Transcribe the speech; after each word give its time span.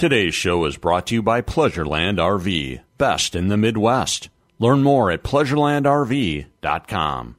Today's 0.00 0.34
show 0.34 0.64
is 0.64 0.78
brought 0.78 1.06
to 1.08 1.14
you 1.14 1.22
by 1.22 1.42
Pleasureland 1.42 2.16
RV, 2.16 2.80
best 2.96 3.34
in 3.34 3.48
the 3.48 3.58
Midwest. 3.58 4.30
Learn 4.58 4.82
more 4.82 5.10
at 5.10 5.22
pleasurelandrv.com. 5.22 7.36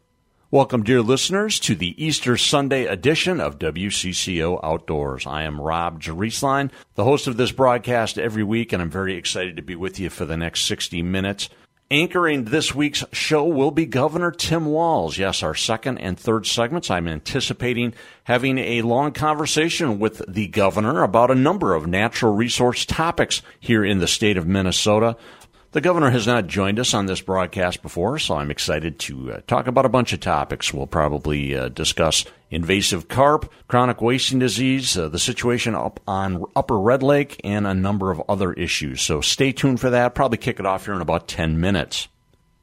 Welcome, 0.51 0.83
dear 0.83 1.01
listeners, 1.01 1.59
to 1.61 1.73
the 1.73 1.95
Easter 1.97 2.37
Sunday 2.37 2.85
edition 2.85 3.41
of 3.41 3.57
WCCO 3.57 4.59
Outdoors. 4.63 5.25
I 5.25 5.41
am 5.41 5.59
Rob 5.59 5.99
Drieslein, 5.99 6.69
the 6.93 7.03
host 7.03 7.25
of 7.25 7.37
this 7.37 7.51
broadcast 7.51 8.19
every 8.19 8.43
week, 8.43 8.71
and 8.71 8.79
I'm 8.79 8.91
very 8.91 9.15
excited 9.15 9.55
to 9.55 9.63
be 9.63 9.75
with 9.75 9.99
you 9.99 10.11
for 10.11 10.25
the 10.25 10.37
next 10.37 10.65
60 10.65 11.01
minutes. 11.01 11.49
Anchoring 11.91 12.45
this 12.45 12.73
week's 12.73 13.03
show 13.11 13.43
will 13.43 13.69
be 13.69 13.85
Governor 13.85 14.31
Tim 14.31 14.65
Walz. 14.65 15.17
Yes, 15.17 15.43
our 15.43 15.53
second 15.53 15.97
and 15.97 16.17
third 16.17 16.47
segments. 16.47 16.89
I'm 16.89 17.05
anticipating 17.05 17.93
having 18.23 18.57
a 18.59 18.81
long 18.83 19.11
conversation 19.11 19.99
with 19.99 20.21
the 20.25 20.47
governor 20.47 21.03
about 21.03 21.31
a 21.31 21.35
number 21.35 21.75
of 21.75 21.87
natural 21.87 22.33
resource 22.33 22.85
topics 22.85 23.41
here 23.59 23.83
in 23.83 23.99
the 23.99 24.07
state 24.07 24.37
of 24.37 24.47
Minnesota. 24.47 25.17
The 25.73 25.79
governor 25.79 26.09
has 26.09 26.27
not 26.27 26.47
joined 26.47 26.79
us 26.79 26.93
on 26.93 27.05
this 27.05 27.21
broadcast 27.21 27.81
before, 27.81 28.19
so 28.19 28.35
I'm 28.35 28.51
excited 28.51 28.99
to 28.99 29.31
uh, 29.31 29.41
talk 29.47 29.67
about 29.67 29.85
a 29.85 29.89
bunch 29.89 30.11
of 30.11 30.19
topics. 30.19 30.73
We'll 30.73 30.85
probably 30.85 31.55
uh, 31.55 31.69
discuss 31.69 32.25
invasive 32.49 33.07
carp, 33.07 33.49
chronic 33.69 34.01
wasting 34.01 34.39
disease, 34.39 34.97
uh, 34.97 35.07
the 35.07 35.17
situation 35.17 35.73
up 35.73 36.01
on 36.05 36.43
Upper 36.57 36.77
Red 36.77 37.01
Lake, 37.03 37.39
and 37.45 37.65
a 37.65 37.73
number 37.73 38.11
of 38.11 38.21
other 38.27 38.51
issues. 38.51 38.99
So 38.99 39.21
stay 39.21 39.53
tuned 39.53 39.79
for 39.79 39.89
that. 39.89 40.13
Probably 40.13 40.37
kick 40.37 40.59
it 40.59 40.65
off 40.65 40.83
here 40.83 40.93
in 40.93 40.99
about 40.99 41.29
10 41.29 41.57
minutes. 41.57 42.09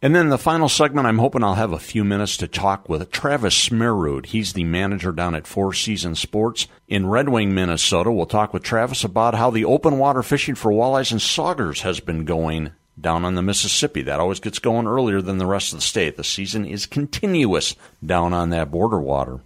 And 0.03 0.15
then 0.15 0.29
the 0.29 0.37
final 0.37 0.69
segment, 0.69 1.07
I'm 1.07 1.19
hoping 1.19 1.43
I'll 1.43 1.55
have 1.55 1.73
a 1.73 1.79
few 1.79 2.05
minutes 2.05 2.37
to 2.37 2.47
talk 2.47 2.91
with 2.91 3.11
Travis 3.11 3.69
Smerud. 3.69 4.27
He's 4.27 4.53
the 4.53 4.65
manager 4.65 5.13
down 5.13 5.35
at 5.35 5.47
Four 5.47 5.73
Seasons 5.73 6.21
Sports 6.21 6.69
in 6.87 7.07
Red 7.07 7.31
Wing, 7.31 7.55
Minnesota. 7.55 8.13
We'll 8.13 8.27
talk 8.27 8.53
with 8.53 8.63
Travis 8.63 9.03
about 9.03 9.35
how 9.35 9.51
the 9.51 9.65
open 9.65 9.99
water 9.99 10.23
fishing 10.23 10.55
for 10.55 10.71
walleyes 10.71 11.11
and 11.11 11.21
saugers 11.21 11.81
has 11.81 12.01
been 12.01 12.27
going 12.27 12.73
down 13.01 13.25
on 13.25 13.35
the 13.35 13.43
Mississippi. 13.43 14.03
That 14.03 14.21
always 14.21 14.41
gets 14.41 14.59
going 14.59 14.87
earlier 14.87 15.21
than 15.21 15.39
the 15.39 15.47
rest 15.47 15.73
of 15.73 15.79
the 15.79 15.85
state. 15.85 16.17
The 16.17 16.25
season 16.25 16.65
is 16.65 16.87
continuous 16.87 17.75
down 18.05 18.33
on 18.33 18.51
that 18.51 18.71
border 18.71 19.01
water. 19.01 19.41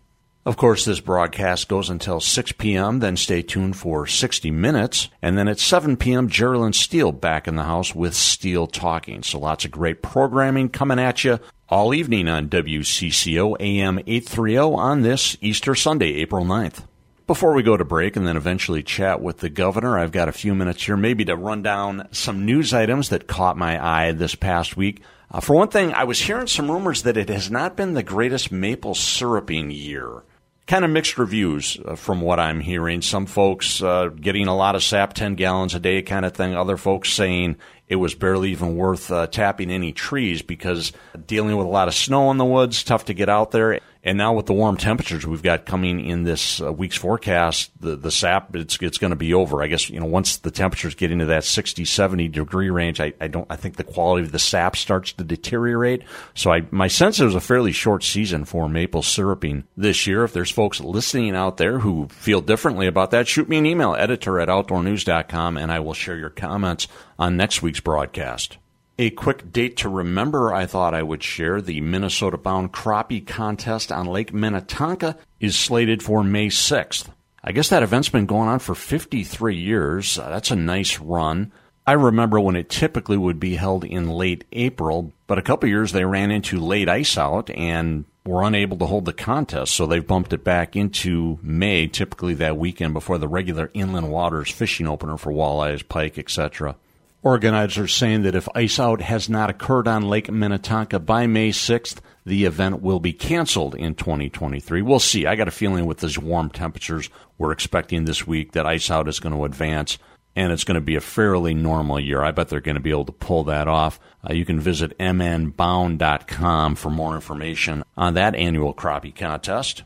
Of 0.45 0.57
course, 0.57 0.85
this 0.85 0.99
broadcast 0.99 1.69
goes 1.69 1.89
until 1.89 2.19
6 2.19 2.53
p.m., 2.53 2.99
then 2.99 3.17
stay 3.17 3.43
tuned 3.43 3.77
for 3.77 4.09
60 4.09 4.51
minutes. 4.51 5.09
And 5.23 5.39
then 5.39 5.47
at 5.47 5.61
7 5.61 5.97
p.m., 5.97 6.29
Geraldine 6.29 6.73
Steele 6.73 7.13
back 7.13 7.47
in 7.47 7.55
the 7.55 7.63
house 7.63 7.95
with 7.95 8.15
Steele 8.15 8.67
Talking. 8.67 9.23
So 9.23 9.39
lots 9.39 9.65
of 9.65 9.71
great 9.71 10.03
programming 10.03 10.69
coming 10.69 10.99
at 10.99 11.23
you 11.23 11.39
all 11.69 11.95
evening 11.95 12.29
on 12.29 12.49
WCCO 12.49 13.57
AM 13.61 14.01
830 14.01 14.57
on 14.59 15.03
this 15.03 15.37
Easter 15.41 15.77
Sunday, 15.77 16.15
April 16.15 16.45
9th. 16.45 16.83
Before 17.27 17.55
we 17.55 17.63
go 17.63 17.77
to 17.77 17.85
break 17.85 18.17
and 18.17 18.27
then 18.27 18.37
eventually 18.37 18.83
chat 18.83 19.23
with 19.23 19.39
the 19.39 19.49
governor, 19.49 19.97
I've 19.97 20.11
got 20.11 20.29
a 20.29 20.33
few 20.33 20.57
minutes 20.57 20.83
here 20.83 20.97
maybe 20.97 21.25
to 21.27 21.37
run 21.37 21.63
down 21.63 22.09
some 22.11 22.45
news 22.45 22.75
items 22.75 23.11
that 23.11 23.29
caught 23.29 23.57
my 23.57 23.83
eye 23.83 24.11
this 24.11 24.35
past 24.35 24.77
week. 24.77 25.03
Uh, 25.31 25.39
for 25.39 25.55
one 25.55 25.69
thing, 25.69 25.93
I 25.95 26.03
was 26.03 26.21
hearing 26.21 26.49
some 26.49 26.69
rumors 26.69 27.03
that 27.03 27.17
it 27.17 27.29
has 27.29 27.49
not 27.49 27.77
been 27.77 27.95
the 27.95 28.03
greatest 28.03 28.51
maple 28.51 28.95
syruping 28.95 29.71
year. 29.71 30.25
Kind 30.67 30.85
of 30.85 30.91
mixed 30.91 31.17
reviews 31.17 31.79
uh, 31.85 31.95
from 31.95 32.23
what 32.23 32.41
I'm 32.41 32.59
hearing. 32.59 33.03
Some 33.03 33.27
folks 33.27 33.81
uh, 33.81 34.09
getting 34.09 34.49
a 34.49 34.57
lot 34.57 34.75
of 34.75 34.83
sap, 34.83 35.15
10 35.15 35.37
gallons 35.37 35.77
a 35.77 35.81
day 35.81 36.03
kind 36.03 36.25
of 36.25 36.35
thing. 36.35 36.57
Other 36.57 36.77
folks 36.77 37.13
saying 37.13 37.57
it 37.89 37.97
was 37.97 38.17
barely 38.17 38.51
even 38.51 38.75
worth 38.75 39.13
uh, 39.13 39.29
tapping 39.29 39.71
any 39.71 39.93
trees 39.93 40.43
because 40.43 40.93
dealing 41.27 41.57
with 41.57 41.67
a 41.67 41.71
lot 41.71 41.89
of 41.89 41.95
snow 41.95 42.33
in 42.33 42.37
the 42.37 42.45
woods, 42.45 42.83
tough 42.83 43.05
to 43.05 43.15
get 43.15 43.29
out 43.29 43.53
there. 43.53 43.81
And 44.05 44.19
now 44.19 44.33
with 44.33 44.47
the 44.47 44.53
warm 44.53 44.77
temperatures 44.77 45.25
we've 45.25 45.45
got 45.45 45.65
coming 45.65 46.05
in 46.05 46.25
this 46.25 46.61
uh, 46.61 46.73
week's 46.73 46.97
forecast, 46.97 47.71
the, 47.81 47.95
the 47.95 48.11
sap, 48.11 48.55
it's, 48.57 48.77
it's 48.81 48.99
going 48.99 49.11
to 49.13 49.17
be 49.17 49.33
over. 49.33 49.63
I 49.63 49.69
guess, 49.69 49.89
you 49.89 50.01
know, 50.01 50.07
once 50.07 50.39
the 50.39 50.51
temperatures 50.51 50.97
get 50.97 51.13
into 51.13 51.27
that 51.27 51.45
60, 51.45 51.85
70 51.85 52.29
degree 52.29 52.69
range, 52.69 53.01
I, 53.01 53.13
I 53.21 53.29
don't, 53.29 53.47
I 53.49 53.55
think 53.55 53.77
the 53.77 53.85
quality 53.85 54.27
of 54.27 54.33
the 54.33 54.41
sap 54.41 54.75
starts 54.75 55.13
to 55.13 55.25
deteriorate. 55.25 56.03
So 56.35 56.51
I, 56.53 56.67
my 56.73 56.89
sense 56.89 57.21
is 57.21 57.37
a 57.37 57.41
fairly 57.41 57.71
short 57.71 58.03
season 58.03 58.45
for 58.45 58.69
maple 58.69 59.03
syruping 59.03 59.65
this 59.77 60.05
year. 60.07 60.25
If 60.25 60.33
there's 60.33 60.51
folks 60.51 60.81
listening 60.81 61.37
out 61.37 61.59
there 61.59 61.79
who 61.79 62.09
feel 62.09 62.41
differently 62.41 62.89
about 62.89 63.13
that, 63.13 63.29
shoot 63.29 63.49
me 63.49 63.59
an 63.59 63.67
email, 63.67 63.95
editor 63.95 64.41
at 64.41 64.49
outdoornews.com, 64.49 65.57
and 65.57 65.71
I 65.71 65.79
will 65.79 65.95
share 65.95 66.17
your 66.17 66.31
comments 66.31 66.89
on 67.21 67.37
next 67.37 67.63
week's 67.63 67.81
broadcast. 67.81 68.59
A 69.03 69.11
quick 69.11 69.51
date 69.51 69.79
to 69.79 69.89
remember 69.89 70.55
I 70.55 70.65
thought 70.65 70.95
I 70.95 71.03
would 71.03 71.25
share 71.25 71.61
the 71.61 71.81
Minnesota 71.81 72.39
bound 72.39 72.73
crappie 72.73 73.27
contest 73.27 73.91
on 73.91 74.07
Lake 74.07 74.33
Minnetonka 74.33 75.19
is 75.41 75.59
slated 75.59 76.05
for 76.05 76.23
May 76.23 76.47
6th. 76.47 77.09
I 77.43 77.51
guess 77.51 77.69
that 77.71 77.83
event's 77.83 78.11
been 78.11 78.27
going 78.27 78.49
on 78.49 78.61
for 78.61 78.77
53 78.77 79.57
years. 79.57 80.21
Uh, 80.21 80.31
that's 80.31 80.53
a 80.53 80.55
nice 80.55 81.01
run. 81.01 81.51
I 81.85 81.95
remember 81.95 82.39
when 82.39 82.55
it 82.55 82.71
typically 82.71 83.17
would 83.17 83.41
be 83.41 83.57
held 83.57 83.83
in 83.83 84.09
late 84.09 84.45
April, 84.53 85.13
but 85.27 85.37
a 85.37 85.43
couple 85.43 85.69
years 85.69 85.91
they 85.91 86.05
ran 86.05 86.31
into 86.31 86.61
late 86.61 86.89
ice 86.89 87.19
out 87.19 87.51
and 87.51 88.05
were 88.25 88.45
unable 88.45 88.77
to 88.77 88.87
hold 88.87 89.07
the 89.07 89.13
contest, 89.13 89.75
so 89.75 89.85
they've 89.85 90.07
bumped 90.07 90.33
it 90.33 90.45
back 90.45 90.77
into 90.77 91.41
May, 91.43 91.89
typically 91.89 92.35
that 92.35 92.57
weekend 92.57 92.95
before 92.95 93.19
the 93.19 93.27
regular 93.27 93.69
inland 93.75 94.13
waters 94.13 94.53
fishing 94.53 94.87
opener 94.87 95.17
for 95.17 95.33
walleyes, 95.33 95.89
pike, 95.89 96.19
etc. 96.19 96.77
Organizers 97.23 97.95
saying 97.95 98.23
that 98.23 98.35
if 98.35 98.49
ice 98.55 98.81
out 98.81 99.01
has 99.01 99.29
not 99.29 99.49
occurred 99.49 99.87
on 99.87 100.09
Lake 100.09 100.31
Minnetonka 100.31 100.99
by 100.99 101.29
May 101.29 101.51
6th, 101.51 101.99
the 102.27 102.45
event 102.45 102.83
will 102.83 102.99
be 102.99 103.13
canceled 103.13 103.77
in 103.77 103.95
2023. 103.95 104.83
We'll 104.83 104.99
see. 104.99 105.27
I 105.27 105.37
got 105.37 105.47
a 105.47 105.53
feeling 105.53 105.87
with 105.87 105.99
these 105.99 106.19
warm 106.19 106.51
temperatures 106.51 107.11
we're 107.39 107.53
expecting 107.53 108.05
this 108.05 108.27
week 108.27 108.53
that 108.53 108.67
ice 108.67 108.91
out 108.91 109.09
is 109.09 109.21
going 109.21 109.35
to 109.35 109.45
advance 109.45 109.99
and 110.35 110.53
it's 110.53 110.65
going 110.65 110.77
to 110.77 110.81
be 110.81 110.97
a 110.97 111.01
fairly 111.01 111.55
normal 111.55 112.01
year. 112.01 112.23
I 112.23 112.31
bet 112.31 112.49
they're 112.49 112.61
going 112.61 112.77
to 112.77 112.81
be 112.81 112.91
able 112.91 113.05
to 113.05 113.13
pull 113.13 113.45
that 113.45 113.69
off. 113.69 114.01
Uh, 114.29 114.33
you 114.33 114.45
can 114.45 114.59
visit 114.59 114.97
mnbound.com 114.99 116.75
for 116.75 116.91
more 116.91 117.15
information 117.15 117.85
on 117.97 118.15
that 118.15 118.35
annual 118.35 118.75
crappie 118.75 119.15
contest. 119.15 119.83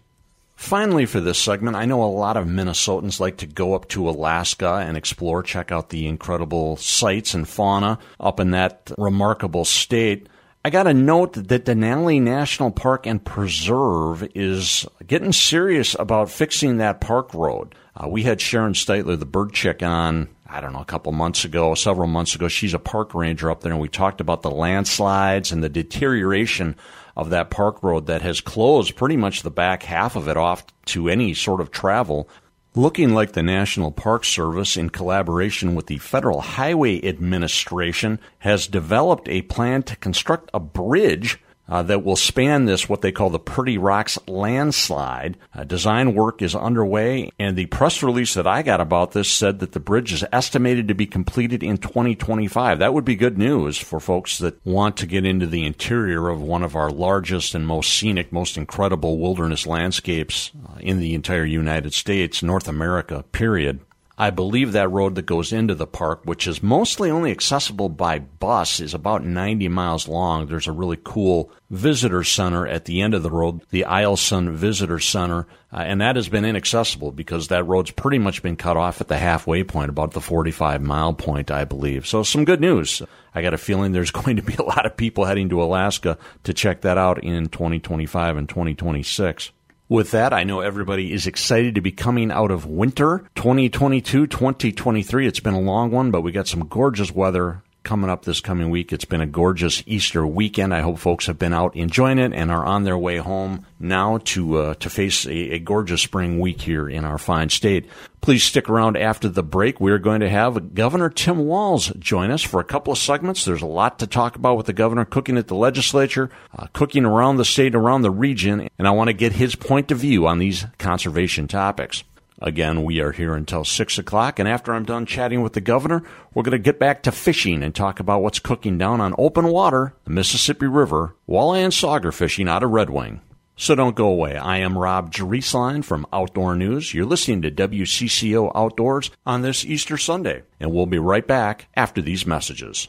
Finally, 0.56 1.05
for 1.05 1.21
this 1.21 1.39
segment, 1.39 1.77
I 1.77 1.84
know 1.84 2.03
a 2.03 2.06
lot 2.06 2.39
of 2.39 2.47
Minnesotans 2.47 3.21
like 3.21 3.37
to 3.39 3.47
go 3.47 3.75
up 3.75 3.89
to 3.89 4.09
Alaska 4.09 4.83
and 4.87 4.97
explore, 4.97 5.43
check 5.43 5.71
out 5.71 5.91
the 5.91 6.06
incredible 6.06 6.77
sights 6.78 7.34
and 7.34 7.47
fauna 7.47 7.99
up 8.19 8.41
in 8.41 8.53
that 8.53 8.91
remarkable 8.97 9.67
state. 9.67 10.28
I 10.65 10.71
got 10.71 10.84
to 10.84 10.94
note 10.94 11.34
that 11.34 11.67
Denali 11.67 12.21
National 12.21 12.71
Park 12.71 13.06
and 13.06 13.25
Preserve 13.25 14.27
is 14.34 14.87
getting 15.06 15.33
serious 15.33 15.94
about 15.97 16.31
fixing 16.31 16.78
that 16.78 17.03
park 17.03 17.34
road. 17.34 17.75
Uh, 17.94 18.09
we 18.09 18.23
had 18.23 18.41
Sharon 18.41 18.73
Stiteler, 18.73 19.19
the 19.19 19.27
bird 19.27 19.53
chick, 19.53 19.83
on 19.83 20.28
I 20.49 20.61
don't 20.61 20.73
know, 20.73 20.81
a 20.81 20.87
couple 20.87 21.12
months 21.12 21.44
ago, 21.44 21.75
several 21.75 22.06
months 22.06 22.34
ago. 22.34 22.49
She's 22.49 22.75
a 22.75 22.78
park 22.78 23.15
ranger 23.15 23.50
up 23.50 23.61
there, 23.61 23.73
and 23.73 23.81
we 23.81 23.88
talked 23.88 24.21
about 24.21 24.43
the 24.43 24.50
landslides 24.50 25.53
and 25.53 25.62
the 25.62 25.69
deterioration 25.69 26.77
of 27.16 27.31
that 27.31 27.50
park 27.50 27.82
road 27.82 28.06
that 28.06 28.22
has 28.22 28.41
closed 28.41 28.97
pretty 28.97 29.16
much 29.16 29.43
the 29.43 29.50
back 29.50 29.84
half 29.84 30.16
of 30.16 30.28
it 30.28 30.37
off 30.37 30.65
to 30.87 31.09
any 31.09 31.32
sort 31.34 31.60
of 31.60 31.71
travel. 31.71 32.28
Looking 32.75 33.15
like 33.15 33.32
the 33.32 33.43
National 33.43 33.91
Park 33.91 34.25
Service, 34.25 34.77
in 34.77 34.91
collaboration 34.91 35.75
with 35.75 35.87
the 35.87 35.97
Federal 35.97 36.43
Highway 36.43 37.03
Administration, 37.03 38.21
has 38.41 38.66
developed 38.66 39.28
a 39.31 39.43
plan 39.43 39.82
to 39.84 39.97
construct 39.97 40.50
a 40.53 40.60
bridge 40.60 41.38
uh, 41.69 41.82
that 41.82 42.04
will 42.04 42.16
span 42.16 42.65
this, 42.65 42.88
what 42.88 43.03
they 43.03 43.12
call 43.12 43.31
the 43.31 43.38
Pretty 43.38 43.78
Rocks 43.78 44.19
landslide. 44.27 45.37
Uh, 45.54 45.65
design 45.65 46.15
work 46.15 46.43
is 46.43 46.54
underway, 46.54 47.31
and 47.38 47.56
the 47.56 47.66
press 47.66 48.03
release 48.03 48.34
that 48.34 48.47
I 48.47 48.62
got 48.62 48.81
about 48.81 49.12
this 49.12 49.31
said 49.31 49.59
that 49.59 49.72
the 49.72 49.81
bridge 49.81 50.12
is 50.12 50.25
estimated 50.32 50.88
to 50.88 50.94
be 50.94 51.06
completed 51.06 51.62
in 51.62 51.78
2025. 51.78 52.78
That 52.78 52.94
would 52.94 53.05
be 53.05 53.16
good 53.16 53.38
news 53.38 53.78
for 53.78 54.00
folks 54.00 54.38
that 54.38 54.65
want 54.65 54.97
to 54.99 55.06
get 55.06 55.25
into 55.25 55.47
the 55.47 55.65
interior 55.65 56.28
of 56.28 56.41
one 56.41 56.62
of 56.62 56.76
our 56.76 56.91
largest 56.91 57.55
and 57.55 57.66
most 57.66 57.93
scenic, 57.93 58.32
most 58.32 58.56
incredible 58.56 59.19
wilderness 59.19 59.66
landscapes 59.66 60.53
uh, 60.69 60.78
in 60.81 60.99
the 60.99 61.15
entire 61.15 61.44
United 61.44 61.94
States, 61.94 62.43
North 62.43 62.69
America, 62.69 63.25
period. 63.32 63.81
I 64.19 64.31
believe 64.31 64.72
that 64.72 64.91
road 64.91 65.15
that 65.16 65.27
goes 65.27 65.53
into 65.53 65.75
the 65.75 65.87
park, 65.87 66.22
which 66.25 66.47
is 66.47 66.62
mostly 66.62 67.11
only 67.11 67.31
accessible 67.31 67.91
by 67.91 68.19
bus, 68.19 68.81
is 68.81 68.94
about 68.94 69.23
90 69.23 69.69
miles 69.69 70.08
long. 70.08 70.46
There's 70.46 70.67
a 70.67 70.73
really 70.73 70.99
cool 71.05 71.52
visitor 71.69 72.25
center 72.25 72.67
at 72.67 72.87
the 72.87 73.02
end 73.02 73.12
of 73.12 73.23
the 73.23 73.31
road, 73.31 73.61
the 73.69 73.85
Eielson 73.87 74.55
Visitor 74.55 75.00
Center, 75.00 75.46
uh, 75.70 75.81
and 75.81 76.00
that 76.00 76.17
has 76.17 76.31
been 76.31 76.46
inaccessible 76.46 77.12
because 77.12 77.49
that 77.49 77.64
road's 77.64 77.91
pretty 77.91 78.19
much 78.19 78.43
been 78.43 78.56
cut 78.56 78.79
off 78.79 79.02
at 79.02 79.08
the 79.08 79.19
halfway 79.19 79.62
point, 79.64 79.91
about 79.91 80.12
the 80.12 80.20
45 80.23 80.81
mile 80.81 81.12
point, 81.12 81.50
I 81.50 81.64
believe. 81.64 82.06
So 82.06 82.23
some 82.23 82.46
good 82.46 82.62
news. 82.62 83.02
I 83.35 83.43
got 83.43 83.52
a 83.52 83.58
feeling 83.58 83.93
there's 83.93 84.11
going 84.12 84.37
to 84.37 84.43
be 84.43 84.55
a 84.55 84.62
lot 84.62 84.87
of 84.87 84.96
people 84.96 85.26
heading 85.26 85.50
to 85.50 85.62
Alaska 85.62 86.17
to 86.44 86.55
check 86.55 86.81
that 86.81 86.96
out 86.96 87.23
in 87.23 87.49
2025 87.49 88.38
and 88.38 88.49
2026. 88.49 89.50
With 89.88 90.11
that, 90.11 90.33
I 90.33 90.43
know 90.43 90.62
everybody 90.62 91.12
is 91.12 91.29
excited 91.29 91.77
to 91.77 91.81
be 91.81 91.93
coming 91.93 92.33
out 92.33 92.50
of 92.50 92.67
winter 92.67 93.29
2022 93.37 94.27
2023. 94.27 95.29
It's 95.29 95.38
been 95.38 95.55
a 95.55 95.61
long 95.61 95.93
one, 95.93 96.11
but 96.11 96.23
we 96.23 96.33
got 96.33 96.49
some 96.49 96.67
gorgeous 96.67 97.12
weather 97.12 97.62
coming 97.87 98.11
up 98.11 98.25
this 98.25 98.41
coming 98.41 98.69
week. 98.69 98.93
It's 98.93 99.05
been 99.05 99.21
a 99.21 99.27
gorgeous 99.27 99.81
Easter 99.87 100.27
weekend. 100.27 100.75
I 100.75 100.81
hope 100.81 100.99
folks 100.99 101.27
have 101.27 101.38
been 101.38 101.55
out 101.55 101.77
enjoying 101.77 102.19
it 102.19 102.33
and 102.35 102.50
are 102.50 102.67
on 102.67 102.83
their 102.83 102.99
way 102.99 103.19
home 103.19 103.65
now 103.79 104.19
to 104.25 104.59
uh, 104.59 104.75
to 104.75 104.91
face 104.91 105.25
a, 105.25 105.53
a 105.53 105.59
gorgeous 105.61 106.03
spring 106.03 106.41
week 106.41 106.61
here 106.61 106.88
in 106.88 107.05
our 107.05 107.17
fine 107.17 107.49
state. 107.49 107.88
Please 108.21 108.43
stick 108.43 108.69
around 108.69 108.97
after 108.97 109.29
the 109.29 109.44
break. 109.44 109.81
We're 109.81 110.00
going 110.00 110.21
to 110.21 110.29
have 110.29 110.75
Governor 110.75 111.11
Tim 111.11 111.47
Walz 111.47 111.93
join 112.00 112.33
us 112.33 112.43
for 112.43 112.59
a 112.59 112.65
couple 112.65 112.93
of 112.93 112.99
segments. 112.99 113.44
There's 113.44 113.62
a 113.62 113.67
lot 113.67 114.00
to 114.00 114.09
talk 114.09 114.35
about 114.35 114.56
with 114.56 114.67
the 114.67 114.73
governor 114.73 115.05
cooking 115.05 115.39
at 115.39 115.47
the 115.47 115.55
legislature, 115.55 116.29
uh, 116.59 116.67
cooking 116.73 117.05
around 117.05 117.37
the 117.37 117.44
state, 117.44 117.77
around 117.77 118.03
the 118.03 118.11
region, 118.11 118.69
and 118.81 118.89
I 118.89 118.91
want 118.91 119.09
to 119.09 119.15
get 119.15 119.35
his 119.35 119.55
point 119.55 119.93
of 119.93 119.99
view 119.99 120.27
on 120.27 120.41
these 120.41 120.67
conservation 120.79 121.47
topics. 121.47 122.03
Again, 122.41 122.85
we 122.85 123.00
are 123.00 123.12
here 123.12 123.35
until 123.35 123.65
6 123.65 123.99
o'clock, 123.99 124.38
and 124.38 124.47
after 124.47 124.75
I'm 124.75 124.85
done 124.85 125.06
chatting 125.06 125.41
with 125.41 125.55
the 125.55 125.61
governor, 125.62 126.03
we're 126.35 126.43
going 126.43 126.53
to 126.53 126.59
get 126.59 126.79
back 126.79 127.03
to 127.05 127.12
fishing 127.12 127.62
and 127.62 127.75
talk 127.75 127.99
about 127.99 128.21
what's 128.21 128.41
cooking 128.41 128.77
down 128.77 129.00
on 129.00 129.15
open 129.17 129.47
water, 129.49 129.94
the 130.05 130.11
Mississippi 130.11 130.67
River, 130.67 131.17
walleye 131.27 131.65
and 131.65 131.73
sauger 131.73 132.12
fishing 132.12 132.47
out 132.47 132.62
of 132.62 132.71
Red 132.71 132.91
Wing. 132.91 133.23
So 133.56 133.75
don't 133.75 133.97
go 133.97 134.09
away. 134.09 134.37
I 134.37 134.59
am 134.59 134.77
Rob 134.77 135.11
Drieslein 135.11 135.83
from 135.83 136.06
Outdoor 136.12 136.55
News. 136.56 136.93
You're 136.93 137.06
listening 137.06 137.41
to 137.41 137.50
WCCO 137.50 138.53
Outdoors 138.55 139.11
on 139.25 139.41
this 139.41 139.65
Easter 139.65 139.97
Sunday, 139.97 140.43
and 140.61 140.73
we'll 140.73 140.85
be 140.85 140.99
right 140.99 141.27
back 141.27 141.69
after 141.75 142.03
these 142.03 142.27
messages. 142.27 142.89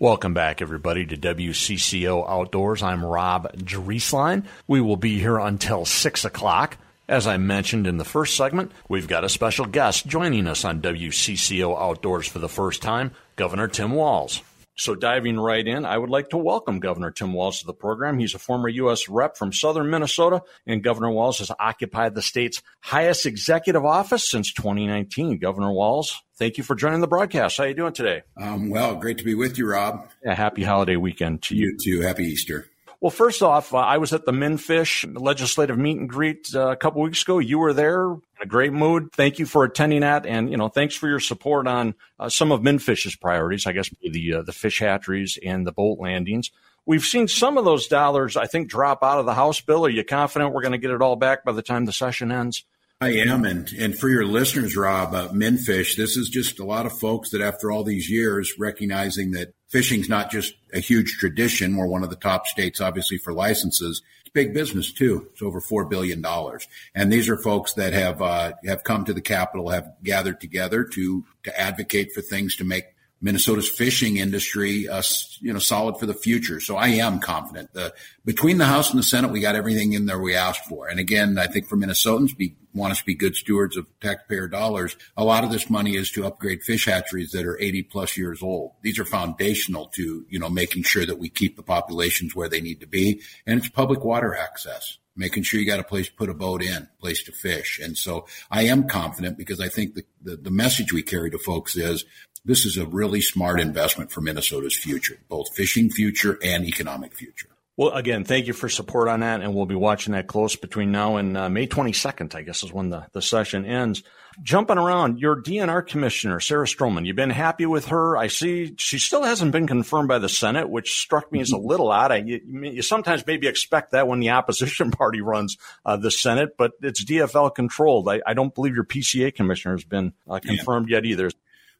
Welcome 0.00 0.34
back, 0.34 0.60
everybody, 0.60 1.06
to 1.06 1.16
WCCO 1.16 2.28
Outdoors. 2.28 2.82
I'm 2.82 3.04
Rob 3.04 3.52
Drieslein. 3.56 4.46
We 4.66 4.80
will 4.80 4.96
be 4.96 5.20
here 5.20 5.38
until 5.38 5.84
6 5.84 6.24
o'clock. 6.24 6.76
As 7.08 7.26
I 7.26 7.36
mentioned 7.36 7.88
in 7.88 7.98
the 7.98 8.04
first 8.04 8.36
segment, 8.36 8.70
we've 8.88 9.08
got 9.08 9.24
a 9.24 9.28
special 9.28 9.66
guest 9.66 10.06
joining 10.06 10.46
us 10.46 10.64
on 10.64 10.80
WCCO 10.80 11.76
Outdoors 11.76 12.28
for 12.28 12.38
the 12.38 12.48
first 12.48 12.80
time, 12.80 13.10
Governor 13.34 13.66
Tim 13.66 13.90
Walz. 13.90 14.40
So, 14.76 14.94
diving 14.94 15.38
right 15.38 15.66
in, 15.66 15.84
I 15.84 15.98
would 15.98 16.08
like 16.08 16.30
to 16.30 16.38
welcome 16.38 16.80
Governor 16.80 17.10
Tim 17.10 17.34
Walz 17.34 17.58
to 17.60 17.66
the 17.66 17.74
program. 17.74 18.18
He's 18.18 18.34
a 18.34 18.38
former 18.38 18.68
U.S. 18.68 19.08
rep 19.08 19.36
from 19.36 19.52
southern 19.52 19.90
Minnesota, 19.90 20.42
and 20.66 20.82
Governor 20.82 21.10
Walz 21.10 21.40
has 21.40 21.50
occupied 21.60 22.14
the 22.14 22.22
state's 22.22 22.62
highest 22.80 23.26
executive 23.26 23.84
office 23.84 24.28
since 24.28 24.52
2019. 24.52 25.38
Governor 25.38 25.72
Walz, 25.72 26.22
thank 26.36 26.56
you 26.56 26.64
for 26.64 26.74
joining 26.74 27.00
the 27.00 27.08
broadcast. 27.08 27.58
How 27.58 27.64
are 27.64 27.68
you 27.68 27.74
doing 27.74 27.92
today? 27.92 28.22
Um, 28.40 28.70
well, 28.70 28.94
great 28.94 29.18
to 29.18 29.24
be 29.24 29.34
with 29.34 29.58
you, 29.58 29.68
Rob. 29.68 30.08
Yeah, 30.24 30.34
happy 30.34 30.62
holiday 30.62 30.96
weekend 30.96 31.42
to 31.42 31.56
you. 31.56 31.72
You 31.72 31.98
too. 31.98 32.00
Happy 32.00 32.24
Easter. 32.24 32.68
Well, 33.02 33.10
first 33.10 33.42
off, 33.42 33.74
uh, 33.74 33.78
I 33.78 33.98
was 33.98 34.12
at 34.12 34.26
the 34.26 34.32
MNFISH 34.32 35.20
legislative 35.20 35.76
meet 35.76 35.98
and 35.98 36.08
greet 36.08 36.54
uh, 36.54 36.68
a 36.68 36.76
couple 36.76 37.02
weeks 37.02 37.22
ago. 37.22 37.40
You 37.40 37.58
were 37.58 37.72
there 37.72 38.12
in 38.12 38.20
a 38.40 38.46
great 38.46 38.72
mood. 38.72 39.10
Thank 39.12 39.40
you 39.40 39.44
for 39.44 39.64
attending 39.64 40.02
that. 40.02 40.24
And, 40.24 40.48
you 40.48 40.56
know, 40.56 40.68
thanks 40.68 40.94
for 40.94 41.08
your 41.08 41.18
support 41.18 41.66
on 41.66 41.96
uh, 42.20 42.28
some 42.28 42.52
of 42.52 42.60
MNFISH's 42.60 43.16
priorities, 43.16 43.66
I 43.66 43.72
guess, 43.72 43.90
the, 44.00 44.34
uh, 44.34 44.42
the 44.42 44.52
fish 44.52 44.78
hatcheries 44.78 45.36
and 45.44 45.66
the 45.66 45.72
boat 45.72 45.98
landings. 45.98 46.52
We've 46.86 47.02
seen 47.02 47.26
some 47.26 47.58
of 47.58 47.64
those 47.64 47.88
dollars, 47.88 48.36
I 48.36 48.46
think, 48.46 48.70
drop 48.70 49.02
out 49.02 49.18
of 49.18 49.26
the 49.26 49.34
House 49.34 49.60
bill. 49.60 49.84
Are 49.84 49.90
you 49.90 50.04
confident 50.04 50.54
we're 50.54 50.62
going 50.62 50.70
to 50.70 50.78
get 50.78 50.92
it 50.92 51.02
all 51.02 51.16
back 51.16 51.44
by 51.44 51.50
the 51.50 51.62
time 51.62 51.86
the 51.86 51.92
session 51.92 52.30
ends? 52.30 52.64
I 53.00 53.14
am, 53.14 53.44
and 53.44 53.68
and 53.80 53.98
for 53.98 54.08
your 54.08 54.24
listeners, 54.24 54.76
Rob, 54.76 55.12
uh, 55.12 55.26
MNFISH, 55.30 55.96
this 55.96 56.16
is 56.16 56.28
just 56.28 56.60
a 56.60 56.64
lot 56.64 56.86
of 56.86 56.96
folks 57.00 57.30
that 57.30 57.40
after 57.40 57.72
all 57.72 57.82
these 57.82 58.08
years, 58.08 58.52
recognizing 58.60 59.32
that 59.32 59.54
fishing's 59.72 60.08
not 60.08 60.30
just 60.30 60.54
a 60.72 60.78
huge 60.78 61.16
tradition. 61.18 61.76
We're 61.76 61.86
one 61.86 62.04
of 62.04 62.10
the 62.10 62.16
top 62.16 62.46
states, 62.46 62.80
obviously, 62.80 63.18
for 63.18 63.32
licenses. 63.32 64.02
It's 64.20 64.30
big 64.30 64.54
business 64.54 64.92
too. 64.92 65.28
It's 65.32 65.42
over 65.42 65.60
four 65.60 65.86
billion 65.86 66.20
dollars, 66.20 66.68
and 66.94 67.10
these 67.10 67.28
are 67.28 67.36
folks 67.36 67.72
that 67.74 67.92
have 67.94 68.22
uh, 68.22 68.52
have 68.66 68.84
come 68.84 69.04
to 69.06 69.14
the 69.14 69.22
capital, 69.22 69.70
have 69.70 69.94
gathered 70.04 70.40
together 70.40 70.84
to 70.84 71.24
to 71.42 71.60
advocate 71.60 72.12
for 72.12 72.20
things 72.20 72.54
to 72.56 72.64
make 72.64 72.84
Minnesota's 73.22 73.70
fishing 73.70 74.16
industry, 74.16 74.88
uh, 74.88 75.02
you 75.40 75.52
know, 75.52 75.60
solid 75.60 75.96
for 75.98 76.06
the 76.06 76.14
future. 76.14 76.58
So 76.58 76.76
I 76.76 76.88
am 76.88 77.20
confident. 77.20 77.72
The, 77.72 77.94
between 78.24 78.58
the 78.58 78.66
House 78.66 78.90
and 78.90 78.98
the 78.98 79.04
Senate, 79.04 79.30
we 79.30 79.40
got 79.40 79.54
everything 79.54 79.92
in 79.92 80.06
there 80.06 80.18
we 80.18 80.34
asked 80.34 80.66
for. 80.66 80.88
And 80.88 80.98
again, 80.98 81.38
I 81.38 81.46
think 81.46 81.66
for 81.66 81.76
Minnesotans, 81.76 82.36
we 82.36 82.56
want 82.74 82.90
us 82.90 82.98
to 82.98 83.04
be 83.04 83.14
good 83.14 83.36
stewards 83.36 83.76
of 83.76 83.86
taxpayer 84.00 84.48
dollars. 84.48 84.96
A 85.16 85.24
lot 85.24 85.44
of 85.44 85.52
this 85.52 85.70
money 85.70 85.94
is 85.94 86.10
to 86.12 86.26
upgrade 86.26 86.64
fish 86.64 86.86
hatcheries 86.86 87.30
that 87.30 87.46
are 87.46 87.58
80 87.60 87.84
plus 87.84 88.16
years 88.16 88.42
old. 88.42 88.72
These 88.82 88.98
are 88.98 89.04
foundational 89.04 89.86
to, 89.94 90.26
you 90.28 90.38
know, 90.40 90.50
making 90.50 90.82
sure 90.82 91.06
that 91.06 91.18
we 91.18 91.28
keep 91.28 91.56
the 91.56 91.62
populations 91.62 92.34
where 92.34 92.48
they 92.48 92.60
need 92.60 92.80
to 92.80 92.88
be. 92.88 93.22
And 93.46 93.58
it's 93.58 93.68
public 93.68 94.04
water 94.04 94.34
access 94.34 94.98
making 95.16 95.42
sure 95.42 95.60
you 95.60 95.66
got 95.66 95.80
a 95.80 95.84
place 95.84 96.08
to 96.08 96.14
put 96.14 96.30
a 96.30 96.34
boat 96.34 96.62
in, 96.62 96.88
place 97.00 97.22
to 97.24 97.32
fish. 97.32 97.78
And 97.82 97.96
so 97.96 98.26
I 98.50 98.62
am 98.64 98.88
confident 98.88 99.36
because 99.36 99.60
I 99.60 99.68
think 99.68 99.94
the, 99.94 100.04
the, 100.22 100.36
the, 100.36 100.50
message 100.50 100.92
we 100.92 101.02
carry 101.02 101.30
to 101.30 101.38
folks 101.38 101.76
is 101.76 102.04
this 102.44 102.64
is 102.64 102.76
a 102.76 102.86
really 102.86 103.20
smart 103.20 103.60
investment 103.60 104.10
for 104.10 104.20
Minnesota's 104.20 104.76
future, 104.76 105.18
both 105.28 105.54
fishing 105.54 105.90
future 105.90 106.38
and 106.42 106.64
economic 106.64 107.14
future. 107.14 107.48
Well, 107.82 107.94
again, 107.94 108.22
thank 108.22 108.46
you 108.46 108.52
for 108.52 108.68
support 108.68 109.08
on 109.08 109.20
that, 109.20 109.40
and 109.40 109.56
we'll 109.56 109.66
be 109.66 109.74
watching 109.74 110.12
that 110.12 110.28
close 110.28 110.54
between 110.54 110.92
now 110.92 111.16
and 111.16 111.36
uh, 111.36 111.48
May 111.48 111.66
22nd, 111.66 112.32
I 112.32 112.42
guess 112.42 112.62
is 112.62 112.72
when 112.72 112.90
the, 112.90 113.06
the 113.10 113.20
session 113.20 113.64
ends. 113.64 114.04
Jumping 114.40 114.78
around, 114.78 115.18
your 115.18 115.42
DNR 115.42 115.84
commissioner, 115.84 116.38
Sarah 116.38 116.66
Strommen, 116.66 117.04
you've 117.04 117.16
been 117.16 117.30
happy 117.30 117.66
with 117.66 117.86
her. 117.86 118.16
I 118.16 118.28
see 118.28 118.74
she 118.78 119.00
still 119.00 119.24
hasn't 119.24 119.50
been 119.50 119.66
confirmed 119.66 120.06
by 120.06 120.20
the 120.20 120.28
Senate, 120.28 120.70
which 120.70 120.96
struck 120.96 121.32
me 121.32 121.40
as 121.40 121.50
a 121.50 121.58
little 121.58 121.90
odd. 121.90 122.12
I, 122.12 122.18
you, 122.18 122.40
you 122.46 122.82
sometimes 122.82 123.26
maybe 123.26 123.48
expect 123.48 123.90
that 123.90 124.06
when 124.06 124.20
the 124.20 124.30
opposition 124.30 124.90
party 124.92 125.20
runs 125.20 125.58
uh, 125.84 125.96
the 125.96 126.12
Senate, 126.12 126.56
but 126.56 126.74
it's 126.82 127.04
DFL 127.04 127.52
controlled. 127.52 128.08
I, 128.08 128.20
I, 128.24 128.34
don't 128.34 128.54
believe 128.54 128.76
your 128.76 128.84
PCA 128.84 129.34
commissioner 129.34 129.74
has 129.74 129.84
been 129.84 130.12
uh, 130.30 130.38
confirmed 130.38 130.88
yeah. 130.88 130.98
yet 130.98 131.04
either. 131.04 131.30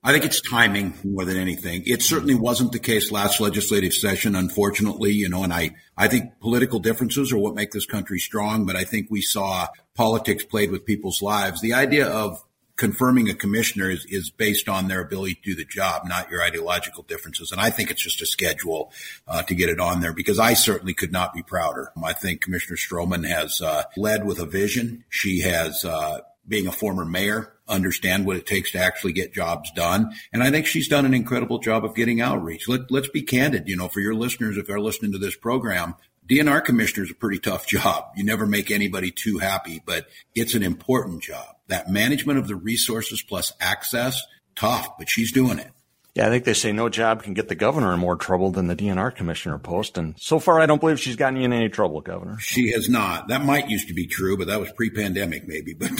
I 0.04 0.10
think 0.10 0.24
it's 0.24 0.40
timing 0.40 0.94
more 1.04 1.24
than 1.24 1.36
anything. 1.36 1.84
It 1.86 2.02
certainly 2.02 2.34
wasn't 2.34 2.72
the 2.72 2.80
case 2.80 3.12
last 3.12 3.40
legislative 3.40 3.94
session, 3.94 4.34
unfortunately, 4.34 5.12
you 5.12 5.28
know, 5.28 5.44
and 5.44 5.52
I, 5.52 5.76
I 5.96 6.08
think 6.08 6.40
political 6.40 6.80
differences 6.80 7.32
are 7.32 7.38
what 7.38 7.54
make 7.54 7.70
this 7.70 7.86
country 7.86 8.18
strong, 8.18 8.66
but 8.66 8.74
I 8.74 8.82
think 8.82 9.06
we 9.10 9.20
saw 9.20 9.68
politics 9.94 10.44
played 10.44 10.72
with 10.72 10.84
people's 10.84 11.22
lives. 11.22 11.60
The 11.60 11.74
idea 11.74 12.08
of 12.08 12.42
confirming 12.74 13.30
a 13.30 13.34
commissioner 13.34 13.90
is, 13.90 14.04
is 14.06 14.30
based 14.30 14.68
on 14.68 14.88
their 14.88 15.00
ability 15.00 15.34
to 15.34 15.42
do 15.42 15.54
the 15.54 15.64
job, 15.64 16.02
not 16.06 16.30
your 16.30 16.42
ideological 16.42 17.04
differences. 17.04 17.52
And 17.52 17.60
I 17.60 17.70
think 17.70 17.92
it's 17.92 18.02
just 18.02 18.20
a 18.22 18.26
schedule 18.26 18.90
uh, 19.28 19.44
to 19.44 19.54
get 19.54 19.68
it 19.68 19.78
on 19.78 20.00
there 20.00 20.12
because 20.12 20.40
I 20.40 20.54
certainly 20.54 20.94
could 20.94 21.12
not 21.12 21.32
be 21.32 21.44
prouder. 21.44 21.92
I 22.02 22.12
think 22.12 22.40
Commissioner 22.40 22.76
Strommen 22.76 23.24
has 23.28 23.60
uh, 23.60 23.84
led 23.96 24.26
with 24.26 24.40
a 24.40 24.46
vision. 24.46 25.04
She 25.10 25.42
has, 25.42 25.84
uh, 25.84 26.22
being 26.46 26.66
a 26.66 26.72
former 26.72 27.04
mayor, 27.04 27.52
understand 27.68 28.26
what 28.26 28.36
it 28.36 28.46
takes 28.46 28.72
to 28.72 28.78
actually 28.78 29.12
get 29.12 29.32
jobs 29.32 29.70
done. 29.72 30.12
And 30.32 30.42
I 30.42 30.50
think 30.50 30.66
she's 30.66 30.88
done 30.88 31.06
an 31.06 31.14
incredible 31.14 31.58
job 31.58 31.84
of 31.84 31.94
getting 31.94 32.20
outreach. 32.20 32.68
Let, 32.68 32.90
let's 32.90 33.08
be 33.08 33.22
candid. 33.22 33.68
You 33.68 33.76
know, 33.76 33.88
for 33.88 34.00
your 34.00 34.14
listeners, 34.14 34.56
if 34.56 34.66
they're 34.66 34.80
listening 34.80 35.12
to 35.12 35.18
this 35.18 35.36
program, 35.36 35.94
DNR 36.28 36.64
commissioner 36.64 37.04
is 37.04 37.10
a 37.10 37.14
pretty 37.14 37.38
tough 37.38 37.66
job. 37.66 38.12
You 38.16 38.24
never 38.24 38.46
make 38.46 38.70
anybody 38.70 39.10
too 39.10 39.38
happy, 39.38 39.82
but 39.84 40.06
it's 40.34 40.54
an 40.54 40.62
important 40.62 41.22
job. 41.22 41.56
That 41.68 41.90
management 41.90 42.38
of 42.38 42.48
the 42.48 42.56
resources 42.56 43.22
plus 43.22 43.52
access, 43.60 44.22
tough, 44.54 44.98
but 44.98 45.08
she's 45.08 45.32
doing 45.32 45.58
it. 45.58 45.70
Yeah, 46.14 46.26
I 46.26 46.30
think 46.30 46.44
they 46.44 46.52
say 46.52 46.72
no 46.72 46.90
job 46.90 47.22
can 47.22 47.32
get 47.32 47.48
the 47.48 47.54
governor 47.54 47.94
in 47.94 47.98
more 47.98 48.16
trouble 48.16 48.50
than 48.50 48.66
the 48.66 48.76
DNR 48.76 49.14
commissioner 49.16 49.58
post. 49.58 49.96
And 49.96 50.14
so 50.18 50.38
far, 50.38 50.60
I 50.60 50.66
don't 50.66 50.78
believe 50.78 51.00
she's 51.00 51.16
gotten 51.16 51.38
you 51.38 51.44
in 51.46 51.54
any 51.54 51.70
trouble, 51.70 52.02
Governor. 52.02 52.38
She 52.38 52.70
has 52.72 52.86
not. 52.86 53.28
That 53.28 53.46
might 53.46 53.70
used 53.70 53.88
to 53.88 53.94
be 53.94 54.06
true, 54.06 54.36
but 54.36 54.48
that 54.48 54.60
was 54.60 54.70
pre-pandemic, 54.72 55.48
maybe. 55.48 55.72
But 55.72 55.90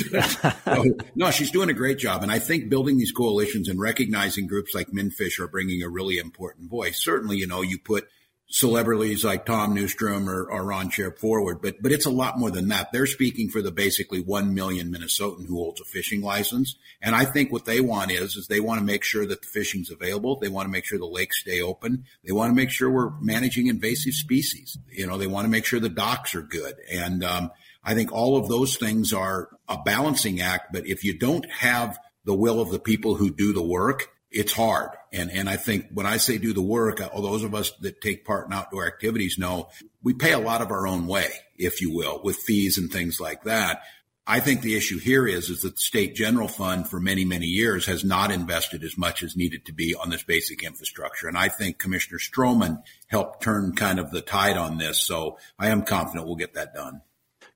no, 1.14 1.30
she's 1.30 1.50
doing 1.50 1.70
a 1.70 1.74
great 1.74 1.96
job. 1.96 2.22
And 2.22 2.30
I 2.30 2.40
think 2.40 2.68
building 2.68 2.98
these 2.98 3.10
coalitions 3.10 3.70
and 3.70 3.80
recognizing 3.80 4.46
groups 4.46 4.74
like 4.74 4.88
MNFISH 4.88 5.40
are 5.40 5.48
bringing 5.48 5.82
a 5.82 5.88
really 5.88 6.18
important 6.18 6.68
voice. 6.68 7.02
Certainly, 7.02 7.38
you 7.38 7.46
know, 7.46 7.62
you 7.62 7.78
put 7.78 8.06
celebrities 8.52 9.24
like 9.24 9.46
Tom 9.46 9.74
Neustrom 9.74 10.28
or, 10.28 10.44
or 10.44 10.62
Ron 10.62 10.90
Schara 10.90 11.18
forward, 11.18 11.62
but 11.62 11.80
but 11.80 11.90
it's 11.90 12.04
a 12.04 12.10
lot 12.10 12.38
more 12.38 12.50
than 12.50 12.68
that. 12.68 12.92
They're 12.92 13.06
speaking 13.06 13.48
for 13.48 13.62
the 13.62 13.72
basically 13.72 14.20
one 14.20 14.54
million 14.54 14.92
Minnesotan 14.92 15.46
who 15.46 15.56
holds 15.56 15.80
a 15.80 15.84
fishing 15.84 16.20
license, 16.20 16.76
and 17.00 17.14
I 17.14 17.24
think 17.24 17.50
what 17.50 17.64
they 17.64 17.80
want 17.80 18.10
is 18.10 18.36
is 18.36 18.46
they 18.46 18.60
want 18.60 18.78
to 18.78 18.84
make 18.84 19.04
sure 19.04 19.26
that 19.26 19.40
the 19.40 19.48
fishing's 19.48 19.90
available. 19.90 20.38
They 20.38 20.48
want 20.48 20.66
to 20.66 20.70
make 20.70 20.84
sure 20.84 20.98
the 20.98 21.06
lakes 21.06 21.40
stay 21.40 21.62
open. 21.62 22.04
They 22.24 22.32
want 22.32 22.50
to 22.50 22.54
make 22.54 22.70
sure 22.70 22.90
we're 22.90 23.18
managing 23.20 23.68
invasive 23.68 24.12
species. 24.12 24.76
You 24.90 25.06
know, 25.06 25.16
they 25.16 25.26
want 25.26 25.46
to 25.46 25.50
make 25.50 25.64
sure 25.64 25.80
the 25.80 25.88
docks 25.88 26.34
are 26.34 26.42
good, 26.42 26.76
and 26.92 27.24
um, 27.24 27.50
I 27.82 27.94
think 27.94 28.12
all 28.12 28.36
of 28.36 28.48
those 28.48 28.76
things 28.76 29.14
are 29.14 29.48
a 29.66 29.78
balancing 29.82 30.42
act. 30.42 30.72
But 30.74 30.86
if 30.86 31.04
you 31.04 31.18
don't 31.18 31.50
have 31.50 31.98
the 32.24 32.34
will 32.34 32.60
of 32.60 32.70
the 32.70 32.78
people 32.78 33.14
who 33.14 33.30
do 33.30 33.54
the 33.54 33.62
work, 33.62 34.10
it's 34.32 34.52
hard. 34.52 34.90
And, 35.12 35.30
and 35.30 35.48
I 35.48 35.56
think 35.56 35.86
when 35.92 36.06
I 36.06 36.16
say 36.16 36.38
do 36.38 36.52
the 36.52 36.62
work, 36.62 37.00
all 37.00 37.26
uh, 37.26 37.30
those 37.30 37.44
of 37.44 37.54
us 37.54 37.70
that 37.80 38.00
take 38.00 38.24
part 38.24 38.46
in 38.46 38.52
outdoor 38.52 38.86
activities 38.86 39.38
know 39.38 39.68
we 40.02 40.14
pay 40.14 40.32
a 40.32 40.38
lot 40.38 40.62
of 40.62 40.70
our 40.70 40.86
own 40.86 41.06
way, 41.06 41.28
if 41.56 41.80
you 41.80 41.94
will, 41.94 42.20
with 42.24 42.36
fees 42.36 42.78
and 42.78 42.90
things 42.90 43.20
like 43.20 43.44
that. 43.44 43.82
I 44.26 44.38
think 44.38 44.62
the 44.62 44.76
issue 44.76 44.98
here 44.98 45.26
is, 45.26 45.50
is 45.50 45.62
that 45.62 45.74
the 45.74 45.80
state 45.80 46.14
general 46.14 46.46
fund 46.46 46.88
for 46.88 47.00
many, 47.00 47.24
many 47.24 47.46
years 47.46 47.86
has 47.86 48.04
not 48.04 48.30
invested 48.30 48.84
as 48.84 48.96
much 48.96 49.22
as 49.22 49.36
needed 49.36 49.66
to 49.66 49.72
be 49.72 49.96
on 49.96 50.10
this 50.10 50.22
basic 50.22 50.62
infrastructure. 50.62 51.26
And 51.26 51.36
I 51.36 51.48
think 51.48 51.78
Commissioner 51.78 52.18
Strommen 52.18 52.82
helped 53.08 53.42
turn 53.42 53.74
kind 53.74 53.98
of 53.98 54.12
the 54.12 54.20
tide 54.20 54.56
on 54.56 54.78
this. 54.78 55.02
So 55.02 55.38
I 55.58 55.70
am 55.70 55.82
confident 55.82 56.26
we'll 56.26 56.36
get 56.36 56.54
that 56.54 56.72
done. 56.72 57.02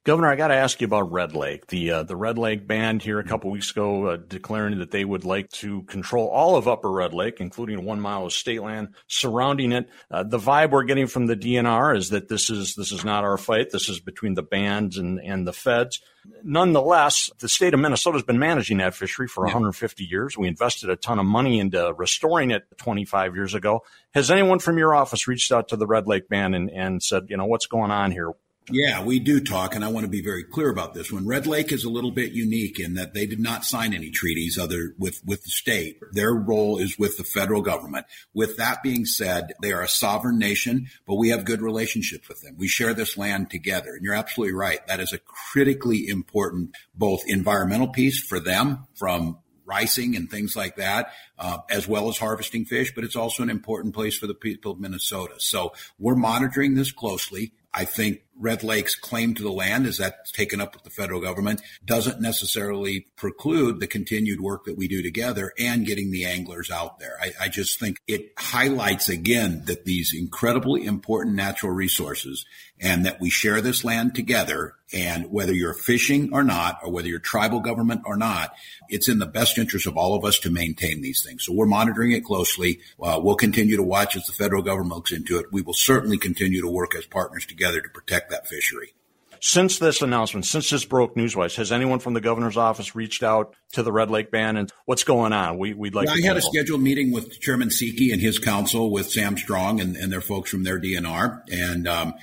Governor, 0.06 0.28
I 0.28 0.36
got 0.36 0.48
to 0.48 0.54
ask 0.54 0.80
you 0.80 0.84
about 0.84 1.10
Red 1.10 1.34
Lake. 1.34 1.66
The 1.66 1.90
uh, 1.90 2.02
the 2.04 2.14
Red 2.14 2.38
Lake 2.38 2.64
band 2.64 3.02
here 3.02 3.18
a 3.18 3.24
couple 3.24 3.50
weeks 3.50 3.72
ago 3.72 4.06
uh, 4.06 4.16
declaring 4.16 4.78
that 4.78 4.92
they 4.92 5.04
would 5.04 5.24
like 5.24 5.50
to 5.54 5.82
control 5.82 6.28
all 6.28 6.54
of 6.54 6.68
Upper 6.68 6.92
Red 6.92 7.12
Lake, 7.12 7.40
including 7.40 7.84
one 7.84 8.00
mile 8.00 8.24
of 8.24 8.32
state 8.32 8.62
land 8.62 8.94
surrounding 9.08 9.72
it. 9.72 9.90
Uh, 10.08 10.22
the 10.22 10.38
vibe 10.38 10.70
we're 10.70 10.84
getting 10.84 11.08
from 11.08 11.26
the 11.26 11.34
DNR 11.34 11.96
is 11.96 12.10
that 12.10 12.28
this 12.28 12.50
is 12.50 12.76
this 12.76 12.92
is 12.92 13.04
not 13.04 13.24
our 13.24 13.36
fight. 13.36 13.70
This 13.72 13.88
is 13.88 13.98
between 13.98 14.34
the 14.34 14.44
bands 14.44 14.96
and 14.96 15.18
and 15.18 15.44
the 15.44 15.52
feds. 15.52 16.00
Nonetheless, 16.44 17.28
the 17.40 17.48
state 17.48 17.74
of 17.74 17.80
Minnesota 17.80 18.18
has 18.18 18.24
been 18.24 18.38
managing 18.38 18.76
that 18.76 18.94
fishery 18.94 19.26
for 19.26 19.44
yeah. 19.44 19.54
150 19.54 20.04
years. 20.04 20.38
We 20.38 20.46
invested 20.46 20.88
a 20.88 20.94
ton 20.94 21.18
of 21.18 21.26
money 21.26 21.58
into 21.58 21.92
restoring 21.98 22.52
it 22.52 22.62
25 22.78 23.34
years 23.34 23.54
ago. 23.54 23.82
Has 24.14 24.30
anyone 24.30 24.60
from 24.60 24.78
your 24.78 24.94
office 24.94 25.26
reached 25.26 25.50
out 25.50 25.66
to 25.68 25.76
the 25.76 25.86
Red 25.86 26.06
Lake 26.06 26.28
band 26.28 26.54
and, 26.54 26.70
and 26.70 27.02
said, 27.02 27.24
you 27.28 27.36
know, 27.36 27.46
what's 27.46 27.66
going 27.66 27.90
on 27.90 28.12
here? 28.12 28.32
Yeah, 28.70 29.04
we 29.04 29.20
do 29.20 29.40
talk, 29.40 29.76
and 29.76 29.84
I 29.84 29.88
want 29.88 30.04
to 30.04 30.10
be 30.10 30.22
very 30.22 30.42
clear 30.42 30.70
about 30.70 30.92
this 30.92 31.12
one. 31.12 31.24
Red 31.24 31.46
Lake 31.46 31.70
is 31.70 31.84
a 31.84 31.90
little 31.90 32.10
bit 32.10 32.32
unique 32.32 32.80
in 32.80 32.94
that 32.94 33.14
they 33.14 33.24
did 33.24 33.38
not 33.38 33.64
sign 33.64 33.94
any 33.94 34.10
treaties 34.10 34.58
other 34.58 34.94
with 34.98 35.22
with 35.24 35.44
the 35.44 35.50
state. 35.50 36.00
Their 36.10 36.34
role 36.34 36.78
is 36.78 36.98
with 36.98 37.16
the 37.16 37.22
federal 37.22 37.62
government. 37.62 38.06
With 38.34 38.56
that 38.56 38.82
being 38.82 39.04
said, 39.04 39.52
they 39.62 39.72
are 39.72 39.82
a 39.82 39.88
sovereign 39.88 40.38
nation, 40.38 40.88
but 41.06 41.14
we 41.14 41.28
have 41.28 41.44
good 41.44 41.62
relationships 41.62 42.28
with 42.28 42.42
them. 42.42 42.56
We 42.58 42.66
share 42.66 42.92
this 42.92 43.16
land 43.16 43.50
together, 43.50 43.94
and 43.94 44.04
you're 44.04 44.14
absolutely 44.14 44.54
right. 44.54 44.84
That 44.88 44.98
is 44.98 45.12
a 45.12 45.20
critically 45.52 46.08
important 46.08 46.70
both 46.92 47.22
environmental 47.28 47.88
piece 47.88 48.18
for 48.20 48.40
them 48.40 48.86
from 48.96 49.38
ricing 49.64 50.16
and 50.16 50.30
things 50.30 50.56
like 50.56 50.76
that, 50.76 51.12
uh, 51.38 51.58
as 51.70 51.86
well 51.86 52.08
as 52.08 52.18
harvesting 52.18 52.64
fish, 52.64 52.92
but 52.94 53.04
it's 53.04 53.16
also 53.16 53.42
an 53.42 53.50
important 53.50 53.94
place 53.94 54.16
for 54.16 54.26
the 54.26 54.34
people 54.34 54.72
of 54.72 54.80
Minnesota. 54.80 55.34
So 55.38 55.72
we're 55.98 56.14
monitoring 56.16 56.74
this 56.74 56.92
closely. 56.92 57.52
I 57.74 57.84
think 57.84 58.22
Red 58.38 58.62
Lake's 58.62 58.94
claim 58.94 59.34
to 59.34 59.42
the 59.42 59.50
land, 59.50 59.86
as 59.86 59.98
that's 59.98 60.30
taken 60.30 60.60
up 60.60 60.74
with 60.74 60.84
the 60.84 60.90
federal 60.90 61.20
government, 61.20 61.62
doesn't 61.84 62.20
necessarily 62.20 63.06
preclude 63.16 63.80
the 63.80 63.86
continued 63.86 64.40
work 64.40 64.64
that 64.64 64.76
we 64.76 64.88
do 64.88 65.02
together 65.02 65.52
and 65.58 65.86
getting 65.86 66.10
the 66.10 66.24
anglers 66.24 66.70
out 66.70 66.98
there. 66.98 67.16
I, 67.20 67.32
I 67.42 67.48
just 67.48 67.80
think 67.80 67.98
it 68.06 68.32
highlights 68.38 69.08
again 69.08 69.62
that 69.66 69.84
these 69.84 70.12
incredibly 70.14 70.84
important 70.84 71.36
natural 71.36 71.72
resources 71.72 72.44
and 72.78 73.06
that 73.06 73.20
we 73.20 73.30
share 73.30 73.60
this 73.60 73.84
land 73.84 74.14
together. 74.14 74.74
And 74.92 75.32
whether 75.32 75.52
you're 75.52 75.74
fishing 75.74 76.30
or 76.32 76.44
not, 76.44 76.78
or 76.82 76.92
whether 76.92 77.08
you're 77.08 77.18
tribal 77.18 77.58
government 77.58 78.02
or 78.04 78.16
not, 78.16 78.52
it's 78.88 79.08
in 79.08 79.18
the 79.18 79.26
best 79.26 79.58
interest 79.58 79.86
of 79.86 79.96
all 79.96 80.14
of 80.14 80.24
us 80.24 80.38
to 80.40 80.50
maintain 80.50 81.00
these 81.00 81.24
things. 81.24 81.44
So 81.44 81.52
we're 81.52 81.66
monitoring 81.66 82.12
it 82.12 82.24
closely. 82.24 82.80
Uh, 83.02 83.18
we'll 83.20 83.34
continue 83.34 83.76
to 83.76 83.82
watch 83.82 84.14
as 84.14 84.26
the 84.26 84.32
federal 84.32 84.62
government 84.62 84.94
looks 84.94 85.10
into 85.10 85.38
it. 85.38 85.46
We 85.50 85.62
will 85.62 85.74
certainly 85.74 86.18
continue 86.18 86.60
to 86.60 86.68
work 86.68 86.94
as 86.94 87.04
partners 87.04 87.46
together 87.46 87.80
to 87.80 87.88
protect 87.88 88.25
that 88.30 88.46
fishery. 88.46 88.94
Since 89.40 89.78
this 89.78 90.02
announcement, 90.02 90.46
since 90.46 90.70
this 90.70 90.84
broke 90.84 91.14
newswise, 91.14 91.56
has 91.56 91.70
anyone 91.70 91.98
from 91.98 92.14
the 92.14 92.20
governor's 92.20 92.56
office 92.56 92.94
reached 92.94 93.22
out 93.22 93.54
to 93.72 93.82
the 93.82 93.92
Red 93.92 94.10
Lake 94.10 94.30
Band 94.30 94.56
and 94.56 94.72
what's 94.86 95.04
going 95.04 95.32
on? 95.32 95.58
We, 95.58 95.74
would 95.74 95.94
like. 95.94 96.08
I 96.08 96.20
had 96.24 96.36
a 96.36 96.42
scheduled 96.42 96.80
meeting 96.80 97.12
with 97.12 97.38
Chairman 97.40 97.70
Seki 97.70 98.12
and 98.12 98.20
his 98.20 98.38
council 98.38 98.90
with 98.90 99.10
Sam 99.10 99.36
Strong 99.36 99.80
and, 99.80 99.96
and 99.96 100.10
their 100.10 100.20
folks 100.20 100.50
from 100.50 100.64
their 100.64 100.80
DNR, 100.80 101.42
and 101.52 101.86
um, 101.86 102.14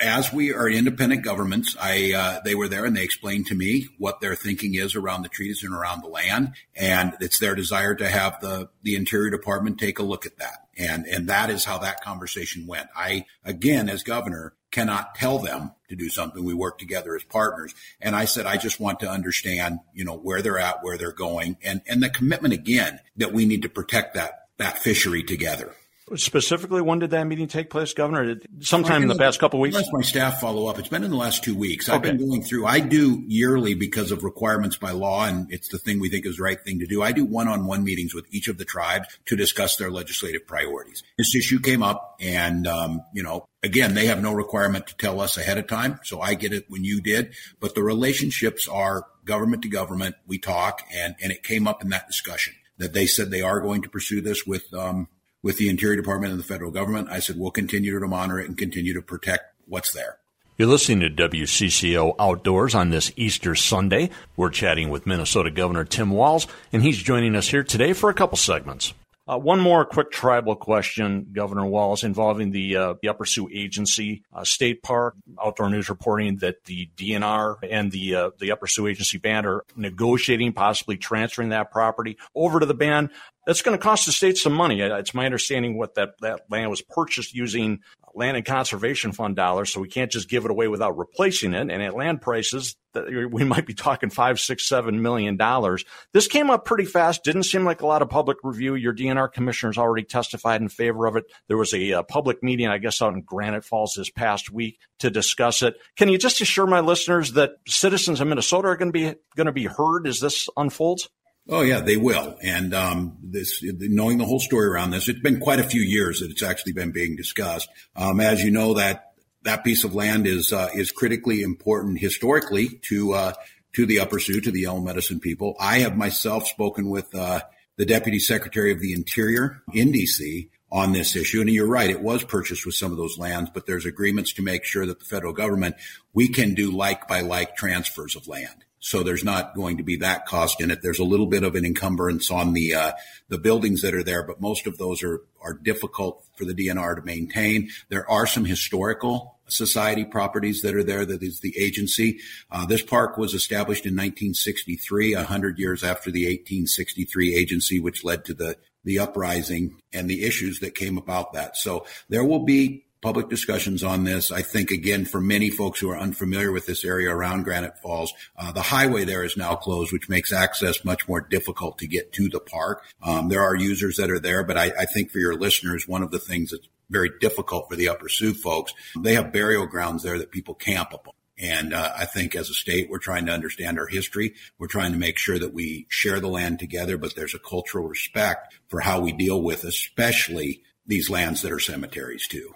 as 0.00 0.32
we 0.32 0.52
are 0.52 0.68
independent 0.68 1.22
governments, 1.22 1.76
I 1.80 2.12
uh, 2.12 2.40
they 2.44 2.54
were 2.54 2.68
there 2.68 2.84
and 2.84 2.96
they 2.96 3.04
explained 3.04 3.46
to 3.46 3.54
me 3.54 3.88
what 3.98 4.20
their 4.20 4.34
thinking 4.34 4.74
is 4.74 4.96
around 4.96 5.22
the 5.22 5.28
treaties 5.28 5.62
and 5.62 5.72
around 5.72 6.02
the 6.02 6.08
land, 6.08 6.54
and 6.74 7.14
it's 7.20 7.38
their 7.38 7.54
desire 7.54 7.94
to 7.94 8.08
have 8.08 8.40
the 8.40 8.70
the 8.82 8.96
Interior 8.96 9.30
Department 9.30 9.78
take 9.78 9.98
a 9.98 10.02
look 10.02 10.26
at 10.26 10.38
that, 10.38 10.66
and 10.76 11.06
and 11.06 11.28
that 11.28 11.50
is 11.50 11.64
how 11.64 11.78
that 11.78 12.02
conversation 12.02 12.66
went. 12.66 12.88
I 12.96 13.24
again, 13.44 13.88
as 13.88 14.02
governor, 14.02 14.54
cannot 14.70 15.14
tell 15.14 15.38
them 15.38 15.72
to 15.88 15.96
do 15.96 16.08
something. 16.08 16.44
We 16.44 16.54
work 16.54 16.78
together 16.78 17.14
as 17.16 17.24
partners, 17.24 17.74
and 18.00 18.14
I 18.14 18.24
said 18.24 18.46
I 18.46 18.56
just 18.56 18.80
want 18.80 19.00
to 19.00 19.10
understand, 19.10 19.80
you 19.94 20.04
know, 20.04 20.16
where 20.16 20.42
they're 20.42 20.58
at, 20.58 20.82
where 20.82 20.98
they're 20.98 21.12
going, 21.12 21.56
and 21.62 21.82
and 21.86 22.02
the 22.02 22.10
commitment 22.10 22.54
again 22.54 23.00
that 23.16 23.32
we 23.32 23.46
need 23.46 23.62
to 23.62 23.68
protect 23.68 24.14
that 24.14 24.48
that 24.58 24.78
fishery 24.78 25.22
together. 25.22 25.74
Specifically, 26.16 26.80
when 26.82 26.98
did 26.98 27.10
that 27.10 27.24
meeting 27.24 27.48
take 27.48 27.70
place, 27.70 27.92
Governor? 27.92 28.36
Sometime 28.60 29.02
in 29.02 29.08
the 29.08 29.14
past 29.16 29.38
couple 29.38 29.58
of 29.58 29.62
weeks. 29.62 29.76
Let 29.76 29.86
my 29.92 30.02
staff 30.02 30.40
follow 30.40 30.66
up. 30.66 30.78
It's 30.78 30.88
been 30.88 31.04
in 31.04 31.10
the 31.10 31.16
last 31.16 31.44
two 31.44 31.54
weeks. 31.54 31.88
I've 31.88 32.02
been 32.02 32.18
going 32.18 32.42
through. 32.42 32.66
I 32.66 32.80
do 32.80 33.22
yearly 33.26 33.74
because 33.74 34.10
of 34.10 34.24
requirements 34.24 34.76
by 34.76 34.92
law, 34.92 35.26
and 35.26 35.52
it's 35.52 35.68
the 35.68 35.78
thing 35.78 36.00
we 36.00 36.08
think 36.08 36.26
is 36.26 36.36
the 36.36 36.42
right 36.42 36.60
thing 36.60 36.78
to 36.78 36.86
do. 36.86 37.02
I 37.02 37.12
do 37.12 37.24
one-on-one 37.24 37.84
meetings 37.84 38.14
with 38.14 38.26
each 38.30 38.48
of 38.48 38.58
the 38.58 38.64
tribes 38.64 39.18
to 39.26 39.36
discuss 39.36 39.76
their 39.76 39.90
legislative 39.90 40.46
priorities. 40.46 41.02
This 41.16 41.34
issue 41.34 41.60
came 41.60 41.82
up, 41.82 42.16
and 42.20 42.66
um, 42.66 43.02
you 43.12 43.22
know, 43.22 43.46
again, 43.62 43.94
they 43.94 44.06
have 44.06 44.22
no 44.22 44.32
requirement 44.32 44.86
to 44.88 44.96
tell 44.96 45.20
us 45.20 45.36
ahead 45.36 45.58
of 45.58 45.66
time, 45.66 46.00
so 46.04 46.20
I 46.20 46.34
get 46.34 46.52
it 46.52 46.66
when 46.68 46.84
you 46.84 47.00
did. 47.00 47.34
But 47.60 47.74
the 47.74 47.82
relationships 47.82 48.68
are 48.68 49.06
government 49.24 49.62
to 49.62 49.68
government. 49.68 50.16
We 50.26 50.38
talk, 50.38 50.82
and 50.94 51.14
and 51.22 51.32
it 51.32 51.42
came 51.42 51.66
up 51.66 51.82
in 51.82 51.90
that 51.90 52.06
discussion 52.06 52.54
that 52.78 52.92
they 52.92 53.06
said 53.06 53.30
they 53.30 53.42
are 53.42 53.60
going 53.60 53.82
to 53.82 53.88
pursue 53.88 54.20
this 54.20 54.46
with 54.46 54.72
um, 54.72 55.08
with 55.42 55.58
the 55.58 55.68
Interior 55.68 55.96
Department 55.96 56.32
and 56.32 56.40
the 56.40 56.46
federal 56.46 56.70
government. 56.70 57.08
I 57.10 57.20
said, 57.20 57.38
we'll 57.38 57.50
continue 57.50 57.98
to 57.98 58.06
monitor 58.06 58.40
it 58.40 58.48
and 58.48 58.56
continue 58.56 58.94
to 58.94 59.02
protect 59.02 59.54
what's 59.66 59.92
there. 59.92 60.18
You're 60.58 60.68
listening 60.68 61.00
to 61.00 61.28
WCCO 61.28 62.16
Outdoors 62.18 62.74
on 62.74 62.90
this 62.90 63.12
Easter 63.14 63.54
Sunday. 63.54 64.10
We're 64.36 64.50
chatting 64.50 64.90
with 64.90 65.06
Minnesota 65.06 65.52
Governor 65.52 65.84
Tim 65.84 66.10
Walz, 66.10 66.48
and 66.72 66.82
he's 66.82 67.00
joining 67.00 67.36
us 67.36 67.48
here 67.48 67.62
today 67.62 67.92
for 67.92 68.10
a 68.10 68.14
couple 68.14 68.36
segments. 68.36 68.92
Uh, 69.28 69.36
one 69.36 69.60
more 69.60 69.84
quick 69.84 70.10
tribal 70.10 70.56
question, 70.56 71.28
Governor 71.32 71.66
Walz, 71.66 72.02
involving 72.02 72.50
the, 72.50 72.76
uh, 72.76 72.94
the 73.02 73.08
Upper 73.08 73.26
Sioux 73.26 73.48
Agency 73.52 74.24
uh, 74.32 74.42
State 74.42 74.82
Park. 74.82 75.16
Outdoor 75.44 75.68
News 75.68 75.90
reporting 75.90 76.38
that 76.38 76.64
the 76.64 76.88
DNR 76.96 77.56
and 77.70 77.92
the 77.92 78.14
uh, 78.14 78.30
the 78.38 78.52
Upper 78.52 78.66
Sioux 78.66 78.86
Agency 78.86 79.18
band 79.18 79.46
are 79.46 79.64
negotiating, 79.76 80.54
possibly 80.54 80.96
transferring 80.96 81.50
that 81.50 81.70
property 81.70 82.16
over 82.34 82.58
to 82.58 82.64
the 82.64 82.72
band. 82.72 83.10
That's 83.48 83.62
going 83.62 83.78
to 83.78 83.82
cost 83.82 84.04
the 84.04 84.12
state 84.12 84.36
some 84.36 84.52
money. 84.52 84.82
It's 84.82 85.14
my 85.14 85.24
understanding 85.24 85.78
what 85.78 85.94
that, 85.94 86.20
that 86.20 86.42
land 86.50 86.68
was 86.68 86.82
purchased 86.82 87.34
using 87.34 87.80
land 88.14 88.36
and 88.36 88.44
conservation 88.44 89.12
fund 89.12 89.36
dollars, 89.36 89.72
so 89.72 89.80
we 89.80 89.88
can't 89.88 90.12
just 90.12 90.28
give 90.28 90.44
it 90.44 90.50
away 90.50 90.68
without 90.68 90.98
replacing 90.98 91.54
it. 91.54 91.70
And 91.70 91.82
at 91.82 91.96
land 91.96 92.20
prices, 92.20 92.76
we 92.94 93.44
might 93.44 93.64
be 93.64 93.72
talking 93.72 94.10
five, 94.10 94.38
six, 94.38 94.68
seven 94.68 95.00
million 95.00 95.38
dollars. 95.38 95.86
This 96.12 96.26
came 96.26 96.50
up 96.50 96.66
pretty 96.66 96.84
fast. 96.84 97.24
Didn't 97.24 97.44
seem 97.44 97.64
like 97.64 97.80
a 97.80 97.86
lot 97.86 98.02
of 98.02 98.10
public 98.10 98.36
review. 98.42 98.74
Your 98.74 98.94
DNR 98.94 99.32
commissioners 99.32 99.78
already 99.78 100.04
testified 100.04 100.60
in 100.60 100.68
favor 100.68 101.06
of 101.06 101.16
it. 101.16 101.24
There 101.46 101.56
was 101.56 101.72
a, 101.72 101.92
a 101.92 102.02
public 102.02 102.42
meeting, 102.42 102.68
I 102.68 102.76
guess, 102.76 103.00
out 103.00 103.14
in 103.14 103.22
Granite 103.22 103.64
Falls 103.64 103.94
this 103.96 104.10
past 104.10 104.52
week 104.52 104.78
to 104.98 105.08
discuss 105.08 105.62
it. 105.62 105.76
Can 105.96 106.10
you 106.10 106.18
just 106.18 106.42
assure 106.42 106.66
my 106.66 106.80
listeners 106.80 107.32
that 107.32 107.52
citizens 107.66 108.20
in 108.20 108.28
Minnesota 108.28 108.68
are 108.68 108.76
going 108.76 108.92
to 108.92 108.98
be 108.98 109.14
going 109.36 109.46
to 109.46 109.52
be 109.52 109.64
heard 109.64 110.06
as 110.06 110.20
this 110.20 110.50
unfolds? 110.54 111.08
Oh 111.48 111.62
yeah, 111.62 111.80
they 111.80 111.96
will. 111.96 112.36
And 112.42 112.74
um, 112.74 113.16
this, 113.22 113.62
knowing 113.62 114.18
the 114.18 114.26
whole 114.26 114.40
story 114.40 114.66
around 114.66 114.90
this, 114.90 115.08
it's 115.08 115.20
been 115.20 115.40
quite 115.40 115.60
a 115.60 115.64
few 115.64 115.80
years 115.80 116.20
that 116.20 116.30
it's 116.30 116.42
actually 116.42 116.72
been 116.72 116.92
being 116.92 117.16
discussed. 117.16 117.68
Um, 117.96 118.20
as 118.20 118.42
you 118.42 118.50
know, 118.50 118.74
that 118.74 119.12
that 119.44 119.64
piece 119.64 119.84
of 119.84 119.94
land 119.94 120.26
is 120.26 120.52
uh, 120.52 120.68
is 120.74 120.92
critically 120.92 121.42
important 121.42 122.00
historically 122.00 122.80
to 122.88 123.14
uh, 123.14 123.32
to 123.74 123.86
the 123.86 124.00
Upper 124.00 124.18
Sioux, 124.18 124.40
to 124.42 124.50
the 124.50 124.62
Yellow 124.62 124.80
Medicine 124.80 125.20
people. 125.20 125.56
I 125.58 125.78
have 125.78 125.96
myself 125.96 126.46
spoken 126.46 126.90
with 126.90 127.14
uh, 127.14 127.40
the 127.76 127.86
Deputy 127.86 128.18
Secretary 128.18 128.70
of 128.72 128.80
the 128.80 128.92
Interior 128.92 129.62
in 129.72 129.92
DC 129.92 130.50
on 130.70 130.92
this 130.92 131.16
issue. 131.16 131.40
And 131.40 131.48
you're 131.48 131.66
right, 131.66 131.88
it 131.88 132.02
was 132.02 132.24
purchased 132.24 132.66
with 132.66 132.74
some 132.74 132.90
of 132.92 132.98
those 132.98 133.16
lands, 133.16 133.50
but 133.54 133.66
there's 133.66 133.86
agreements 133.86 134.34
to 134.34 134.42
make 134.42 134.64
sure 134.64 134.84
that 134.84 134.98
the 134.98 135.04
federal 135.04 135.32
government 135.32 135.76
we 136.12 136.28
can 136.28 136.54
do 136.54 136.70
like 136.70 137.08
by 137.08 137.22
like 137.22 137.56
transfers 137.56 138.16
of 138.16 138.28
land. 138.28 138.64
So 138.80 139.02
there's 139.02 139.24
not 139.24 139.54
going 139.54 139.78
to 139.78 139.82
be 139.82 139.96
that 139.96 140.26
cost 140.26 140.60
in 140.60 140.70
it. 140.70 140.82
There's 140.82 141.00
a 141.00 141.04
little 141.04 141.26
bit 141.26 141.42
of 141.42 141.54
an 141.54 141.64
encumbrance 141.64 142.30
on 142.30 142.52
the 142.52 142.74
uh, 142.74 142.92
the 143.28 143.38
buildings 143.38 143.82
that 143.82 143.94
are 143.94 144.04
there, 144.04 144.22
but 144.22 144.40
most 144.40 144.66
of 144.66 144.78
those 144.78 145.02
are 145.02 145.22
are 145.42 145.54
difficult 145.54 146.24
for 146.36 146.44
the 146.44 146.54
DNR 146.54 146.96
to 146.96 147.02
maintain. 147.02 147.70
There 147.88 148.08
are 148.08 148.26
some 148.26 148.44
historical 148.44 149.38
society 149.48 150.04
properties 150.04 150.62
that 150.62 150.74
are 150.74 150.84
there. 150.84 151.04
That 151.04 151.22
is 151.22 151.40
the 151.40 151.58
agency. 151.58 152.20
Uh, 152.50 152.66
this 152.66 152.82
park 152.82 153.18
was 153.18 153.34
established 153.34 153.86
in 153.86 153.94
1963, 153.94 155.14
a 155.14 155.24
hundred 155.24 155.58
years 155.58 155.82
after 155.82 156.10
the 156.10 156.26
1863 156.26 157.34
agency, 157.34 157.80
which 157.80 158.04
led 158.04 158.24
to 158.26 158.34
the 158.34 158.56
the 158.84 158.98
uprising 159.00 159.76
and 159.92 160.08
the 160.08 160.24
issues 160.24 160.60
that 160.60 160.74
came 160.74 160.96
about 160.96 161.32
that. 161.32 161.56
So 161.56 161.84
there 162.08 162.24
will 162.24 162.44
be 162.44 162.84
public 163.00 163.28
discussions 163.28 163.84
on 163.84 164.04
this. 164.04 164.32
I 164.32 164.42
think 164.42 164.70
again, 164.70 165.04
for 165.04 165.20
many 165.20 165.50
folks 165.50 165.80
who 165.80 165.90
are 165.90 165.98
unfamiliar 165.98 166.52
with 166.52 166.66
this 166.66 166.84
area 166.84 167.14
around 167.14 167.44
Granite 167.44 167.78
Falls, 167.78 168.12
uh, 168.36 168.52
the 168.52 168.62
highway 168.62 169.04
there 169.04 169.24
is 169.24 169.36
now 169.36 169.54
closed, 169.54 169.92
which 169.92 170.08
makes 170.08 170.32
access 170.32 170.84
much 170.84 171.08
more 171.08 171.20
difficult 171.20 171.78
to 171.78 171.86
get 171.86 172.12
to 172.14 172.28
the 172.28 172.40
park. 172.40 172.84
Um, 173.02 173.28
there 173.28 173.42
are 173.42 173.54
users 173.54 173.96
that 173.96 174.10
are 174.10 174.20
there, 174.20 174.44
but 174.44 174.56
I, 174.56 174.72
I 174.78 174.84
think 174.84 175.10
for 175.10 175.18
your 175.18 175.34
listeners, 175.34 175.86
one 175.86 176.02
of 176.02 176.10
the 176.10 176.18
things 176.18 176.50
that's 176.50 176.68
very 176.90 177.10
difficult 177.20 177.68
for 177.68 177.76
the 177.76 177.88
Upper 177.88 178.08
Sioux 178.08 178.34
folks, 178.34 178.72
they 178.98 179.14
have 179.14 179.32
burial 179.32 179.66
grounds 179.66 180.02
there 180.02 180.18
that 180.18 180.30
people 180.30 180.54
camp 180.54 180.92
upon. 180.92 181.14
And 181.38 181.72
uh, 181.72 181.92
I 181.96 182.04
think 182.04 182.34
as 182.34 182.50
a 182.50 182.54
state, 182.54 182.90
we're 182.90 182.98
trying 182.98 183.26
to 183.26 183.32
understand 183.32 183.78
our 183.78 183.86
history. 183.86 184.34
We're 184.58 184.66
trying 184.66 184.92
to 184.92 184.98
make 184.98 185.18
sure 185.18 185.38
that 185.38 185.54
we 185.54 185.86
share 185.88 186.18
the 186.18 186.28
land 186.28 186.58
together, 186.58 186.98
but 186.98 187.14
there's 187.14 187.34
a 187.34 187.38
cultural 187.38 187.86
respect 187.86 188.54
for 188.66 188.80
how 188.80 189.00
we 189.00 189.12
deal 189.12 189.40
with, 189.40 189.62
especially 189.62 190.62
these 190.86 191.08
lands 191.08 191.42
that 191.42 191.52
are 191.52 191.60
cemeteries 191.60 192.26
too. 192.26 192.54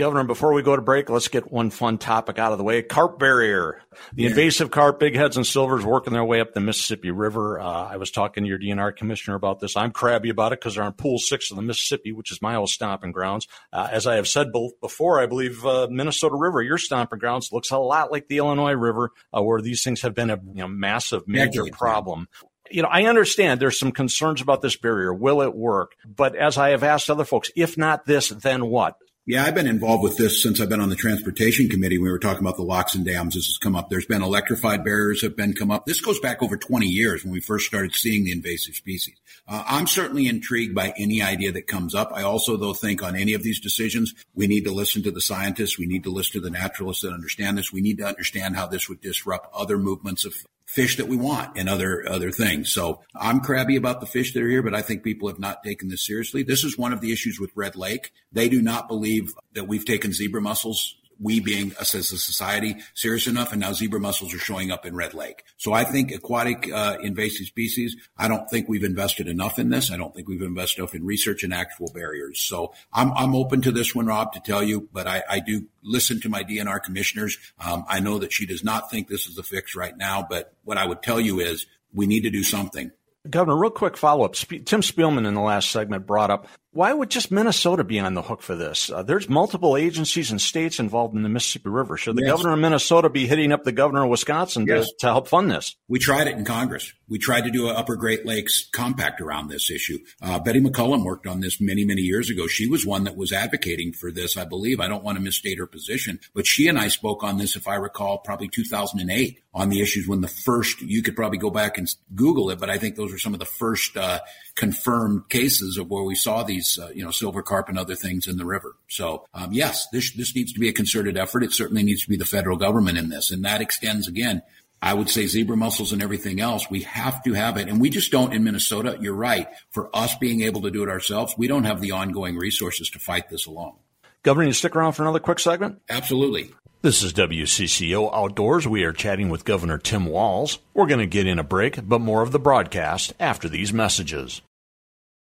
Governor, 0.00 0.24
before 0.24 0.54
we 0.54 0.62
go 0.62 0.74
to 0.74 0.80
break, 0.80 1.10
let's 1.10 1.28
get 1.28 1.52
one 1.52 1.68
fun 1.68 1.98
topic 1.98 2.38
out 2.38 2.52
of 2.52 2.58
the 2.58 2.64
way. 2.64 2.80
Carp 2.80 3.18
barrier. 3.18 3.82
The 4.14 4.22
yeah. 4.22 4.28
invasive 4.30 4.70
carp, 4.70 4.98
big 4.98 5.14
heads 5.14 5.36
and 5.36 5.46
silvers 5.46 5.84
working 5.84 6.14
their 6.14 6.24
way 6.24 6.40
up 6.40 6.54
the 6.54 6.60
Mississippi 6.60 7.10
River. 7.10 7.60
Uh, 7.60 7.84
I 7.84 7.98
was 7.98 8.10
talking 8.10 8.44
to 8.44 8.48
your 8.48 8.58
DNR 8.58 8.96
commissioner 8.96 9.36
about 9.36 9.60
this. 9.60 9.76
I'm 9.76 9.92
crabby 9.92 10.30
about 10.30 10.54
it 10.54 10.60
because 10.60 10.76
they're 10.76 10.84
on 10.84 10.94
pool 10.94 11.18
six 11.18 11.50
of 11.50 11.56
the 11.56 11.62
Mississippi, 11.62 12.12
which 12.12 12.32
is 12.32 12.40
my 12.40 12.54
old 12.54 12.70
stomping 12.70 13.12
grounds. 13.12 13.46
Uh, 13.74 13.88
as 13.92 14.06
I 14.06 14.14
have 14.14 14.26
said 14.26 14.46
before, 14.80 15.20
I 15.20 15.26
believe 15.26 15.66
uh, 15.66 15.86
Minnesota 15.90 16.34
River, 16.34 16.62
your 16.62 16.78
stomping 16.78 17.18
grounds, 17.18 17.52
looks 17.52 17.70
a 17.70 17.76
lot 17.76 18.10
like 18.10 18.26
the 18.26 18.38
Illinois 18.38 18.72
River, 18.72 19.10
uh, 19.36 19.42
where 19.42 19.60
these 19.60 19.84
things 19.84 20.00
have 20.00 20.14
been 20.14 20.30
a 20.30 20.40
you 20.54 20.62
know, 20.62 20.68
massive, 20.68 21.28
major 21.28 21.66
problem 21.72 22.26
you 22.70 22.82
know, 22.82 22.88
I 22.88 23.04
understand 23.04 23.60
there's 23.60 23.78
some 23.78 23.92
concerns 23.92 24.40
about 24.40 24.62
this 24.62 24.76
barrier. 24.76 25.12
Will 25.12 25.42
it 25.42 25.54
work? 25.54 25.96
But 26.06 26.36
as 26.36 26.56
I 26.56 26.70
have 26.70 26.84
asked 26.84 27.10
other 27.10 27.24
folks, 27.24 27.50
if 27.56 27.76
not 27.76 28.06
this, 28.06 28.28
then 28.28 28.66
what? 28.66 28.94
Yeah, 29.26 29.44
I've 29.44 29.54
been 29.54 29.66
involved 29.66 30.02
with 30.02 30.16
this 30.16 30.42
since 30.42 30.60
I've 30.60 30.70
been 30.70 30.80
on 30.80 30.88
the 30.88 30.96
transportation 30.96 31.68
committee. 31.68 31.98
We 31.98 32.10
were 32.10 32.18
talking 32.18 32.42
about 32.42 32.56
the 32.56 32.62
locks 32.62 32.94
and 32.94 33.04
dams. 33.04 33.34
This 33.34 33.46
has 33.48 33.58
come 33.58 33.76
up. 33.76 33.90
There's 33.90 34.06
been 34.06 34.22
electrified 34.22 34.82
barriers 34.82 35.20
have 35.20 35.36
been 35.36 35.52
come 35.52 35.70
up. 35.70 35.84
This 35.84 36.00
goes 36.00 36.18
back 36.20 36.42
over 36.42 36.56
20 36.56 36.86
years 36.86 37.22
when 37.22 37.32
we 37.32 37.40
first 37.40 37.66
started 37.66 37.94
seeing 37.94 38.24
the 38.24 38.32
invasive 38.32 38.74
species. 38.74 39.16
Uh, 39.46 39.62
I'm 39.66 39.86
certainly 39.86 40.26
intrigued 40.26 40.74
by 40.74 40.94
any 40.96 41.20
idea 41.20 41.52
that 41.52 41.66
comes 41.66 41.94
up. 41.94 42.12
I 42.14 42.22
also, 42.22 42.56
though, 42.56 42.72
think 42.72 43.02
on 43.02 43.14
any 43.14 43.34
of 43.34 43.42
these 43.42 43.60
decisions, 43.60 44.14
we 44.34 44.46
need 44.46 44.64
to 44.64 44.72
listen 44.72 45.02
to 45.02 45.10
the 45.10 45.20
scientists. 45.20 45.78
We 45.78 45.86
need 45.86 46.04
to 46.04 46.10
listen 46.10 46.40
to 46.40 46.40
the 46.40 46.50
naturalists 46.50 47.02
that 47.02 47.12
understand 47.12 47.58
this. 47.58 47.72
We 47.72 47.82
need 47.82 47.98
to 47.98 48.06
understand 48.06 48.56
how 48.56 48.68
this 48.68 48.88
would 48.88 49.02
disrupt 49.02 49.54
other 49.54 49.76
movements 49.76 50.24
of 50.24 50.34
fish 50.70 50.98
that 50.98 51.08
we 51.08 51.16
want 51.16 51.58
and 51.58 51.68
other 51.68 52.08
other 52.08 52.30
things. 52.30 52.72
So 52.72 53.00
I'm 53.16 53.40
crabby 53.40 53.74
about 53.74 54.00
the 54.00 54.06
fish 54.06 54.32
that 54.34 54.42
are 54.42 54.48
here, 54.48 54.62
but 54.62 54.74
I 54.74 54.82
think 54.82 55.02
people 55.02 55.28
have 55.28 55.40
not 55.40 55.64
taken 55.64 55.88
this 55.88 56.06
seriously. 56.06 56.44
This 56.44 56.62
is 56.62 56.78
one 56.78 56.92
of 56.92 57.00
the 57.00 57.12
issues 57.12 57.40
with 57.40 57.50
Red 57.56 57.74
Lake. 57.74 58.12
They 58.32 58.48
do 58.48 58.62
not 58.62 58.86
believe 58.86 59.32
that 59.54 59.66
we've 59.66 59.84
taken 59.84 60.12
zebra 60.12 60.40
mussels 60.40 60.96
we 61.20 61.40
being 61.40 61.74
us 61.78 61.94
as 61.94 62.12
a 62.12 62.18
society 62.18 62.76
serious 62.94 63.26
enough. 63.26 63.52
And 63.52 63.60
now 63.60 63.72
zebra 63.72 64.00
mussels 64.00 64.34
are 64.34 64.38
showing 64.38 64.70
up 64.70 64.86
in 64.86 64.96
Red 64.96 65.14
Lake. 65.14 65.44
So 65.56 65.72
I 65.72 65.84
think 65.84 66.12
aquatic 66.12 66.72
uh, 66.72 66.96
invasive 67.02 67.46
species, 67.46 67.96
I 68.16 68.28
don't 68.28 68.48
think 68.48 68.68
we've 68.68 68.84
invested 68.84 69.28
enough 69.28 69.58
in 69.58 69.68
this. 69.68 69.90
I 69.90 69.96
don't 69.96 70.14
think 70.14 70.28
we've 70.28 70.42
invested 70.42 70.80
enough 70.80 70.94
in 70.94 71.04
research 71.04 71.42
and 71.42 71.52
actual 71.52 71.90
barriers. 71.92 72.40
So 72.40 72.72
I'm, 72.92 73.12
I'm 73.12 73.34
open 73.34 73.60
to 73.62 73.72
this 73.72 73.94
one, 73.94 74.06
Rob, 74.06 74.32
to 74.32 74.40
tell 74.40 74.62
you, 74.62 74.88
but 74.92 75.06
I, 75.06 75.22
I 75.28 75.40
do 75.40 75.66
listen 75.82 76.20
to 76.22 76.28
my 76.28 76.42
DNR 76.42 76.82
commissioners. 76.82 77.36
Um, 77.64 77.84
I 77.88 78.00
know 78.00 78.18
that 78.18 78.32
she 78.32 78.46
does 78.46 78.64
not 78.64 78.90
think 78.90 79.08
this 79.08 79.26
is 79.26 79.36
the 79.36 79.42
fix 79.42 79.76
right 79.76 79.96
now, 79.96 80.26
but 80.28 80.54
what 80.64 80.78
I 80.78 80.86
would 80.86 81.02
tell 81.02 81.20
you 81.20 81.40
is 81.40 81.66
we 81.92 82.06
need 82.06 82.22
to 82.22 82.30
do 82.30 82.42
something. 82.42 82.90
Governor, 83.28 83.56
real 83.56 83.70
quick 83.70 83.98
follow 83.98 84.24
up. 84.24 84.34
Tim 84.34 84.80
Spielman 84.80 85.26
in 85.26 85.34
the 85.34 85.42
last 85.42 85.70
segment 85.70 86.06
brought 86.06 86.30
up 86.30 86.48
why 86.72 86.92
would 86.92 87.10
just 87.10 87.32
Minnesota 87.32 87.82
be 87.82 87.98
on 87.98 88.14
the 88.14 88.22
hook 88.22 88.42
for 88.42 88.54
this? 88.54 88.90
Uh, 88.90 89.02
there's 89.02 89.28
multiple 89.28 89.76
agencies 89.76 90.30
and 90.30 90.40
states 90.40 90.78
involved 90.78 91.16
in 91.16 91.22
the 91.22 91.28
Mississippi 91.28 91.68
River. 91.68 91.96
Should 91.96 92.16
the 92.16 92.22
yes. 92.22 92.30
governor 92.30 92.52
of 92.52 92.60
Minnesota 92.60 93.08
be 93.08 93.26
hitting 93.26 93.50
up 93.50 93.64
the 93.64 93.72
governor 93.72 94.04
of 94.04 94.10
Wisconsin 94.10 94.66
yes. 94.66 94.86
to, 94.86 94.94
to, 95.00 95.06
help 95.06 95.26
fund 95.26 95.50
this? 95.50 95.74
We 95.88 95.98
tried 95.98 96.28
it 96.28 96.36
in 96.36 96.44
Congress. 96.44 96.92
We 97.08 97.18
tried 97.18 97.42
to 97.42 97.50
do 97.50 97.68
an 97.68 97.74
Upper 97.74 97.96
Great 97.96 98.24
Lakes 98.24 98.68
compact 98.72 99.20
around 99.20 99.48
this 99.48 99.68
issue. 99.68 99.98
Uh, 100.22 100.38
Betty 100.38 100.60
McCollum 100.60 101.04
worked 101.04 101.26
on 101.26 101.40
this 101.40 101.60
many, 101.60 101.84
many 101.84 102.02
years 102.02 102.30
ago. 102.30 102.46
She 102.46 102.68
was 102.68 102.86
one 102.86 103.02
that 103.02 103.16
was 103.16 103.32
advocating 103.32 103.92
for 103.92 104.12
this, 104.12 104.36
I 104.36 104.44
believe. 104.44 104.78
I 104.78 104.86
don't 104.86 105.02
want 105.02 105.18
to 105.18 105.24
misstate 105.24 105.58
her 105.58 105.66
position, 105.66 106.20
but 106.34 106.46
she 106.46 106.68
and 106.68 106.78
I 106.78 106.86
spoke 106.86 107.24
on 107.24 107.38
this, 107.38 107.56
if 107.56 107.66
I 107.66 107.74
recall, 107.74 108.18
probably 108.18 108.48
2008 108.48 109.42
on 109.52 109.68
the 109.70 109.80
issues 109.80 110.06
when 110.06 110.20
the 110.20 110.28
first, 110.28 110.80
you 110.80 111.02
could 111.02 111.16
probably 111.16 111.38
go 111.38 111.50
back 111.50 111.76
and 111.78 111.92
Google 112.14 112.50
it, 112.50 112.60
but 112.60 112.70
I 112.70 112.78
think 112.78 112.94
those 112.94 113.10
were 113.10 113.18
some 113.18 113.34
of 113.34 113.40
the 113.40 113.46
first 113.46 113.96
uh, 113.96 114.20
confirmed 114.60 115.26
cases 115.30 115.78
of 115.78 115.88
where 115.88 116.02
we 116.02 116.14
saw 116.14 116.42
these, 116.42 116.78
uh, 116.78 116.90
you 116.94 117.02
know, 117.02 117.10
silver 117.10 117.42
carp 117.42 117.70
and 117.70 117.78
other 117.78 117.94
things 117.94 118.28
in 118.28 118.36
the 118.36 118.44
river. 118.44 118.76
So, 118.88 119.24
um, 119.32 119.54
yes, 119.54 119.88
this, 119.90 120.12
this 120.12 120.36
needs 120.36 120.52
to 120.52 120.60
be 120.60 120.68
a 120.68 120.72
concerted 120.72 121.16
effort. 121.16 121.42
It 121.42 121.52
certainly 121.52 121.82
needs 121.82 122.02
to 122.02 122.10
be 122.10 122.18
the 122.18 122.26
federal 122.26 122.58
government 122.58 122.98
in 122.98 123.08
this. 123.08 123.30
And 123.30 123.42
that 123.46 123.62
extends 123.62 124.06
again, 124.06 124.42
I 124.82 124.92
would 124.92 125.08
say 125.08 125.26
zebra 125.26 125.56
mussels 125.56 125.92
and 125.92 126.02
everything 126.02 126.40
else. 126.40 126.68
We 126.68 126.82
have 126.82 127.22
to 127.22 127.32
have 127.32 127.56
it. 127.56 127.68
And 127.68 127.80
we 127.80 127.88
just 127.88 128.12
don't 128.12 128.34
in 128.34 128.44
Minnesota. 128.44 128.98
You're 129.00 129.14
right. 129.14 129.48
For 129.70 129.88
us 129.96 130.14
being 130.16 130.42
able 130.42 130.60
to 130.60 130.70
do 130.70 130.82
it 130.82 130.90
ourselves, 130.90 131.34
we 131.38 131.48
don't 131.48 131.64
have 131.64 131.80
the 131.80 131.92
ongoing 131.92 132.36
resources 132.36 132.90
to 132.90 132.98
fight 132.98 133.30
this 133.30 133.46
alone. 133.46 133.76
Governor, 134.22 134.48
you 134.48 134.52
stick 134.52 134.76
around 134.76 134.92
for 134.92 135.04
another 135.04 135.20
quick 135.20 135.38
segment? 135.38 135.80
Absolutely. 135.88 136.50
This 136.82 137.02
is 137.02 137.14
WCCO 137.14 138.10
Outdoors. 138.12 138.68
We 138.68 138.84
are 138.84 138.92
chatting 138.92 139.30
with 139.30 139.46
Governor 139.46 139.78
Tim 139.78 140.04
Walz. 140.04 140.58
We're 140.74 140.86
going 140.86 141.00
to 141.00 141.06
get 141.06 141.26
in 141.26 141.38
a 141.38 141.44
break, 141.44 141.88
but 141.88 142.02
more 142.02 142.20
of 142.20 142.32
the 142.32 142.38
broadcast 142.38 143.14
after 143.18 143.48
these 143.48 143.72
messages. 143.72 144.42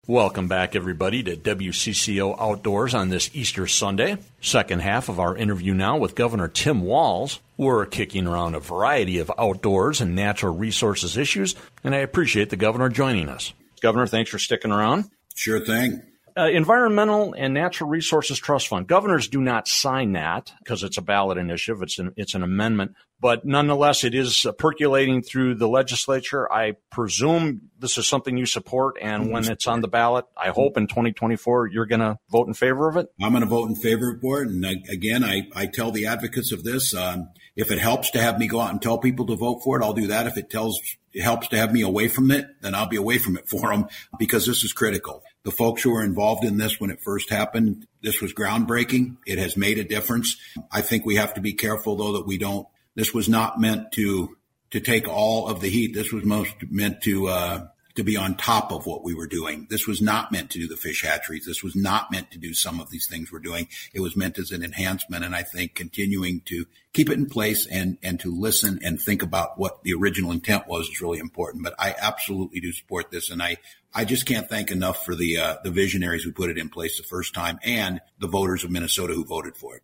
Welcome 0.08 0.48
back, 0.48 0.74
everybody, 0.74 1.22
to 1.22 1.36
WCCO 1.36 2.34
Outdoors 2.36 2.92
on 2.92 3.10
this 3.10 3.30
Easter 3.34 3.68
Sunday. 3.68 4.18
Second 4.40 4.82
half 4.82 5.08
of 5.08 5.20
our 5.20 5.36
interview 5.36 5.74
now 5.74 5.96
with 5.96 6.16
Governor 6.16 6.48
Tim 6.48 6.80
Walz. 6.80 7.38
We're 7.56 7.86
kicking 7.86 8.26
around 8.26 8.56
a 8.56 8.58
variety 8.58 9.20
of 9.20 9.30
outdoors 9.38 10.00
and 10.00 10.16
natural 10.16 10.56
resources 10.56 11.16
issues, 11.16 11.54
and 11.84 11.94
I 11.94 11.98
appreciate 11.98 12.50
the 12.50 12.56
governor 12.56 12.88
joining 12.88 13.28
us. 13.28 13.52
Governor, 13.80 14.08
thanks 14.08 14.28
for 14.28 14.40
sticking 14.40 14.72
around. 14.72 15.08
Sure 15.36 15.60
thing 15.60 16.02
uh, 16.36 16.48
Environmental 16.48 17.34
and 17.36 17.54
Natural 17.54 17.88
Resources 17.88 18.38
Trust 18.38 18.68
Fund. 18.68 18.86
Governors 18.86 19.28
do 19.28 19.40
not 19.40 19.68
sign 19.68 20.12
that 20.12 20.52
because 20.58 20.82
it's 20.82 20.98
a 20.98 21.02
ballot 21.02 21.38
initiative. 21.38 21.82
It's 21.82 21.98
an 21.98 22.12
it's 22.16 22.34
an 22.34 22.42
amendment, 22.42 22.94
but 23.20 23.44
nonetheless, 23.44 24.04
it 24.04 24.14
is 24.14 24.46
percolating 24.58 25.22
through 25.22 25.56
the 25.56 25.68
legislature. 25.68 26.50
I 26.52 26.76
presume 26.90 27.70
this 27.78 27.98
is 27.98 28.06
something 28.06 28.36
you 28.36 28.46
support, 28.46 28.96
and 29.00 29.30
when 29.30 29.50
it's 29.50 29.66
on 29.66 29.80
the 29.80 29.88
ballot, 29.88 30.24
I 30.36 30.48
hope 30.48 30.76
in 30.76 30.86
2024 30.86 31.68
you're 31.68 31.86
going 31.86 32.00
to 32.00 32.18
vote 32.30 32.48
in 32.48 32.54
favor 32.54 32.88
of 32.88 32.96
it. 32.96 33.08
I'm 33.22 33.32
going 33.32 33.42
to 33.42 33.48
vote 33.48 33.68
in 33.68 33.76
favor 33.76 34.10
of 34.10 34.22
it. 34.22 34.48
And 34.48 34.64
again, 34.64 35.24
I 35.24 35.48
I 35.54 35.66
tell 35.66 35.90
the 35.90 36.06
advocates 36.06 36.52
of 36.52 36.64
this, 36.64 36.94
um, 36.94 37.28
if 37.56 37.70
it 37.70 37.78
helps 37.78 38.10
to 38.12 38.20
have 38.20 38.38
me 38.38 38.46
go 38.46 38.60
out 38.60 38.70
and 38.70 38.80
tell 38.80 38.98
people 38.98 39.26
to 39.26 39.36
vote 39.36 39.60
for 39.62 39.80
it, 39.80 39.84
I'll 39.84 39.92
do 39.92 40.06
that. 40.08 40.26
If 40.26 40.36
it 40.36 40.50
tells 40.50 40.80
it 41.12 41.22
helps 41.22 41.48
to 41.48 41.56
have 41.56 41.72
me 41.72 41.82
away 41.82 42.08
from 42.08 42.30
it, 42.30 42.46
then 42.62 42.74
I'll 42.74 42.88
be 42.88 42.96
away 42.96 43.18
from 43.18 43.36
it 43.36 43.48
for 43.48 43.70
them 43.70 43.86
because 44.18 44.46
this 44.46 44.64
is 44.64 44.72
critical 44.72 45.22
the 45.44 45.50
folks 45.50 45.82
who 45.82 45.90
were 45.90 46.04
involved 46.04 46.44
in 46.44 46.58
this 46.58 46.80
when 46.80 46.90
it 46.90 47.00
first 47.00 47.30
happened. 47.30 47.86
This 48.02 48.20
was 48.20 48.32
groundbreaking. 48.32 49.16
It 49.26 49.38
has 49.38 49.56
made 49.56 49.78
a 49.78 49.84
difference. 49.84 50.36
I 50.70 50.82
think 50.82 51.04
we 51.04 51.16
have 51.16 51.34
to 51.34 51.40
be 51.40 51.52
careful 51.52 51.96
though 51.96 52.12
that 52.12 52.26
we 52.26 52.38
don't, 52.38 52.66
this 52.94 53.12
was 53.12 53.28
not 53.28 53.60
meant 53.60 53.92
to, 53.92 54.36
to 54.70 54.80
take 54.80 55.08
all 55.08 55.48
of 55.48 55.60
the 55.60 55.68
heat. 55.68 55.94
This 55.94 56.12
was 56.12 56.24
most 56.24 56.54
meant 56.70 57.02
to, 57.02 57.28
uh, 57.28 57.66
to 57.94 58.02
be 58.02 58.16
on 58.16 58.36
top 58.36 58.72
of 58.72 58.86
what 58.86 59.04
we 59.04 59.14
were 59.14 59.26
doing. 59.26 59.66
This 59.68 59.86
was 59.86 60.00
not 60.00 60.32
meant 60.32 60.50
to 60.50 60.58
do 60.58 60.66
the 60.66 60.76
fish 60.76 61.02
hatcheries. 61.04 61.44
This 61.44 61.62
was 61.62 61.76
not 61.76 62.10
meant 62.10 62.30
to 62.30 62.38
do 62.38 62.54
some 62.54 62.80
of 62.80 62.90
these 62.90 63.06
things 63.06 63.30
we're 63.30 63.38
doing. 63.38 63.68
It 63.92 64.00
was 64.00 64.16
meant 64.16 64.38
as 64.38 64.50
an 64.50 64.62
enhancement. 64.62 65.24
And 65.24 65.34
I 65.34 65.42
think 65.42 65.74
continuing 65.74 66.40
to 66.46 66.66
keep 66.92 67.10
it 67.10 67.18
in 67.18 67.26
place 67.26 67.66
and, 67.66 67.98
and 68.02 68.18
to 68.20 68.34
listen 68.34 68.80
and 68.82 69.00
think 69.00 69.22
about 69.22 69.58
what 69.58 69.82
the 69.82 69.94
original 69.94 70.32
intent 70.32 70.66
was 70.66 70.88
is 70.88 71.00
really 71.00 71.18
important. 71.18 71.64
But 71.64 71.74
I 71.78 71.94
absolutely 72.00 72.60
do 72.60 72.72
support 72.72 73.10
this. 73.10 73.30
And 73.30 73.42
I, 73.42 73.56
I 73.94 74.04
just 74.04 74.26
can't 74.26 74.48
thank 74.48 74.70
enough 74.70 75.04
for 75.04 75.14
the, 75.14 75.38
uh, 75.38 75.56
the 75.62 75.70
visionaries 75.70 76.22
who 76.22 76.32
put 76.32 76.50
it 76.50 76.58
in 76.58 76.68
place 76.68 76.96
the 76.96 77.04
first 77.04 77.34
time 77.34 77.58
and 77.62 78.00
the 78.18 78.28
voters 78.28 78.64
of 78.64 78.70
Minnesota 78.70 79.12
who 79.12 79.24
voted 79.24 79.56
for 79.56 79.76
it. 79.76 79.82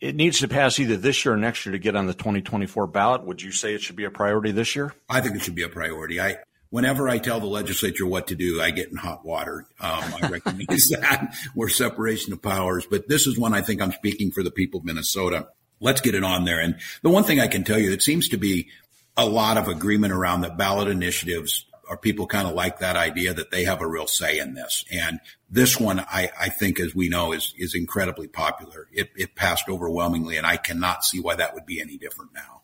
It 0.00 0.16
needs 0.16 0.38
to 0.38 0.48
pass 0.48 0.78
either 0.78 0.96
this 0.96 1.24
year 1.24 1.34
or 1.34 1.36
next 1.36 1.66
year 1.66 1.72
to 1.72 1.78
get 1.78 1.94
on 1.94 2.06
the 2.06 2.14
2024 2.14 2.86
ballot. 2.86 3.24
Would 3.24 3.42
you 3.42 3.52
say 3.52 3.74
it 3.74 3.82
should 3.82 3.96
be 3.96 4.04
a 4.04 4.10
priority 4.10 4.50
this 4.50 4.74
year? 4.74 4.94
I 5.10 5.20
think 5.20 5.36
it 5.36 5.42
should 5.42 5.54
be 5.54 5.62
a 5.62 5.68
priority. 5.68 6.18
I, 6.18 6.38
whenever 6.70 7.08
I 7.08 7.18
tell 7.18 7.40
the 7.40 7.46
legislature 7.46 8.06
what 8.06 8.28
to 8.28 8.34
do, 8.34 8.60
I 8.60 8.70
get 8.70 8.90
in 8.90 8.96
hot 8.96 9.24
water. 9.24 9.66
Um, 9.80 10.14
I 10.22 10.28
recognize 10.28 10.88
that 11.00 11.34
we're 11.54 11.68
separation 11.68 12.32
of 12.32 12.42
powers, 12.42 12.86
but 12.86 13.08
this 13.08 13.26
is 13.26 13.38
one 13.38 13.54
I 13.54 13.60
think 13.60 13.82
I'm 13.82 13.92
speaking 13.92 14.30
for 14.30 14.42
the 14.42 14.50
people 14.50 14.80
of 14.80 14.86
Minnesota. 14.86 15.48
Let's 15.80 16.00
get 16.00 16.14
it 16.14 16.24
on 16.24 16.44
there. 16.44 16.60
And 16.60 16.76
the 17.02 17.10
one 17.10 17.24
thing 17.24 17.40
I 17.40 17.48
can 17.48 17.64
tell 17.64 17.78
you, 17.78 17.92
it 17.92 18.02
seems 18.02 18.28
to 18.28 18.36
be 18.36 18.68
a 19.16 19.26
lot 19.26 19.56
of 19.56 19.68
agreement 19.68 20.12
around 20.12 20.42
that 20.42 20.56
ballot 20.56 20.88
initiatives 20.88 21.66
are 21.88 21.96
people 21.96 22.26
kind 22.26 22.46
of 22.46 22.54
like 22.54 22.78
that 22.78 22.96
idea 22.96 23.34
that 23.34 23.50
they 23.50 23.64
have 23.64 23.82
a 23.82 23.86
real 23.86 24.06
say 24.06 24.38
in 24.38 24.54
this. 24.54 24.84
And 24.92 25.18
this 25.50 25.78
one, 25.78 25.98
I, 25.98 26.30
I 26.38 26.48
think, 26.48 26.78
as 26.78 26.94
we 26.94 27.08
know, 27.08 27.32
is, 27.32 27.52
is 27.58 27.74
incredibly 27.74 28.28
popular. 28.28 28.86
It, 28.92 29.10
it 29.16 29.34
passed 29.34 29.68
overwhelmingly, 29.68 30.36
and 30.36 30.46
I 30.46 30.56
cannot 30.56 31.04
see 31.04 31.18
why 31.18 31.34
that 31.34 31.52
would 31.54 31.66
be 31.66 31.80
any 31.80 31.98
different 31.98 32.32
now. 32.32 32.59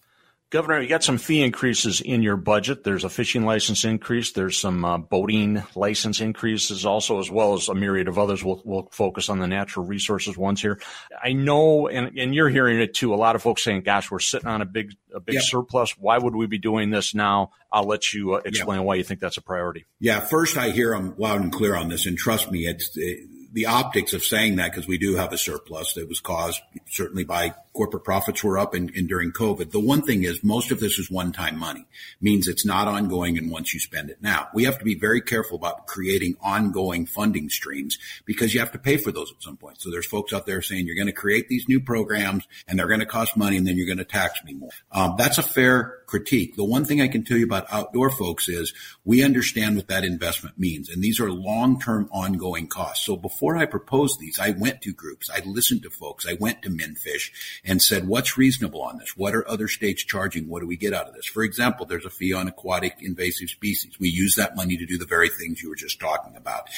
Governor, 0.50 0.80
you 0.80 0.88
got 0.88 1.02
some 1.02 1.18
fee 1.18 1.42
increases 1.42 2.00
in 2.00 2.22
your 2.22 2.36
budget. 2.36 2.84
There's 2.84 3.02
a 3.02 3.08
fishing 3.08 3.44
license 3.44 3.84
increase. 3.84 4.30
There's 4.30 4.56
some 4.56 4.84
uh, 4.84 4.98
boating 4.98 5.64
license 5.74 6.20
increases 6.20 6.86
also, 6.86 7.18
as 7.18 7.28
well 7.28 7.54
as 7.54 7.68
a 7.68 7.74
myriad 7.74 8.06
of 8.06 8.16
others. 8.16 8.44
We'll, 8.44 8.62
we'll 8.64 8.88
focus 8.92 9.28
on 9.28 9.40
the 9.40 9.48
natural 9.48 9.86
resources 9.86 10.38
ones 10.38 10.62
here. 10.62 10.80
I 11.20 11.32
know, 11.32 11.88
and, 11.88 12.16
and 12.16 12.32
you're 12.32 12.48
hearing 12.48 12.78
it 12.78 12.94
too. 12.94 13.12
A 13.12 13.16
lot 13.16 13.34
of 13.34 13.42
folks 13.42 13.64
saying, 13.64 13.82
"Gosh, 13.82 14.08
we're 14.08 14.20
sitting 14.20 14.46
on 14.48 14.62
a 14.62 14.66
big, 14.66 14.92
a 15.12 15.18
big 15.18 15.34
yep. 15.34 15.42
surplus. 15.42 15.98
Why 15.98 16.16
would 16.16 16.36
we 16.36 16.46
be 16.46 16.58
doing 16.58 16.90
this 16.90 17.12
now?" 17.12 17.50
I'll 17.72 17.82
let 17.82 18.14
you 18.14 18.34
uh, 18.34 18.42
explain 18.44 18.78
yep. 18.78 18.86
why 18.86 18.94
you 18.94 19.02
think 19.02 19.18
that's 19.18 19.38
a 19.38 19.42
priority. 19.42 19.84
Yeah, 19.98 20.20
first 20.20 20.56
I 20.56 20.70
hear 20.70 20.92
them 20.92 21.14
loud 21.18 21.40
and 21.40 21.52
clear 21.52 21.74
on 21.74 21.88
this, 21.88 22.06
and 22.06 22.16
trust 22.16 22.52
me, 22.52 22.66
it's. 22.66 22.92
It, 22.94 23.30
the 23.52 23.64
optics 23.64 24.12
of 24.12 24.22
saying 24.22 24.56
that 24.56 24.70
because 24.70 24.86
we 24.86 24.98
do 24.98 25.14
have 25.14 25.32
a 25.32 25.38
surplus 25.38 25.94
that 25.94 26.06
was 26.06 26.20
caused 26.20 26.60
certainly 26.90 27.24
by 27.24 27.54
corporate 27.76 28.04
profits 28.04 28.42
were 28.42 28.58
up 28.58 28.74
and, 28.74 28.90
and, 28.96 29.06
during 29.06 29.30
COVID. 29.30 29.70
The 29.70 29.78
one 29.78 30.02
thing 30.02 30.24
is 30.24 30.42
most 30.42 30.72
of 30.72 30.80
this 30.80 30.98
is 30.98 31.10
one-time 31.10 31.58
money, 31.58 31.86
means 32.20 32.48
it's 32.48 32.64
not 32.64 32.88
ongoing 32.88 33.36
and 33.36 33.50
once 33.50 33.74
you 33.74 33.80
spend 33.80 34.08
it. 34.10 34.22
Now, 34.22 34.48
we 34.54 34.64
have 34.64 34.78
to 34.78 34.84
be 34.84 34.94
very 34.94 35.20
careful 35.20 35.56
about 35.56 35.86
creating 35.86 36.36
ongoing 36.40 37.04
funding 37.06 37.50
streams 37.50 37.98
because 38.24 38.54
you 38.54 38.60
have 38.60 38.72
to 38.72 38.78
pay 38.78 38.96
for 38.96 39.12
those 39.12 39.30
at 39.30 39.42
some 39.42 39.56
point. 39.56 39.80
So 39.80 39.90
there's 39.90 40.06
folks 40.06 40.32
out 40.32 40.46
there 40.46 40.62
saying 40.62 40.86
you're 40.86 40.96
going 40.96 41.06
to 41.06 41.12
create 41.12 41.48
these 41.48 41.68
new 41.68 41.80
programs 41.80 42.48
and 42.66 42.78
they're 42.78 42.88
going 42.88 43.00
to 43.00 43.06
cost 43.06 43.36
money 43.36 43.56
and 43.58 43.66
then 43.66 43.76
you're 43.76 43.86
going 43.86 43.98
to 43.98 44.04
tax 44.04 44.42
me 44.42 44.54
more. 44.54 44.70
Um, 44.90 45.14
that's 45.18 45.38
a 45.38 45.42
fair 45.42 45.98
critique. 46.06 46.56
The 46.56 46.64
one 46.64 46.84
thing 46.84 47.02
I 47.02 47.08
can 47.08 47.24
tell 47.24 47.36
you 47.36 47.44
about 47.44 47.66
outdoor 47.70 48.10
folks 48.10 48.48
is 48.48 48.72
we 49.04 49.22
understand 49.22 49.76
what 49.76 49.88
that 49.88 50.04
investment 50.04 50.58
means. 50.58 50.88
And 50.88 51.02
these 51.02 51.20
are 51.20 51.30
long-term 51.30 52.08
ongoing 52.10 52.68
costs. 52.68 53.04
So 53.04 53.16
before 53.16 53.56
I 53.56 53.66
proposed 53.66 54.18
these, 54.18 54.38
I 54.38 54.50
went 54.50 54.82
to 54.82 54.92
groups. 54.92 55.28
I 55.28 55.40
listened 55.44 55.82
to 55.82 55.90
folks. 55.90 56.26
I 56.26 56.34
went 56.34 56.62
to 56.62 56.70
MnFish 56.70 57.30
and 57.66 57.82
said, 57.82 58.06
what's 58.06 58.38
reasonable 58.38 58.80
on 58.80 58.98
this? 58.98 59.16
What 59.16 59.34
are 59.34 59.46
other 59.48 59.66
states 59.66 60.04
charging? 60.04 60.48
What 60.48 60.60
do 60.60 60.66
we 60.66 60.76
get 60.76 60.94
out 60.94 61.08
of 61.08 61.14
this? 61.14 61.26
For 61.26 61.42
example, 61.42 61.84
there's 61.84 62.04
a 62.04 62.10
fee 62.10 62.32
on 62.32 62.46
aquatic 62.46 62.96
invasive 63.00 63.50
species. 63.50 63.98
We 63.98 64.08
use 64.08 64.36
that 64.36 64.54
money 64.56 64.76
to 64.76 64.86
do 64.86 64.96
the 64.96 65.04
very 65.04 65.28
things 65.28 65.62
you 65.62 65.68
were 65.68 65.74
just 65.74 65.98
talking 65.98 66.36
about. 66.36 66.68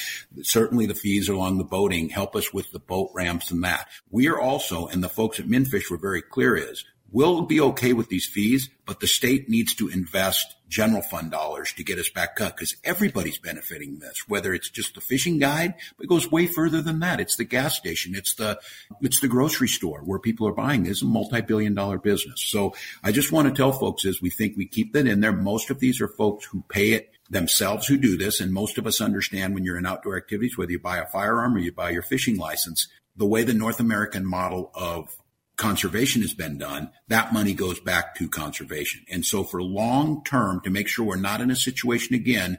Certainly 0.41 0.87
the 0.87 0.95
fees 0.95 1.29
along 1.29 1.59
the 1.59 1.63
boating 1.63 2.09
help 2.09 2.35
us 2.35 2.51
with 2.51 2.71
the 2.71 2.79
boat 2.79 3.11
ramps 3.13 3.51
and 3.51 3.63
that. 3.63 3.87
We 4.09 4.27
are 4.27 4.39
also, 4.39 4.87
and 4.87 5.03
the 5.03 5.09
folks 5.09 5.39
at 5.39 5.45
MNFISH 5.45 5.91
were 5.91 5.97
very 5.97 6.23
clear 6.23 6.55
is, 6.55 6.83
We'll 7.11 7.41
be 7.41 7.59
okay 7.59 7.93
with 7.93 8.09
these 8.09 8.25
fees, 8.25 8.69
but 8.85 8.99
the 8.99 9.07
state 9.07 9.49
needs 9.49 9.73
to 9.75 9.89
invest 9.89 10.55
general 10.67 11.01
fund 11.01 11.31
dollars 11.31 11.73
to 11.73 11.83
get 11.83 11.97
us 11.97 12.09
back 12.09 12.39
up 12.39 12.55
because 12.55 12.75
everybody's 12.83 13.39
benefiting 13.39 13.97
this, 13.99 14.27
whether 14.27 14.53
it's 14.53 14.69
just 14.69 14.93
the 14.93 15.01
fishing 15.01 15.39
guide, 15.39 15.73
but 15.97 16.03
it 16.03 16.09
goes 16.09 16.31
way 16.31 16.45
further 16.45 16.81
than 16.81 16.99
that. 16.99 17.19
It's 17.19 17.35
the 17.35 17.43
gas 17.43 17.75
station. 17.75 18.13
It's 18.15 18.35
the, 18.35 18.59
it's 19.01 19.19
the 19.19 19.27
grocery 19.27 19.67
store 19.67 20.01
where 20.01 20.19
people 20.19 20.47
are 20.47 20.53
buying. 20.53 20.85
It's 20.85 21.01
a 21.01 21.05
multi-billion 21.05 21.73
dollar 21.73 21.97
business. 21.97 22.41
So 22.41 22.75
I 23.03 23.11
just 23.11 23.31
want 23.31 23.47
to 23.47 23.53
tell 23.53 23.71
folks 23.71 24.05
is 24.05 24.21
we 24.21 24.29
think 24.29 24.55
we 24.55 24.67
keep 24.67 24.93
that 24.93 25.07
in 25.07 25.21
there. 25.21 25.33
Most 25.33 25.71
of 25.71 25.79
these 25.79 25.99
are 26.01 26.07
folks 26.07 26.45
who 26.45 26.63
pay 26.69 26.91
it 26.91 27.11
themselves 27.29 27.87
who 27.87 27.97
do 27.97 28.17
this. 28.17 28.39
And 28.39 28.53
most 28.53 28.77
of 28.77 28.85
us 28.85 29.01
understand 29.01 29.53
when 29.53 29.63
you're 29.63 29.77
in 29.77 29.85
outdoor 29.85 30.17
activities, 30.17 30.57
whether 30.57 30.71
you 30.71 30.79
buy 30.79 30.97
a 30.97 31.05
firearm 31.05 31.55
or 31.55 31.59
you 31.59 31.71
buy 31.71 31.89
your 31.89 32.01
fishing 32.01 32.37
license, 32.37 32.87
the 33.15 33.25
way 33.25 33.43
the 33.43 33.53
North 33.53 33.79
American 33.79 34.25
model 34.25 34.71
of 34.73 35.15
conservation 35.59 36.21
has 36.23 36.33
been 36.33 36.57
done, 36.57 36.89
that 37.09 37.33
money 37.33 37.53
goes 37.53 37.79
back 37.79 38.15
to 38.15 38.27
conservation. 38.27 39.05
And 39.11 39.23
so 39.25 39.43
for 39.43 39.61
long 39.61 40.23
term, 40.23 40.61
to 40.61 40.71
make 40.71 40.87
sure 40.87 41.05
we're 41.05 41.17
not 41.17 41.41
in 41.41 41.51
a 41.51 41.55
situation 41.55 42.15
again, 42.15 42.57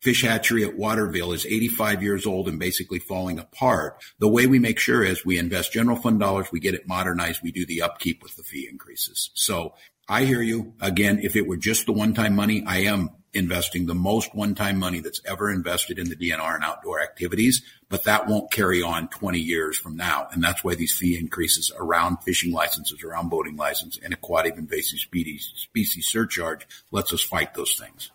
fish 0.00 0.22
hatchery 0.22 0.64
at 0.64 0.76
Waterville 0.76 1.32
is 1.32 1.44
85 1.44 2.02
years 2.02 2.24
old 2.24 2.48
and 2.48 2.58
basically 2.58 3.00
falling 3.00 3.38
apart. 3.38 4.00
The 4.20 4.28
way 4.28 4.46
we 4.46 4.60
make 4.60 4.78
sure 4.78 5.02
is 5.02 5.26
we 5.26 5.38
invest 5.38 5.72
general 5.72 5.96
fund 5.96 6.20
dollars, 6.20 6.46
we 6.52 6.60
get 6.60 6.74
it 6.74 6.86
modernized, 6.86 7.42
we 7.42 7.50
do 7.50 7.66
the 7.66 7.82
upkeep 7.82 8.22
with 8.22 8.36
the 8.36 8.44
fee 8.44 8.68
increases. 8.70 9.30
So 9.34 9.74
I 10.08 10.24
hear 10.24 10.40
you. 10.40 10.74
Again, 10.80 11.18
if 11.22 11.34
it 11.34 11.48
were 11.48 11.56
just 11.56 11.86
the 11.86 11.92
one 11.92 12.14
time 12.14 12.36
money, 12.36 12.62
I 12.64 12.78
am 12.82 13.10
investing 13.36 13.86
the 13.86 13.94
most 13.94 14.34
one-time 14.34 14.78
money 14.78 15.00
that's 15.00 15.20
ever 15.24 15.50
invested 15.50 15.98
in 15.98 16.08
the 16.08 16.16
DNR 16.16 16.54
and 16.54 16.64
outdoor 16.64 17.00
activities, 17.00 17.62
but 17.88 18.04
that 18.04 18.26
won't 18.26 18.50
carry 18.50 18.82
on 18.82 19.08
20 19.08 19.38
years 19.38 19.78
from 19.78 19.96
now. 19.96 20.28
And 20.32 20.42
that's 20.42 20.64
why 20.64 20.74
these 20.74 20.92
fee 20.92 21.18
increases 21.18 21.70
around 21.78 22.18
fishing 22.18 22.52
licenses, 22.52 23.02
around 23.02 23.28
boating 23.28 23.56
license 23.56 23.98
and 24.02 24.12
aquatic 24.12 24.56
invasive 24.56 24.98
species, 24.98 25.52
species 25.56 26.06
surcharge 26.06 26.66
lets 26.90 27.12
us 27.12 27.22
fight 27.22 27.54
those 27.54 27.76
things. 27.78 28.10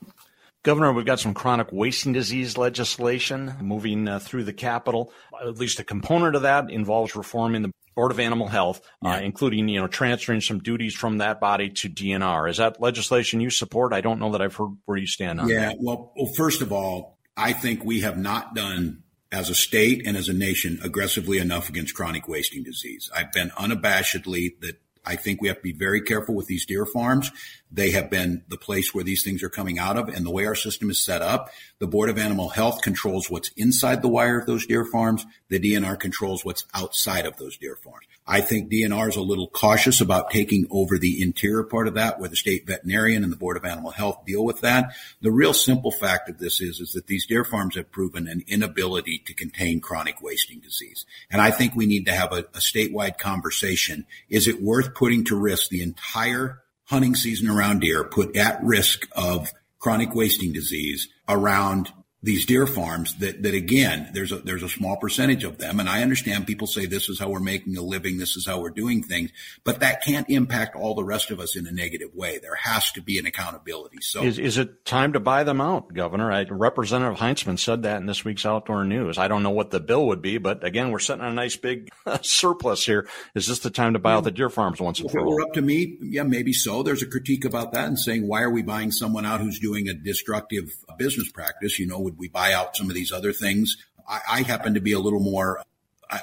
Governor, 0.63 0.93
we've 0.93 1.05
got 1.05 1.19
some 1.19 1.33
chronic 1.33 1.71
wasting 1.71 2.13
disease 2.13 2.55
legislation 2.55 3.55
moving 3.61 4.07
uh, 4.07 4.19
through 4.19 4.43
the 4.43 4.53
Capitol. 4.53 5.11
At 5.41 5.57
least 5.57 5.79
a 5.79 5.83
component 5.83 6.35
of 6.35 6.43
that 6.43 6.69
involves 6.69 7.15
reforming 7.15 7.63
the 7.63 7.71
Board 7.95 8.11
of 8.11 8.19
Animal 8.19 8.47
Health, 8.47 8.81
uh, 9.03 9.09
yeah. 9.09 9.15
uh, 9.15 9.19
including 9.21 9.67
you 9.67 9.79
know 9.79 9.87
transferring 9.87 10.41
some 10.41 10.59
duties 10.59 10.93
from 10.93 11.17
that 11.19 11.39
body 11.39 11.69
to 11.69 11.89
DNR. 11.89 12.49
Is 12.49 12.57
that 12.57 12.81
legislation 12.81 13.41
you 13.41 13.49
support? 13.49 13.93
I 13.93 14.01
don't 14.01 14.19
know 14.19 14.31
that 14.31 14.41
I've 14.41 14.55
heard 14.55 14.77
where 14.85 14.97
you 14.97 15.07
stand 15.07 15.41
on. 15.41 15.49
Yeah, 15.49 15.67
that. 15.67 15.77
well, 15.79 16.13
well, 16.15 16.31
first 16.35 16.61
of 16.61 16.71
all, 16.71 17.17
I 17.35 17.53
think 17.53 17.83
we 17.83 18.01
have 18.01 18.17
not 18.17 18.55
done 18.55 19.03
as 19.31 19.49
a 19.49 19.55
state 19.55 20.05
and 20.05 20.17
as 20.17 20.27
a 20.27 20.33
nation 20.33 20.79
aggressively 20.83 21.37
enough 21.37 21.69
against 21.69 21.95
chronic 21.95 22.27
wasting 22.27 22.63
disease. 22.63 23.09
I've 23.15 23.31
been 23.31 23.49
unabashedly 23.51 24.59
that 24.61 24.75
I 25.05 25.15
think 25.15 25.41
we 25.41 25.47
have 25.47 25.57
to 25.57 25.63
be 25.63 25.73
very 25.73 26.01
careful 26.01 26.35
with 26.35 26.47
these 26.47 26.65
deer 26.65 26.85
farms. 26.85 27.31
They 27.71 27.91
have 27.91 28.09
been 28.09 28.43
the 28.47 28.57
place 28.57 28.93
where 28.93 29.03
these 29.03 29.23
things 29.23 29.41
are 29.43 29.49
coming 29.49 29.79
out 29.79 29.97
of. 29.97 30.09
And 30.09 30.25
the 30.25 30.31
way 30.31 30.45
our 30.45 30.55
system 30.55 30.89
is 30.89 31.03
set 31.03 31.21
up, 31.21 31.49
the 31.79 31.87
Board 31.87 32.09
of 32.09 32.17
Animal 32.17 32.49
Health 32.49 32.81
controls 32.81 33.29
what's 33.29 33.49
inside 33.57 34.01
the 34.01 34.07
wire 34.07 34.39
of 34.39 34.45
those 34.45 34.65
deer 34.65 34.85
farms. 34.85 35.25
The 35.49 35.59
DNR 35.59 35.99
controls 35.99 36.45
what's 36.45 36.65
outside 36.73 37.25
of 37.25 37.37
those 37.37 37.57
deer 37.57 37.75
farms. 37.75 38.05
I 38.27 38.41
think 38.41 38.71
DNR 38.71 39.09
is 39.09 39.15
a 39.15 39.21
little 39.21 39.47
cautious 39.47 39.99
about 39.99 40.29
taking 40.29 40.67
over 40.69 40.97
the 40.97 41.21
interior 41.21 41.63
part 41.63 41.87
of 41.87 41.95
that 41.95 42.19
where 42.19 42.29
the 42.29 42.35
state 42.35 42.67
veterinarian 42.67 43.23
and 43.23 43.31
the 43.31 43.37
Board 43.37 43.57
of 43.57 43.65
Animal 43.65 43.91
Health 43.91 44.25
deal 44.25 44.45
with 44.45 44.61
that. 44.61 44.93
The 45.21 45.31
real 45.31 45.53
simple 45.53 45.91
fact 45.91 46.29
of 46.29 46.37
this 46.37 46.61
is, 46.61 46.79
is 46.79 46.93
that 46.93 47.07
these 47.07 47.25
deer 47.25 47.43
farms 47.43 47.75
have 47.75 47.91
proven 47.91 48.27
an 48.27 48.43
inability 48.47 49.23
to 49.25 49.33
contain 49.33 49.81
chronic 49.81 50.21
wasting 50.21 50.59
disease. 50.59 51.05
And 51.31 51.41
I 51.41 51.51
think 51.51 51.75
we 51.75 51.87
need 51.87 52.05
to 52.05 52.13
have 52.13 52.31
a, 52.31 52.39
a 52.39 52.59
statewide 52.59 53.17
conversation. 53.17 54.05
Is 54.29 54.47
it 54.47 54.61
worth 54.61 54.93
putting 54.93 55.25
to 55.25 55.35
risk 55.35 55.69
the 55.69 55.81
entire 55.81 56.61
hunting 56.85 57.15
season 57.15 57.49
around 57.49 57.79
deer, 57.79 58.03
put 58.03 58.35
at 58.37 58.63
risk 58.63 59.07
of 59.13 59.51
chronic 59.79 60.13
wasting 60.13 60.53
disease 60.53 61.09
around 61.27 61.91
these 62.23 62.45
deer 62.45 62.67
farms 62.67 63.17
that, 63.17 63.41
that 63.41 63.55
again, 63.55 64.11
there's 64.13 64.31
a, 64.31 64.37
there's 64.37 64.61
a 64.61 64.69
small 64.69 64.95
percentage 64.97 65.43
of 65.43 65.57
them. 65.57 65.79
And 65.79 65.89
I 65.89 66.03
understand 66.03 66.45
people 66.45 66.67
say 66.67 66.85
this 66.85 67.09
is 67.09 67.19
how 67.19 67.29
we're 67.29 67.39
making 67.39 67.75
a 67.77 67.81
living. 67.81 68.19
This 68.19 68.35
is 68.35 68.45
how 68.45 68.59
we're 68.59 68.69
doing 68.69 69.01
things, 69.01 69.31
but 69.63 69.79
that 69.79 70.03
can't 70.03 70.29
impact 70.29 70.75
all 70.75 70.93
the 70.93 71.03
rest 71.03 71.31
of 71.31 71.39
us 71.39 71.55
in 71.55 71.65
a 71.65 71.71
negative 71.71 72.13
way. 72.13 72.37
There 72.37 72.55
has 72.55 72.91
to 72.91 73.01
be 73.01 73.17
an 73.17 73.25
accountability. 73.25 73.97
So 74.01 74.21
is, 74.23 74.37
is 74.37 74.59
it 74.59 74.85
time 74.85 75.13
to 75.13 75.19
buy 75.19 75.43
them 75.43 75.61
out, 75.61 75.93
Governor? 75.93 76.31
I, 76.31 76.43
Representative 76.43 77.17
Heintzeman 77.17 77.57
said 77.57 77.83
that 77.83 77.97
in 77.97 78.05
this 78.05 78.23
week's 78.23 78.45
outdoor 78.45 78.83
news. 78.83 79.17
I 79.17 79.27
don't 79.27 79.41
know 79.41 79.49
what 79.49 79.71
the 79.71 79.79
bill 79.79 80.05
would 80.07 80.21
be, 80.21 80.37
but 80.37 80.63
again, 80.63 80.91
we're 80.91 80.99
sitting 80.99 81.23
on 81.23 81.31
a 81.31 81.35
nice 81.35 81.55
big 81.55 81.89
surplus 82.21 82.85
here. 82.85 83.07
Is 83.33 83.47
this 83.47 83.59
the 83.59 83.71
time 83.71 83.93
to 83.93 83.99
buy 83.99 84.13
out 84.13 84.25
the 84.25 84.31
deer 84.31 84.49
farms 84.49 84.79
once 84.79 84.99
and 84.99 85.09
for 85.09 85.19
all? 85.19 85.25
If 85.25 85.31
it 85.31 85.33
were 85.33 85.41
up 85.41 85.53
to 85.53 85.61
me, 85.61 85.97
yeah, 86.01 86.23
maybe 86.23 86.53
so. 86.53 86.83
There's 86.83 87.01
a 87.01 87.07
critique 87.07 87.45
about 87.45 87.73
that 87.73 87.87
and 87.87 87.97
saying, 87.97 88.27
why 88.27 88.43
are 88.43 88.51
we 88.51 88.61
buying 88.61 88.91
someone 88.91 89.25
out 89.25 89.41
who's 89.41 89.59
doing 89.59 89.89
a 89.89 89.95
destructive 89.95 90.71
business 90.99 91.31
practice? 91.31 91.79
You 91.79 91.87
know, 91.87 92.10
would 92.11 92.19
we 92.19 92.27
buy 92.27 92.53
out 92.53 92.75
some 92.75 92.89
of 92.89 92.95
these 92.95 93.11
other 93.11 93.31
things? 93.31 93.77
I, 94.07 94.19
I 94.29 94.41
happen 94.41 94.73
to 94.73 94.81
be 94.81 94.91
a 94.91 94.99
little 94.99 95.19
more 95.19 95.63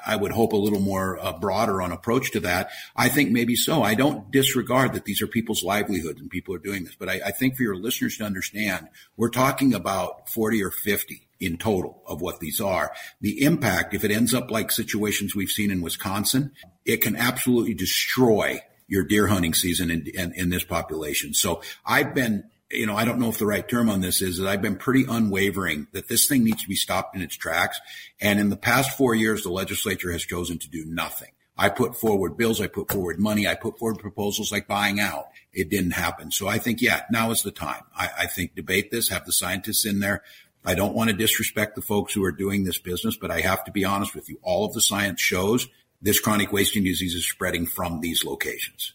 I, 0.07 0.16
would 0.16 0.33
hope 0.33 0.53
a 0.53 0.57
little 0.57 0.81
more 0.81 1.18
uh, 1.18 1.33
broader 1.33 1.81
on 1.81 1.92
approach 1.92 2.33
to 2.33 2.40
that. 2.40 2.68
I 2.94 3.09
think 3.09 3.31
maybe 3.31 3.57
so. 3.57 3.83
I 3.83 3.94
don't 3.94 4.31
disregard 4.31 4.92
that 4.92 5.07
these 5.07 5.22
are 5.22 5.27
people's 5.27 5.64
livelihoods 5.64 6.20
and 6.20 6.29
people 6.29 6.55
are 6.55 6.59
doing 6.59 6.85
this, 6.85 6.94
but 6.94 7.09
I, 7.09 7.20
I, 7.24 7.31
think 7.31 7.57
for 7.57 7.62
your 7.62 7.74
listeners 7.74 8.18
to 8.18 8.24
understand, 8.24 8.88
we're 9.16 9.31
talking 9.31 9.72
about 9.72 10.29
40 10.29 10.62
or 10.62 10.70
50 10.70 11.27
in 11.40 11.57
total 11.57 12.03
of 12.07 12.20
what 12.20 12.38
these 12.40 12.61
are. 12.61 12.92
The 13.22 13.42
impact, 13.42 13.94
if 13.94 14.05
it 14.05 14.11
ends 14.11 14.35
up 14.35 14.51
like 14.51 14.70
situations 14.70 15.35
we've 15.35 15.48
seen 15.48 15.70
in 15.70 15.81
Wisconsin, 15.81 16.53
it 16.85 16.98
can 16.98 17.16
absolutely 17.16 17.72
destroy 17.72 18.61
your 18.88 19.05
deer 19.05 19.29
hunting 19.29 19.55
season 19.55 19.90
in, 19.90 20.07
in, 20.14 20.33
in 20.35 20.51
this 20.51 20.64
population. 20.64 21.33
So 21.33 21.62
I've 21.87 22.14
been 22.14 22.44
you 22.70 22.87
know, 22.87 22.96
I 22.96 23.04
don't 23.04 23.18
know 23.18 23.31
if 23.31 23.38
the 23.38 23.46
right 23.46 23.66
term 23.66 23.88
on 23.88 24.00
this 24.00 24.20
is 24.20 24.38
that 24.38 24.48
I've 24.48 24.62
been 24.62 24.76
pretty 24.76 25.04
unwavering 25.09 25.87
that 25.92 26.09
this 26.09 26.26
thing 26.26 26.44
needs 26.44 26.62
to 26.62 26.68
be 26.68 26.74
stopped 26.74 27.16
in 27.16 27.22
its 27.22 27.37
tracks. 27.37 27.81
And 28.20 28.38
in 28.38 28.50
the 28.50 28.57
past 28.57 28.96
four 28.96 29.14
years, 29.14 29.42
the 29.42 29.50
legislature 29.50 30.12
has 30.12 30.22
chosen 30.22 30.59
to 30.59 30.68
do 30.68 30.85
nothing. 30.85 31.31
I 31.57 31.70
put 31.70 31.96
forward 31.96 32.37
bills. 32.37 32.61
I 32.61 32.68
put 32.68 32.90
forward 32.90 33.18
money. 33.18 33.48
I 33.48 33.54
put 33.54 33.78
forward 33.78 33.98
proposals 33.98 34.52
like 34.52 34.68
buying 34.68 35.00
out. 35.00 35.28
It 35.52 35.70
didn't 35.70 35.92
happen. 35.92 36.31
So 36.31 36.46
I 36.46 36.59
think, 36.59 36.81
yeah, 36.81 37.02
now 37.11 37.31
is 37.31 37.42
the 37.42 37.50
time. 37.50 37.83
I, 37.96 38.11
I 38.20 38.26
think 38.26 38.54
debate 38.54 38.90
this, 38.90 39.09
have 39.09 39.26
the 39.26 39.33
scientists 39.33 39.85
in 39.85 40.00
there. 40.00 40.22
I 40.64 40.74
don't 40.74 40.94
want 40.94 41.11
to 41.11 41.16
disrespect 41.16 41.74
the 41.74 41.83
folks 41.83 42.12
who 42.12 42.22
are 42.24 42.33
doing 42.33 42.64
this 42.64 42.78
business, 42.78 43.16
but 43.16 43.31
I 43.31 43.40
have 43.40 43.64
to 43.64 43.72
be 43.72 43.85
honest 43.85 44.14
with 44.14 44.28
you. 44.28 44.38
All 44.42 44.66
of 44.66 44.74
the 44.74 44.81
science 44.81 45.20
shows 45.20 45.68
this 46.02 46.20
chronic 46.20 46.52
wasting 46.52 46.85
disease 46.85 47.14
is 47.14 47.26
spreading 47.26 47.66
from 47.66 48.00
these 48.00 48.24
locations. 48.24 48.92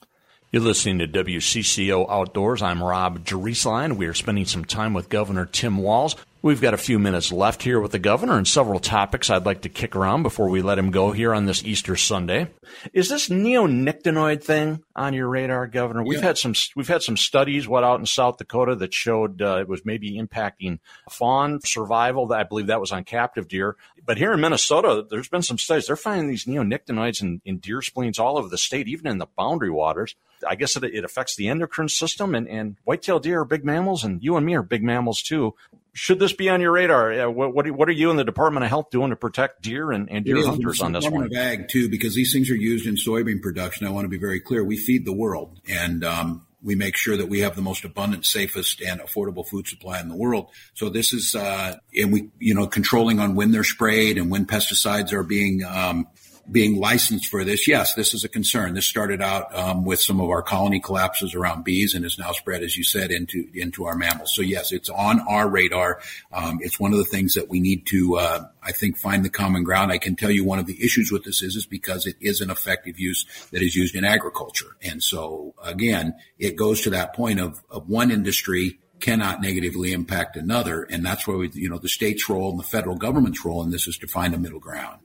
You're 0.54 0.62
listening 0.62 1.00
to 1.00 1.08
WCCO 1.08 2.08
Outdoors. 2.08 2.62
I'm 2.62 2.84
Rob 2.84 3.26
Drieslein. 3.26 3.98
We 3.98 4.06
are 4.06 4.14
spending 4.14 4.46
some 4.46 4.64
time 4.64 4.94
with 4.94 5.10
Governor 5.10 5.48
Tim 5.48 5.80
Walz. 5.80 6.16
We've 6.44 6.60
got 6.60 6.74
a 6.74 6.78
few 6.78 7.00
minutes 7.00 7.32
left 7.32 7.64
here 7.64 7.80
with 7.80 7.94
the 7.94 8.00
governor 8.00 8.38
and 8.38 8.46
several 8.46 8.82
topics 8.82 9.30
I'd 9.30 9.46
like 9.46 9.62
to 9.62 9.70
kick 9.70 9.96
around 9.96 10.24
before 10.24 10.50
we 10.50 10.62
let 10.62 10.78
him 10.78 10.92
go 10.92 11.14
here 11.14 11.34
on 11.34 11.46
this 11.46 11.64
Easter 11.64 11.96
Sunday. 11.96 12.50
Is 12.92 13.08
this 13.08 13.30
neonicotinoid 13.30 14.44
thing 14.44 14.84
on 14.94 15.14
your 15.14 15.30
radar, 15.30 15.68
Governor? 15.68 16.04
We've 16.04 16.20
yeah. 16.20 16.26
had 16.26 16.38
some 16.38 16.54
we've 16.76 16.90
had 16.90 17.02
some 17.02 17.16
studies, 17.16 17.66
what 17.66 17.86
out 17.86 18.02
in 18.02 18.06
South 18.06 18.40
Dakota, 18.40 18.76
that 18.76 18.94
showed 18.94 19.42
uh, 19.42 19.60
it 19.62 19.70
was 19.70 19.86
maybe 19.86 20.20
impacting 20.20 20.80
fawn 21.10 21.62
survival. 21.62 22.34
I 22.34 22.44
believe 22.44 22.68
that 22.68 22.82
was 22.82 22.92
on 22.92 23.06
captive 23.06 23.48
deer. 23.48 23.78
But 24.06 24.18
here 24.18 24.34
in 24.34 24.42
Minnesota, 24.42 25.08
there's 25.10 25.30
been 25.30 25.44
some 25.44 25.58
studies. 25.58 25.88
They're 25.88 25.96
finding 25.96 26.28
these 26.28 26.44
neonicotinoids 26.44 27.22
in, 27.22 27.42
in 27.46 27.60
deer 27.60 27.82
spleens 27.82 28.20
all 28.20 28.38
over 28.38 28.50
the 28.50 28.58
state, 28.58 28.90
even 28.90 29.08
in 29.08 29.18
the 29.18 29.28
boundary 29.38 29.72
waters. 29.72 30.18
I 30.46 30.56
guess 30.56 30.76
it, 30.76 30.84
it 30.84 31.06
affects 31.06 31.38
the 31.38 31.48
endocrine 31.48 31.88
system, 31.88 32.36
and, 32.36 32.50
and 32.50 32.76
whitetail 32.84 33.22
deer 33.22 33.40
are 33.40 33.46
big 33.46 33.64
mammals, 33.64 34.04
and 34.04 34.22
you 34.22 34.36
and 34.36 34.46
me 34.46 34.56
are 34.56 34.62
big 34.62 34.84
mammals 34.84 35.22
too. 35.22 35.56
Should 35.96 36.20
this 36.20 36.34
be 36.34 36.50
on 36.50 36.60
your 36.60 36.72
radar? 36.72 37.30
What, 37.30 37.54
what, 37.54 37.70
what 37.70 37.88
are 37.88 37.94
you 37.94 38.10
in 38.10 38.18
the 38.18 38.24
Department 38.24 38.64
of 38.64 38.70
Health 38.70 38.90
doing 38.90 39.12
to 39.12 39.16
protect 39.16 39.62
deer 39.62 39.92
and, 39.92 40.10
and 40.10 40.26
deer 40.26 40.44
hunters 40.44 40.82
on 40.82 40.92
this 40.92 41.08
one? 41.08 41.24
Of 41.24 41.34
ag 41.34 41.70
too, 41.70 41.88
because 41.88 42.16
these 42.16 42.34
things 42.34 42.50
are 42.50 42.56
used 42.56 42.88
in 42.88 42.96
soybean 42.96 43.42
production. 43.42 43.86
I 43.86 43.92
want 43.92 44.06
to 44.06 44.10
be 44.10 44.18
very 44.18 44.40
clear. 44.40 44.64
We 44.64 44.76
feed 44.76 45.06
the 45.06 45.14
world, 45.14 45.60
and 45.70 46.04
um, 46.04 46.48
we 46.64 46.74
make 46.74 46.96
sure 46.96 47.16
that 47.16 47.28
we 47.28 47.42
have 47.42 47.56
the 47.56 47.62
most 47.62 47.84
abundant, 47.84 48.26
safest, 48.26 48.82
and 48.82 49.02
affordable 49.02 49.46
food 49.46 49.68
supply 49.68 50.00
in 50.00 50.10
the 50.10 50.16
world. 50.16 50.50
So 50.74 50.90
this 50.90 51.14
is, 51.14 51.36
uh, 51.36 51.78
and 51.96 52.12
we, 52.12 52.30
you 52.40 52.56
know, 52.56 52.66
controlling 52.66 53.20
on 53.20 53.36
when 53.36 53.52
they're 53.52 53.64
sprayed 53.64 54.18
and 54.18 54.32
when 54.32 54.46
pesticides 54.46 55.14
are 55.14 55.24
being 55.24 55.64
um, 55.64 56.08
being 56.52 56.80
licensed 56.80 57.28
for 57.28 57.44
this, 57.44 57.68
yes, 57.68 57.94
this 57.94 58.14
is 58.14 58.24
a 58.24 58.30
concern. 58.30 58.74
This 58.74 58.86
started 58.86 59.22
out 59.22 59.56
um, 59.56 59.86
with 59.86 60.02
some 60.02 60.20
of 60.20 60.30
our 60.30 60.42
colony 60.42 60.80
collapses 60.80 61.34
around 61.34 61.64
bees 61.64 61.94
and 61.94 62.04
is 62.04 62.20
now 62.20 62.32
spread, 62.32 62.64
as 62.64 62.76
you 62.78 62.84
said, 62.84 63.12
into 63.12 63.48
into 63.54 63.86
our 63.86 63.96
mammals. 63.96 64.36
So 64.36 64.42
yes, 64.42 64.72
it's 64.72 64.90
on 64.90 65.22
our 65.22 65.48
radar. 65.48 66.02
Um, 66.32 66.60
it's 66.62 66.80
one 66.80 66.92
of 66.92 66.98
the 66.98 67.06
things 67.06 67.36
that 67.36 67.50
we 67.50 67.60
need 67.60 67.86
to, 67.88 68.18
uh, 68.18 68.48
I 68.62 68.74
think, 68.74 68.98
find 68.98 69.24
the 69.24 69.30
common 69.30 69.64
ground. 69.64 69.92
I 69.92 69.98
can 69.98 70.16
tell 70.16 70.32
you 70.32 70.44
one 70.44 70.60
of 70.60 70.66
the 70.66 70.84
issues 70.84 71.12
with 71.12 71.24
this 71.24 71.42
is 71.42 71.56
is 71.56 71.66
because 71.66 72.06
it 72.06 72.18
is 72.20 72.42
an 72.42 72.50
effective 72.50 73.00
use 73.00 73.26
that 73.52 73.62
is 73.62 73.76
used 73.76 73.96
in 73.96 74.04
agriculture, 74.04 74.76
and 74.82 75.02
so 75.02 75.54
again, 75.64 76.16
it 76.40 76.56
goes 76.56 76.82
to 76.82 76.90
that 76.90 77.14
point 77.14 77.40
of 77.40 77.64
of 77.70 77.88
one 77.88 78.12
industry 78.12 78.80
cannot 79.00 79.42
negatively 79.42 79.92
impact 79.92 80.38
another. 80.38 80.84
And 80.84 81.06
that's 81.06 81.28
where 81.28 81.36
we, 81.36 81.50
you 81.54 81.70
know, 81.70 81.78
the 81.78 81.90
state's 81.90 82.30
role 82.30 82.52
and 82.52 82.60
the 82.60 82.64
federal 82.64 82.96
government's 82.96 83.44
role 83.44 83.62
in 83.62 83.70
this 83.70 83.86
is 83.86 83.98
to 83.98 84.08
find 84.08 84.34
a 84.34 84.38
middle 84.38 84.62
ground. 84.62 85.00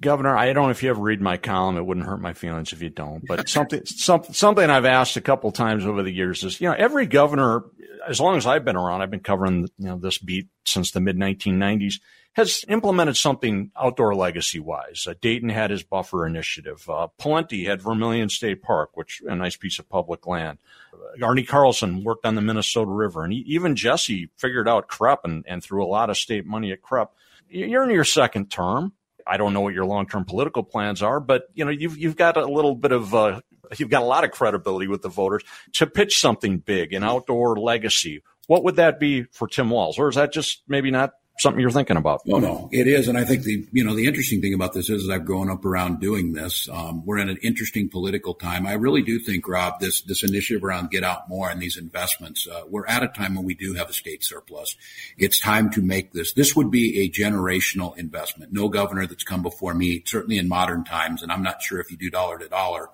Governor, 0.00 0.36
I 0.36 0.52
don't 0.52 0.64
know 0.64 0.70
if 0.70 0.82
you 0.82 0.90
ever 0.90 1.00
read 1.00 1.20
my 1.20 1.36
column. 1.36 1.76
It 1.76 1.86
wouldn't 1.86 2.06
hurt 2.06 2.20
my 2.20 2.32
feelings 2.32 2.72
if 2.72 2.82
you 2.82 2.90
don't. 2.90 3.24
But 3.26 3.48
something, 3.48 3.84
something, 3.86 4.34
something 4.34 4.68
I've 4.68 4.84
asked 4.84 5.16
a 5.16 5.20
couple 5.20 5.52
times 5.52 5.86
over 5.86 6.02
the 6.02 6.12
years 6.12 6.42
is, 6.42 6.60
you 6.60 6.68
know, 6.68 6.74
every 6.76 7.06
governor, 7.06 7.62
as 8.06 8.20
long 8.20 8.36
as 8.36 8.44
I've 8.44 8.64
been 8.64 8.76
around, 8.76 9.02
I've 9.02 9.10
been 9.10 9.20
covering, 9.20 9.68
you 9.78 9.86
know, 9.86 9.96
this 9.96 10.18
beat 10.18 10.48
since 10.64 10.90
the 10.90 11.00
mid 11.00 11.16
1990s, 11.16 12.00
has 12.34 12.64
implemented 12.66 13.16
something 13.16 13.70
outdoor 13.80 14.16
legacy 14.16 14.58
wise. 14.58 15.06
Uh, 15.08 15.14
Dayton 15.20 15.48
had 15.48 15.70
his 15.70 15.84
buffer 15.84 16.26
initiative. 16.26 16.84
Uh, 16.90 17.06
Pawlenty 17.20 17.66
had 17.66 17.80
Vermilion 17.80 18.28
State 18.28 18.62
Park, 18.62 18.96
which 18.96 19.22
a 19.24 19.36
nice 19.36 19.56
piece 19.56 19.78
of 19.78 19.88
public 19.88 20.26
land. 20.26 20.58
Uh, 20.92 21.24
Arne 21.24 21.46
Carlson 21.46 22.02
worked 22.02 22.26
on 22.26 22.34
the 22.34 22.40
Minnesota 22.40 22.90
River, 22.90 23.22
and 23.22 23.32
he, 23.32 23.44
even 23.46 23.76
Jesse 23.76 24.28
figured 24.36 24.68
out 24.68 24.88
CREP 24.88 25.20
and, 25.22 25.44
and 25.46 25.62
threw 25.62 25.84
a 25.84 25.86
lot 25.86 26.10
of 26.10 26.18
state 26.18 26.44
money 26.44 26.72
at 26.72 26.82
CREP. 26.82 27.10
You're 27.48 27.84
in 27.84 27.90
your 27.90 28.04
second 28.04 28.50
term 28.50 28.92
I 29.26 29.36
don't 29.36 29.52
know 29.52 29.60
what 29.60 29.74
your 29.74 29.86
long 29.86 30.06
term 30.06 30.24
political 30.24 30.62
plans 30.62 31.02
are, 31.02 31.20
but 31.20 31.44
you 31.54 31.64
know 31.64 31.70
you've 31.70 31.96
you've 31.96 32.16
got 32.16 32.36
a 32.36 32.46
little 32.46 32.74
bit 32.74 32.92
of 32.92 33.14
uh, 33.14 33.40
you've 33.76 33.90
got 33.90 34.02
a 34.02 34.06
lot 34.06 34.24
of 34.24 34.30
credibility 34.30 34.86
with 34.86 35.02
the 35.02 35.08
voters 35.08 35.42
to 35.74 35.86
pitch 35.86 36.20
something 36.20 36.58
big, 36.58 36.92
an 36.92 37.04
outdoor 37.04 37.56
legacy. 37.56 38.22
What 38.46 38.64
would 38.64 38.76
that 38.76 39.00
be 39.00 39.24
for 39.32 39.48
Tim 39.48 39.70
Walz, 39.70 39.98
or 39.98 40.08
is 40.08 40.16
that 40.16 40.32
just 40.32 40.62
maybe 40.68 40.90
not 40.90 41.12
something 41.38 41.60
you're 41.60 41.70
thinking 41.70 41.96
about. 41.96 42.22
No, 42.26 42.38
no, 42.38 42.68
it 42.72 42.86
is. 42.86 43.08
And 43.08 43.18
I 43.18 43.24
think 43.24 43.42
the, 43.42 43.66
you 43.72 43.84
know, 43.84 43.94
the 43.94 44.06
interesting 44.06 44.40
thing 44.40 44.54
about 44.54 44.72
this 44.72 44.88
is, 44.88 45.02
is 45.02 45.10
I've 45.10 45.24
grown 45.24 45.50
up 45.50 45.64
around 45.64 46.00
doing 46.00 46.32
this. 46.32 46.68
Um, 46.68 47.04
we're 47.04 47.18
in 47.18 47.28
an 47.28 47.38
interesting 47.42 47.88
political 47.88 48.34
time. 48.34 48.66
I 48.66 48.74
really 48.74 49.02
do 49.02 49.18
think, 49.18 49.48
Rob, 49.48 49.80
this, 49.80 50.02
this 50.02 50.22
initiative 50.22 50.62
around 50.62 50.90
get 50.90 51.02
out 51.02 51.28
more 51.28 51.50
and 51.50 51.60
these 51.60 51.76
investments, 51.76 52.46
uh, 52.46 52.62
we're 52.68 52.86
at 52.86 53.02
a 53.02 53.08
time 53.08 53.34
when 53.34 53.44
we 53.44 53.54
do 53.54 53.74
have 53.74 53.90
a 53.90 53.92
state 53.92 54.22
surplus. 54.22 54.76
It's 55.18 55.40
time 55.40 55.70
to 55.70 55.82
make 55.82 56.12
this, 56.12 56.32
this 56.32 56.54
would 56.54 56.70
be 56.70 57.00
a 57.00 57.10
generational 57.10 57.96
investment. 57.96 58.52
No 58.52 58.68
governor 58.68 59.06
that's 59.06 59.24
come 59.24 59.42
before 59.42 59.74
me, 59.74 60.02
certainly 60.06 60.38
in 60.38 60.48
modern 60.48 60.84
times, 60.84 61.22
and 61.22 61.32
I'm 61.32 61.42
not 61.42 61.62
sure 61.62 61.80
if 61.80 61.90
you 61.90 61.96
do 61.96 62.10
dollar 62.10 62.38
to 62.38 62.48
dollar, 62.48 62.90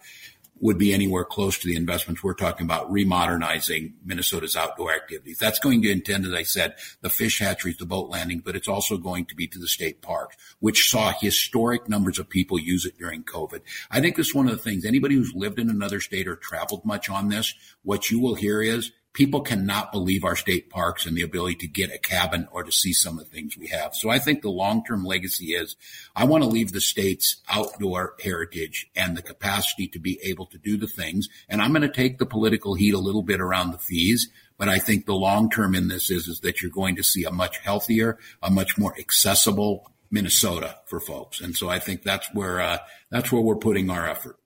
would 0.61 0.79
be 0.79 0.93
anywhere 0.93 1.25
close 1.25 1.59
to 1.59 1.67
the 1.67 1.77
investments 1.77 2.23
we're 2.23 2.35
talking 2.35 2.67
about 2.67 2.91
remodernizing 2.93 3.93
Minnesota's 4.05 4.57
outdoor 4.57 4.93
activities. 4.93 5.39
That's 5.39 5.59
going 5.59 5.83
to 5.83 5.91
intend, 5.91 6.27
as 6.27 6.33
I 6.33 6.43
said, 6.43 6.75
the 7.01 7.11
fish 7.11 7.39
hatcheries, 7.39 7.79
the 7.79 7.87
boat 7.87 8.11
landing, 8.11 8.41
but 8.45 8.55
it's 8.55 8.69
also 8.69 8.99
going 8.99 9.25
to 9.27 9.35
be 9.35 9.47
to 9.49 9.59
the 9.59 9.67
state 9.67 10.03
parks, 10.03 10.37
which 10.61 10.91
saw 10.91 11.13
historic 11.19 11.89
numbers 11.89 12.19
of 12.19 12.29
people 12.29 12.59
use 12.59 12.85
it 12.85 12.99
during 12.99 13.25
COVID. 13.25 13.61
I 13.91 14.01
think 14.01 14.17
this 14.17 14.29
is 14.29 14.35
one 14.35 14.49
of 14.49 14.53
the 14.53 14.63
things 14.63 14.85
anybody 14.85 15.15
who's 15.15 15.35
lived 15.35 15.59
in 15.59 15.71
another 15.71 16.01
state 16.01 16.29
or 16.29 16.37
traveled 16.37 16.85
much 16.85 17.09
on 17.09 17.29
this, 17.29 17.55
what 17.83 18.11
you 18.11 18.21
will 18.21 18.35
hear 18.35 18.61
is 18.61 18.93
people 19.13 19.41
cannot 19.41 19.93
believe 19.93 20.25
our 20.25 20.37
state 20.37 20.71
parks 20.71 21.05
and 21.05 21.17
the 21.17 21.23
ability 21.23 21.57
to 21.57 21.67
get 21.67 21.93
a 21.93 21.99
cabin 21.99 22.49
or 22.53 22.63
to 22.63 22.73
see 22.73 22.93
some 22.93 23.19
of 23.19 23.25
the 23.25 23.31
things 23.31 23.57
we 23.57 23.69
have. 23.69 23.95
So 23.95 24.09
I 24.09 24.19
think 24.19 24.43
the 24.43 24.51
long-term 24.51 25.05
legacy 25.05 25.55
is 25.55 25.77
I 26.15 26.25
want 26.25 26.45
to 26.45 26.49
leave 26.49 26.73
the 26.73 26.81
state's 26.81 27.43
outdoor 27.49 28.15
heritage 28.23 28.89
and 28.95 29.17
the 29.17 29.23
capacity 29.23 29.89
to 29.89 29.99
be 29.99 30.21
able 30.23 30.47
to 30.47 30.59
do 30.59 30.77
the 30.77 30.87
things. 30.87 31.29
And 31.49 31.61
I'm 31.61 31.73
going 31.73 31.83
to 31.83 31.89
take 31.89 32.19
the 32.19 32.27
political 32.27 32.75
heat 32.75 32.95
a 32.95 32.99
little 32.99 33.23
bit 33.23 33.41
around 33.41 33.73
the 33.73 33.79
fees. 33.79 34.31
But 34.59 34.69
I 34.69 34.79
think 34.79 35.07
the 35.07 35.15
long 35.15 35.51
term 35.51 35.75
in 35.75 35.89
this 35.89 36.11
is, 36.11 36.29
is 36.29 36.41
that 36.41 36.61
you're 36.61 36.71
going 36.71 36.97
to 36.97 37.03
see 37.03 37.25
a 37.25 37.33
much 37.33 37.59
healthier, 37.59 38.19
a 38.43 38.51
much 38.51 38.77
more 38.77 38.95
accessible 38.99 39.91
Minnesota 40.11 40.79
for 40.87 41.01
folks. 41.01 41.41
And 41.41 41.57
so 41.57 41.69
I 41.69 41.79
think 41.79 42.03
that's 42.03 42.29
where, 42.35 42.61
uh, 42.61 42.79
that's 43.11 43.33
where 43.33 43.41
we're 43.41 43.57
putting 43.57 43.91
our 43.91 44.07
effort. 44.09 44.40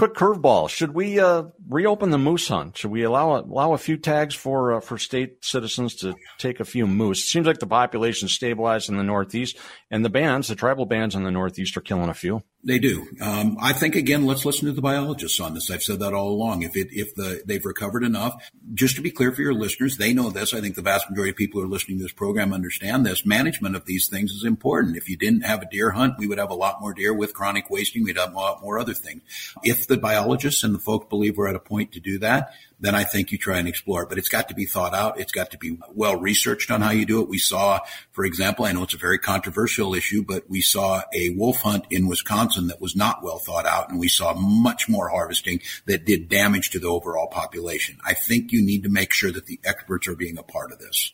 Quick 0.00 0.14
curveball: 0.14 0.70
Should 0.70 0.94
we 0.94 1.20
uh, 1.20 1.42
reopen 1.68 2.08
the 2.08 2.16
moose 2.16 2.48
hunt? 2.48 2.78
Should 2.78 2.90
we 2.90 3.02
allow 3.02 3.38
allow 3.38 3.74
a 3.74 3.76
few 3.76 3.98
tags 3.98 4.34
for 4.34 4.72
uh, 4.72 4.80
for 4.80 4.96
state 4.96 5.44
citizens 5.44 5.94
to 5.96 6.14
take 6.38 6.58
a 6.58 6.64
few 6.64 6.86
moose? 6.86 7.22
Seems 7.22 7.46
like 7.46 7.58
the 7.58 7.66
population 7.66 8.26
stabilized 8.26 8.88
in 8.88 8.96
the 8.96 9.02
Northeast, 9.02 9.58
and 9.90 10.02
the 10.02 10.08
bands, 10.08 10.48
the 10.48 10.54
tribal 10.54 10.86
bands 10.86 11.14
in 11.14 11.24
the 11.24 11.30
Northeast, 11.30 11.76
are 11.76 11.82
killing 11.82 12.08
a 12.08 12.14
few. 12.14 12.42
They 12.62 12.78
do. 12.78 13.08
Um, 13.22 13.56
I 13.58 13.72
think 13.72 13.96
again, 13.96 14.26
let's 14.26 14.44
listen 14.44 14.66
to 14.66 14.72
the 14.72 14.82
biologists 14.82 15.40
on 15.40 15.54
this. 15.54 15.70
I've 15.70 15.82
said 15.82 16.00
that 16.00 16.12
all 16.12 16.28
along. 16.28 16.62
If 16.62 16.76
it, 16.76 16.88
if 16.90 17.14
the, 17.14 17.42
they've 17.46 17.64
recovered 17.64 18.04
enough, 18.04 18.50
just 18.74 18.96
to 18.96 19.02
be 19.02 19.10
clear 19.10 19.32
for 19.32 19.40
your 19.40 19.54
listeners, 19.54 19.96
they 19.96 20.12
know 20.12 20.28
this. 20.28 20.52
I 20.52 20.60
think 20.60 20.74
the 20.74 20.82
vast 20.82 21.08
majority 21.08 21.30
of 21.30 21.36
people 21.36 21.60
who 21.60 21.66
are 21.66 21.70
listening 21.70 21.96
to 21.98 22.04
this 22.04 22.12
program 22.12 22.52
understand 22.52 23.06
this. 23.06 23.24
Management 23.24 23.76
of 23.76 23.86
these 23.86 24.08
things 24.08 24.32
is 24.32 24.44
important. 24.44 24.98
If 24.98 25.08
you 25.08 25.16
didn't 25.16 25.46
have 25.46 25.62
a 25.62 25.70
deer 25.70 25.92
hunt, 25.92 26.18
we 26.18 26.26
would 26.26 26.38
have 26.38 26.50
a 26.50 26.54
lot 26.54 26.82
more 26.82 26.92
deer 26.92 27.14
with 27.14 27.32
chronic 27.32 27.70
wasting. 27.70 28.04
We'd 28.04 28.18
have 28.18 28.34
a 28.34 28.36
lot 28.36 28.60
more 28.60 28.78
other 28.78 28.94
things. 28.94 29.22
If 29.64 29.86
the 29.86 29.96
biologists 29.96 30.62
and 30.62 30.74
the 30.74 30.78
folks 30.78 31.06
believe 31.08 31.38
we're 31.38 31.48
at 31.48 31.56
a 31.56 31.60
point 31.60 31.92
to 31.92 32.00
do 32.00 32.18
that, 32.18 32.52
then 32.80 32.94
I 32.94 33.04
think 33.04 33.30
you 33.30 33.38
try 33.38 33.58
and 33.58 33.68
explore 33.68 34.02
it. 34.02 34.08
But 34.08 34.18
it's 34.18 34.28
got 34.28 34.48
to 34.48 34.54
be 34.54 34.64
thought 34.64 34.94
out. 34.94 35.20
It's 35.20 35.32
got 35.32 35.50
to 35.50 35.58
be 35.58 35.78
well 35.92 36.16
researched 36.16 36.70
on 36.70 36.80
how 36.80 36.90
you 36.90 37.06
do 37.06 37.22
it. 37.22 37.28
We 37.28 37.38
saw, 37.38 37.80
for 38.10 38.24
example, 38.24 38.64
I 38.64 38.72
know 38.72 38.82
it's 38.82 38.94
a 38.94 38.98
very 38.98 39.18
controversial 39.18 39.94
issue, 39.94 40.24
but 40.26 40.48
we 40.48 40.60
saw 40.60 41.02
a 41.12 41.30
wolf 41.30 41.60
hunt 41.60 41.86
in 41.90 42.08
Wisconsin 42.08 42.68
that 42.68 42.80
was 42.80 42.96
not 42.96 43.22
well 43.22 43.38
thought 43.38 43.66
out. 43.66 43.90
And 43.90 44.00
we 44.00 44.08
saw 44.08 44.34
much 44.34 44.88
more 44.88 45.08
harvesting 45.08 45.60
that 45.86 46.04
did 46.04 46.28
damage 46.28 46.70
to 46.70 46.78
the 46.78 46.88
overall 46.88 47.28
population. 47.28 47.98
I 48.04 48.14
think 48.14 48.52
you 48.52 48.64
need 48.64 48.82
to 48.84 48.88
make 48.88 49.12
sure 49.12 49.30
that 49.30 49.46
the 49.46 49.60
experts 49.64 50.08
are 50.08 50.16
being 50.16 50.38
a 50.38 50.42
part 50.42 50.72
of 50.72 50.78
this. 50.78 51.12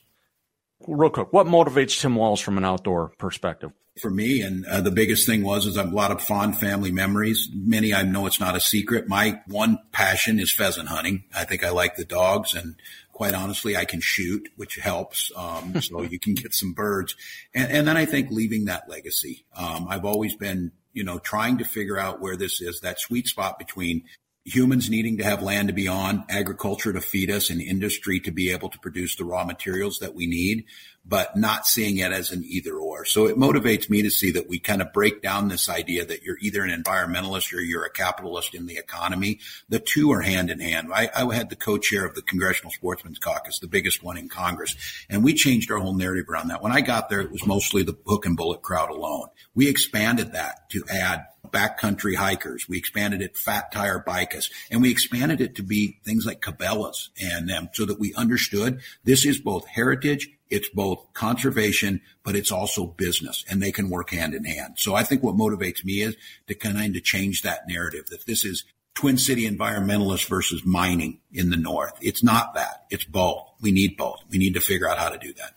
Real 0.86 1.10
quick, 1.10 1.32
what 1.32 1.46
motivates 1.46 2.00
Tim 2.00 2.14
Walz 2.16 2.40
from 2.40 2.58
an 2.58 2.64
outdoor 2.64 3.08
perspective? 3.18 3.72
For 4.00 4.10
me, 4.10 4.42
and 4.42 4.66
uh, 4.66 4.82
the 4.82 4.90
biggest 4.90 5.26
thing 5.26 5.42
was 5.42 5.64
is 5.64 5.78
I 5.78 5.82
have 5.82 5.92
a 5.92 5.96
lot 5.96 6.10
of 6.10 6.20
fond 6.20 6.58
family 6.58 6.92
memories. 6.92 7.48
Many 7.52 7.94
I 7.94 8.02
know 8.02 8.26
it's 8.26 8.38
not 8.38 8.54
a 8.54 8.60
secret. 8.60 9.08
My 9.08 9.40
one 9.46 9.78
passion 9.90 10.38
is 10.38 10.52
pheasant 10.52 10.88
hunting. 10.88 11.24
I 11.34 11.44
think 11.44 11.64
I 11.64 11.70
like 11.70 11.96
the 11.96 12.04
dogs, 12.04 12.54
and 12.54 12.76
quite 13.12 13.32
honestly, 13.32 13.74
I 13.74 13.86
can 13.86 14.00
shoot, 14.00 14.50
which 14.56 14.76
helps. 14.76 15.32
Um, 15.34 15.80
so 15.80 16.02
you 16.02 16.18
can 16.18 16.34
get 16.34 16.52
some 16.52 16.74
birds, 16.74 17.16
and, 17.54 17.72
and, 17.72 17.88
then 17.88 17.96
I 17.96 18.04
think 18.04 18.30
leaving 18.30 18.66
that 18.66 18.86
legacy. 18.90 19.46
Um, 19.56 19.86
I've 19.88 20.04
always 20.04 20.36
been, 20.36 20.72
you 20.92 21.02
know, 21.02 21.18
trying 21.18 21.56
to 21.58 21.64
figure 21.64 21.98
out 21.98 22.20
where 22.20 22.36
this 22.36 22.60
is 22.60 22.80
that 22.80 23.00
sweet 23.00 23.26
spot 23.28 23.58
between 23.58 24.04
humans 24.46 24.88
needing 24.88 25.18
to 25.18 25.24
have 25.24 25.42
land 25.42 25.66
to 25.66 25.74
be 25.74 25.88
on, 25.88 26.24
agriculture 26.28 26.92
to 26.92 27.00
feed 27.00 27.30
us, 27.30 27.50
and 27.50 27.60
industry 27.60 28.20
to 28.20 28.30
be 28.30 28.52
able 28.52 28.68
to 28.68 28.78
produce 28.78 29.16
the 29.16 29.24
raw 29.24 29.44
materials 29.44 29.98
that 29.98 30.14
we 30.14 30.24
need, 30.26 30.64
but 31.04 31.36
not 31.36 31.66
seeing 31.66 31.98
it 31.98 32.12
as 32.12 32.30
an 32.30 32.44
either 32.44 32.76
or. 32.76 33.04
So 33.04 33.26
it 33.26 33.36
motivates 33.36 33.90
me 33.90 34.02
to 34.02 34.10
see 34.10 34.30
that 34.32 34.48
we 34.48 34.60
kind 34.60 34.80
of 34.80 34.92
break 34.92 35.20
down 35.20 35.48
this 35.48 35.68
idea 35.68 36.04
that 36.04 36.22
you're 36.22 36.38
either 36.40 36.62
an 36.62 36.82
environmentalist 36.82 37.52
or 37.52 37.60
you're 37.60 37.84
a 37.84 37.90
capitalist 37.90 38.54
in 38.54 38.66
the 38.66 38.76
economy. 38.76 39.40
The 39.68 39.80
two 39.80 40.12
are 40.12 40.20
hand 40.20 40.50
in 40.50 40.60
hand. 40.60 40.90
I, 40.94 41.10
I 41.14 41.34
had 41.34 41.50
the 41.50 41.56
co-chair 41.56 42.04
of 42.04 42.14
the 42.14 42.22
Congressional 42.22 42.70
Sportsmen's 42.70 43.18
Caucus, 43.18 43.58
the 43.58 43.66
biggest 43.66 44.04
one 44.04 44.16
in 44.16 44.28
Congress, 44.28 44.76
and 45.10 45.24
we 45.24 45.34
changed 45.34 45.72
our 45.72 45.78
whole 45.78 45.94
narrative 45.94 46.28
around 46.28 46.48
that. 46.48 46.62
When 46.62 46.72
I 46.72 46.82
got 46.82 47.08
there, 47.08 47.20
it 47.20 47.32
was 47.32 47.46
mostly 47.46 47.82
the 47.82 47.96
hook 48.06 48.26
and 48.26 48.36
bullet 48.36 48.62
crowd 48.62 48.90
alone. 48.90 49.28
We 49.56 49.68
expanded 49.68 50.32
that 50.32 50.70
to 50.70 50.84
add 50.88 51.26
backcountry 51.52 52.16
hikers. 52.16 52.68
We 52.68 52.78
expanded 52.78 53.22
it 53.22 53.36
fat 53.36 53.72
tire 53.72 54.02
bikers 54.06 54.50
and 54.70 54.82
we 54.82 54.90
expanded 54.90 55.40
it 55.40 55.54
to 55.56 55.62
be 55.62 55.98
things 56.04 56.26
like 56.26 56.40
Cabela's 56.40 57.10
and 57.20 57.48
them 57.48 57.68
so 57.72 57.84
that 57.86 58.00
we 58.00 58.14
understood 58.14 58.80
this 59.04 59.24
is 59.24 59.40
both 59.40 59.66
heritage. 59.66 60.30
It's 60.48 60.68
both 60.68 61.12
conservation, 61.12 62.00
but 62.22 62.36
it's 62.36 62.52
also 62.52 62.86
business 62.86 63.44
and 63.50 63.60
they 63.60 63.72
can 63.72 63.90
work 63.90 64.10
hand 64.10 64.34
in 64.34 64.44
hand. 64.44 64.74
So 64.76 64.94
I 64.94 65.02
think 65.02 65.22
what 65.22 65.36
motivates 65.36 65.84
me 65.84 66.02
is 66.02 66.16
to 66.46 66.54
kind 66.54 66.94
of 66.94 67.02
change 67.02 67.42
that 67.42 67.68
narrative 67.68 68.06
that 68.10 68.26
this 68.26 68.44
is 68.44 68.64
Twin 68.94 69.18
City 69.18 69.48
environmentalists 69.48 70.26
versus 70.26 70.64
mining 70.64 71.20
in 71.30 71.50
the 71.50 71.56
North. 71.56 71.92
It's 72.00 72.24
not 72.24 72.54
that. 72.54 72.86
It's 72.90 73.04
both. 73.04 73.46
We 73.60 73.70
need 73.70 73.96
both. 73.96 74.22
We 74.30 74.38
need 74.38 74.54
to 74.54 74.60
figure 74.60 74.88
out 74.88 74.98
how 74.98 75.10
to 75.10 75.18
do 75.18 75.34
that. 75.34 75.55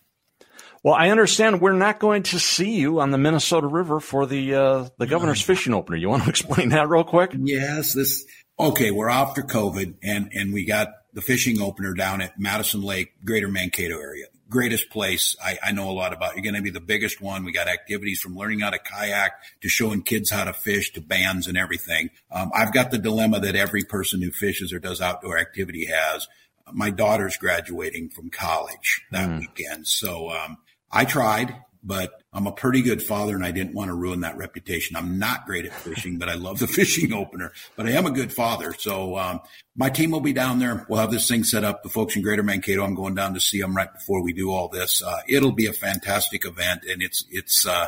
Well, 0.83 0.93
I 0.93 1.09
understand 1.09 1.59
we're 1.59 1.73
not 1.73 1.99
going 1.99 2.23
to 2.23 2.39
see 2.39 2.79
you 2.79 3.01
on 3.01 3.11
the 3.11 3.17
Minnesota 3.17 3.67
River 3.67 3.99
for 3.99 4.25
the 4.25 4.55
uh, 4.55 4.89
the 4.97 5.07
governor's 5.07 5.41
fishing 5.41 5.73
opener. 5.73 5.97
You 5.97 6.09
want 6.09 6.23
to 6.23 6.29
explain 6.35 6.69
that 6.69 6.87
real 6.87 7.03
quick? 7.03 7.31
Yes, 7.35 7.93
this 7.93 8.25
Okay, 8.59 8.91
we're 8.91 9.09
after 9.09 9.41
COVID, 9.41 9.95
and 10.03 10.31
and 10.33 10.53
we 10.53 10.65
got 10.65 10.89
the 11.13 11.21
fishing 11.21 11.61
opener 11.61 11.93
down 11.93 12.21
at 12.21 12.37
Madison 12.37 12.81
Lake, 12.81 13.13
Greater 13.23 13.47
Mankato 13.47 13.97
area. 13.97 14.25
Greatest 14.49 14.89
place 14.89 15.35
I, 15.41 15.57
I 15.63 15.71
know 15.71 15.89
a 15.89 15.93
lot 15.93 16.11
about. 16.11 16.35
You're 16.35 16.43
going 16.43 16.55
to 16.55 16.61
be 16.61 16.69
the 16.69 16.81
biggest 16.81 17.21
one. 17.21 17.45
We 17.45 17.53
got 17.53 17.67
activities 17.67 18.19
from 18.19 18.35
learning 18.35 18.59
how 18.59 18.71
to 18.71 18.79
kayak 18.79 19.31
to 19.61 19.69
showing 19.69 20.01
kids 20.01 20.29
how 20.29 20.43
to 20.43 20.53
fish 20.53 20.91
to 20.93 21.01
bands 21.01 21.47
and 21.47 21.57
everything. 21.57 22.09
Um, 22.31 22.51
I've 22.53 22.73
got 22.73 22.91
the 22.91 22.97
dilemma 22.97 23.39
that 23.39 23.55
every 23.55 23.83
person 23.83 24.21
who 24.21 24.31
fishes 24.31 24.73
or 24.73 24.79
does 24.79 24.99
outdoor 24.99 25.37
activity 25.37 25.85
has. 25.85 26.27
My 26.71 26.89
daughter's 26.89 27.37
graduating 27.37 28.09
from 28.09 28.29
college 28.29 29.05
that 29.11 29.29
mm. 29.29 29.39
weekend, 29.39 29.87
so 29.87 30.31
um, 30.31 30.57
I 30.91 31.05
tried 31.05 31.55
but 31.83 32.21
I'm 32.33 32.47
a 32.47 32.51
pretty 32.51 32.81
good 32.81 33.01
father 33.01 33.35
and 33.35 33.45
I 33.45 33.51
didn't 33.51 33.73
want 33.73 33.89
to 33.89 33.93
ruin 33.93 34.21
that 34.21 34.37
reputation. 34.37 34.95
I'm 34.95 35.17
not 35.17 35.45
great 35.45 35.65
at 35.65 35.73
fishing, 35.73 36.17
but 36.17 36.29
I 36.29 36.33
love 36.33 36.59
the 36.59 36.67
fishing 36.79 37.13
opener, 37.13 37.51
but 37.75 37.87
I 37.87 37.91
am 37.91 38.05
a 38.05 38.11
good 38.11 38.33
father. 38.33 38.73
So, 38.73 39.17
um, 39.17 39.39
my 39.75 39.89
team 39.89 40.11
will 40.11 40.19
be 40.19 40.33
down 40.33 40.59
there. 40.59 40.85
We'll 40.89 40.99
have 40.99 41.11
this 41.11 41.27
thing 41.27 41.45
set 41.45 41.63
up. 41.63 41.83
The 41.83 41.89
folks 41.89 42.15
in 42.15 42.21
Greater 42.21 42.43
Mankato, 42.43 42.83
I'm 42.83 42.95
going 42.95 43.15
down 43.15 43.33
to 43.33 43.39
see 43.39 43.61
them 43.61 43.75
right 43.75 43.91
before 43.91 44.21
we 44.21 44.33
do 44.33 44.51
all 44.51 44.67
this. 44.67 45.01
Uh, 45.01 45.21
it'll 45.27 45.53
be 45.53 45.67
a 45.67 45.73
fantastic 45.73 46.45
event 46.45 46.83
and 46.83 47.01
it's, 47.01 47.23
it's, 47.29 47.65
uh, 47.65 47.87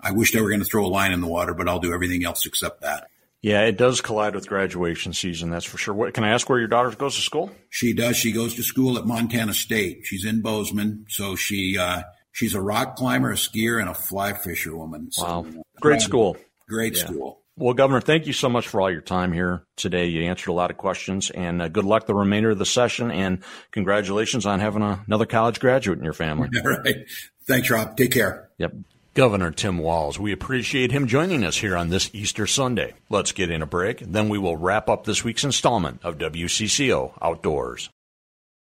I 0.00 0.12
wish 0.12 0.32
they 0.32 0.40
were 0.40 0.48
going 0.48 0.60
to 0.60 0.66
throw 0.66 0.86
a 0.86 0.88
line 0.88 1.12
in 1.12 1.20
the 1.20 1.26
water, 1.26 1.52
but 1.52 1.68
I'll 1.68 1.78
do 1.78 1.92
everything 1.92 2.24
else 2.24 2.46
except 2.46 2.82
that. 2.82 3.08
Yeah, 3.42 3.62
it 3.62 3.76
does 3.76 4.00
collide 4.00 4.34
with 4.34 4.48
graduation 4.48 5.12
season. 5.12 5.50
That's 5.50 5.64
for 5.64 5.78
sure. 5.78 5.94
What, 5.94 6.14
can 6.14 6.24
I 6.24 6.30
ask 6.30 6.48
where 6.48 6.58
your 6.58 6.68
daughter 6.68 6.90
goes 6.90 7.16
to 7.16 7.22
school? 7.22 7.50
She 7.70 7.92
does. 7.92 8.16
She 8.16 8.32
goes 8.32 8.54
to 8.54 8.62
school 8.62 8.98
at 8.98 9.06
Montana 9.06 9.52
State. 9.52 10.00
She's 10.04 10.24
in 10.24 10.40
Bozeman, 10.40 11.06
so 11.08 11.36
she 11.36 11.78
uh, 11.78 12.02
she's 12.36 12.54
a 12.54 12.60
rock 12.60 12.96
climber, 12.96 13.32
a 13.32 13.34
skier, 13.34 13.80
and 13.80 13.88
a 13.88 13.94
fly 13.94 14.34
fisher 14.34 14.76
woman. 14.76 15.10
So, 15.10 15.24
wow. 15.24 15.46
Great 15.80 16.02
school. 16.02 16.36
Great 16.68 16.96
yeah. 16.96 17.06
school. 17.06 17.40
Well, 17.58 17.72
Governor, 17.72 18.02
thank 18.02 18.26
you 18.26 18.34
so 18.34 18.50
much 18.50 18.68
for 18.68 18.82
all 18.82 18.90
your 18.90 19.00
time 19.00 19.32
here 19.32 19.64
today. 19.76 20.06
You 20.06 20.24
answered 20.24 20.50
a 20.50 20.54
lot 20.54 20.70
of 20.70 20.76
questions, 20.76 21.30
and 21.30 21.62
uh, 21.62 21.68
good 21.68 21.86
luck 21.86 22.06
the 22.06 22.14
remainder 22.14 22.50
of 22.50 22.58
the 22.58 22.66
session. 22.66 23.10
And 23.10 23.42
congratulations 23.72 24.44
on 24.44 24.60
having 24.60 24.82
a, 24.82 25.02
another 25.06 25.24
college 25.24 25.58
graduate 25.58 25.98
in 25.98 26.04
your 26.04 26.12
family. 26.12 26.50
All 26.64 26.70
right. 26.70 27.06
Thanks, 27.46 27.70
Rob. 27.70 27.96
Take 27.96 28.12
care. 28.12 28.50
Yep. 28.58 28.74
Governor 29.14 29.50
Tim 29.50 29.78
Walz, 29.78 30.18
we 30.20 30.32
appreciate 30.32 30.92
him 30.92 31.06
joining 31.06 31.42
us 31.42 31.56
here 31.56 31.74
on 31.74 31.88
this 31.88 32.10
Easter 32.12 32.46
Sunday. 32.46 32.92
Let's 33.08 33.32
get 33.32 33.50
in 33.50 33.62
a 33.62 33.66
break, 33.66 34.00
then 34.00 34.28
we 34.28 34.36
will 34.36 34.58
wrap 34.58 34.90
up 34.90 35.04
this 35.04 35.24
week's 35.24 35.42
installment 35.42 36.00
of 36.04 36.18
WCCO 36.18 37.14
Outdoors. 37.22 37.88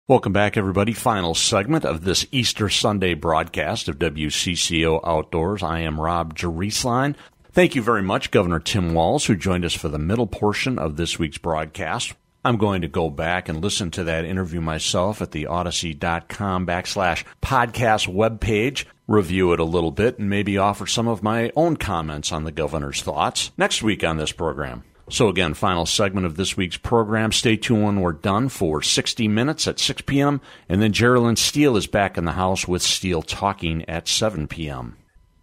Welcome 0.08 0.34
back, 0.34 0.56
everybody. 0.56 0.94
Final 0.94 1.34
segment 1.34 1.84
of 1.84 2.04
this 2.04 2.28
Easter 2.32 2.70
Sunday 2.70 3.16
broadcast 3.16 3.88
of 3.88 3.98
WCCO 3.98 5.00
Outdoors. 5.04 5.64
I 5.64 5.80
am 5.80 6.00
Rob 6.00 6.36
Drieslein. 6.36 7.16
Thank 7.52 7.74
you 7.74 7.82
very 7.82 8.04
much, 8.04 8.30
Governor 8.30 8.60
Tim 8.60 8.94
Walz, 8.94 9.26
who 9.26 9.36
joined 9.36 9.66
us 9.66 9.74
for 9.74 9.90
the 9.90 9.98
middle 9.98 10.28
portion 10.28 10.78
of 10.78 10.96
this 10.96 11.18
week's 11.18 11.40
broadcast. 11.40 12.14
I'm 12.44 12.58
going 12.58 12.84
to 12.84 12.88
go 12.88 13.10
back 13.10 13.50
and 13.50 13.64
listen 13.64 13.90
to 13.92 14.04
that 14.04 14.26
interview 14.26 14.62
myself 14.62 15.24
at 15.24 15.32
the 15.32 15.46
audacy.com 15.46 16.68
backslash 16.68 17.24
podcast 17.42 18.08
webpage, 18.08 18.86
review 19.08 19.54
it 19.54 19.60
a 19.60 19.64
little 19.64 19.90
bit, 19.90 20.20
and 20.20 20.30
maybe 20.30 20.60
offer 20.60 20.86
some 20.86 21.08
of 21.08 21.24
my 21.24 21.52
own 21.56 21.78
comments 21.78 22.32
on 22.32 22.44
the 22.44 22.52
governor's 22.52 23.02
thoughts 23.02 23.50
next 23.58 23.82
week 23.82 24.04
on 24.04 24.18
this 24.18 24.32
program. 24.32 24.84
So 25.10 25.30
again, 25.30 25.54
final 25.54 25.86
segment 25.86 26.26
of 26.26 26.36
this 26.36 26.58
week's 26.58 26.78
program. 26.78 27.32
Stay 27.32 27.58
tuned 27.58 27.84
when 27.84 28.02
we're 28.02 28.12
done 28.12 28.50
for 28.50 28.82
60 28.82 29.28
minutes 29.28 29.68
at 29.68 29.80
6 29.80 30.02
p.m. 30.02 30.42
And 30.68 30.82
then 30.82 30.94
Geraldine 30.94 31.36
Steele 31.36 31.78
is 31.78 31.86
back 31.86 32.18
in 32.18 32.26
the 32.26 32.32
house 32.32 32.68
with 32.68 32.82
Steele 32.82 33.22
talking 33.22 33.88
at 33.88 34.08
7 34.08 34.48
p.m. 34.48 34.98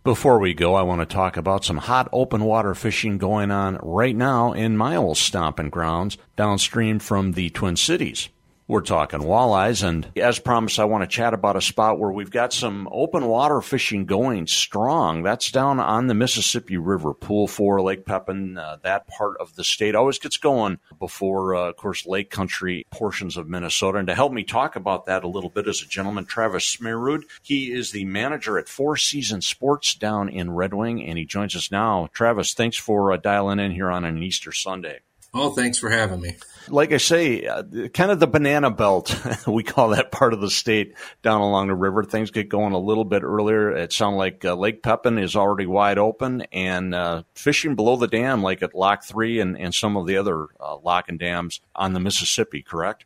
Before 0.05 0.41
we 0.41 0.53
go, 0.53 0.75
I 0.75 0.83
want 0.83 1.01
to 1.01 1.15
talk 1.15 1.37
about 1.37 1.65
some 1.65 1.77
hot 1.77 2.09
open 2.13 2.43
water 2.43 2.75
fishing 2.75 3.19
going 3.19 3.53
on 3.53 3.79
right 3.83 4.17
now 4.17 4.53
in 4.53 4.77
my 4.77 4.97
old 4.97 5.17
stomping 5.17 5.71
grounds 5.71 6.19
downstream 6.35 6.99
from 6.99 7.33
the 7.33 7.51
Twin 7.51 7.77
Cities. 7.77 8.29
We're 8.69 8.81
talking 8.81 9.21
walleyes, 9.21 9.87
and 9.87 10.09
as 10.17 10.39
promised, 10.39 10.79
I 10.79 10.85
want 10.85 11.03
to 11.03 11.09
chat 11.09 11.35
about 11.35 11.57
a 11.57 11.61
spot 11.61 11.99
where 11.99 12.13
we've 12.13 12.31
got 12.31 12.53
some 12.53 12.89
open 12.93 13.27
water 13.27 13.61
fishing 13.61 14.07
going 14.07 14.47
strong. 14.47 15.23
That's 15.23 15.51
down 15.51 15.81
on 15.81 16.07
the 16.07 16.15
Mississippi 16.15 16.77
River, 16.77 17.13
Pool 17.13 17.49
4, 17.49 17.83
Lake 17.83 18.07
Pepin, 18.07 18.57
uh, 18.57 18.79
that 18.83 19.09
part 19.09 19.37
of 19.41 19.57
the 19.57 19.65
state 19.65 19.97
always 19.97 20.21
gets 20.21 20.37
going 20.37 20.79
before, 21.01 21.57
uh, 21.57 21.71
of 21.71 21.77
course, 21.77 22.07
lake 22.07 22.31
country 22.31 22.87
portions 22.91 23.37
of 23.37 23.49
Minnesota. 23.49 23.99
And 23.99 24.07
to 24.07 24.15
help 24.15 24.33
me 24.33 24.45
talk 24.45 24.77
about 24.77 25.07
that 25.07 25.25
a 25.25 25.29
little 25.29 25.51
bit 25.51 25.67
is 25.67 25.83
a 25.83 25.87
gentleman, 25.87 26.25
Travis 26.25 26.77
Smerud. 26.77 27.23
He 27.43 27.73
is 27.73 27.91
the 27.91 28.05
manager 28.05 28.59
at 28.59 28.69
Four 28.69 28.97
Seasons 28.97 29.47
Sports 29.47 29.95
down 29.95 30.29
in 30.29 30.53
Red 30.53 30.73
Wing, 30.73 31.05
and 31.05 31.19
he 31.19 31.25
joins 31.25 31.57
us 31.57 31.73
now. 31.73 32.09
Travis, 32.13 32.55
thanks 32.55 32.77
for 32.77 33.13
uh, 33.13 33.17
dialing 33.17 33.59
in 33.59 33.73
here 33.73 33.91
on 33.91 34.05
an 34.05 34.23
Easter 34.23 34.53
Sunday. 34.53 35.01
Oh, 35.35 35.51
thanks 35.51 35.79
for 35.79 35.91
having 35.91 36.21
me. 36.21 36.37
Like 36.69 36.93
I 36.93 36.99
say, 36.99 37.47
uh, 37.47 37.63
kind 37.93 38.11
of 38.11 38.21
the 38.21 38.27
banana 38.27 38.71
belt, 38.71 39.15
we 39.47 39.63
call 39.63 39.91
that 39.91 40.13
part 40.13 40.33
of 40.33 40.41
the 40.41 40.51
state 40.51 40.95
down 41.23 41.41
along 41.41 41.69
the 41.69 41.75
river. 41.75 42.05
Things 42.05 42.31
get 42.31 42.49
going 42.49 42.73
a 42.73 42.79
little 42.79 43.05
bit 43.05 43.23
earlier. 43.23 43.73
It 43.73 43.93
sounds 43.93 44.17
like 44.17 44.45
uh, 44.45 44.55
Lake 44.55 44.83
Pepin 44.83 45.19
is 45.19 45.37
already 45.37 45.67
wide 45.67 45.99
open 45.99 46.43
and 46.53 46.95
uh, 46.95 47.23
fishing 47.35 47.75
below 47.75 47.97
the 47.97 48.09
dam, 48.09 48.43
like 48.43 48.63
at 48.63 48.75
Lock 48.75 49.05
3 49.05 49.41
and, 49.41 49.59
and 49.59 49.75
some 49.75 49.97
of 49.97 50.07
the 50.07 50.17
other 50.17 50.47
uh, 50.61 50.77
lock 50.79 51.09
and 51.09 51.19
dams 51.19 51.61
on 51.75 51.93
the 51.93 52.01
Mississippi, 52.01 52.63
correct? 52.63 53.05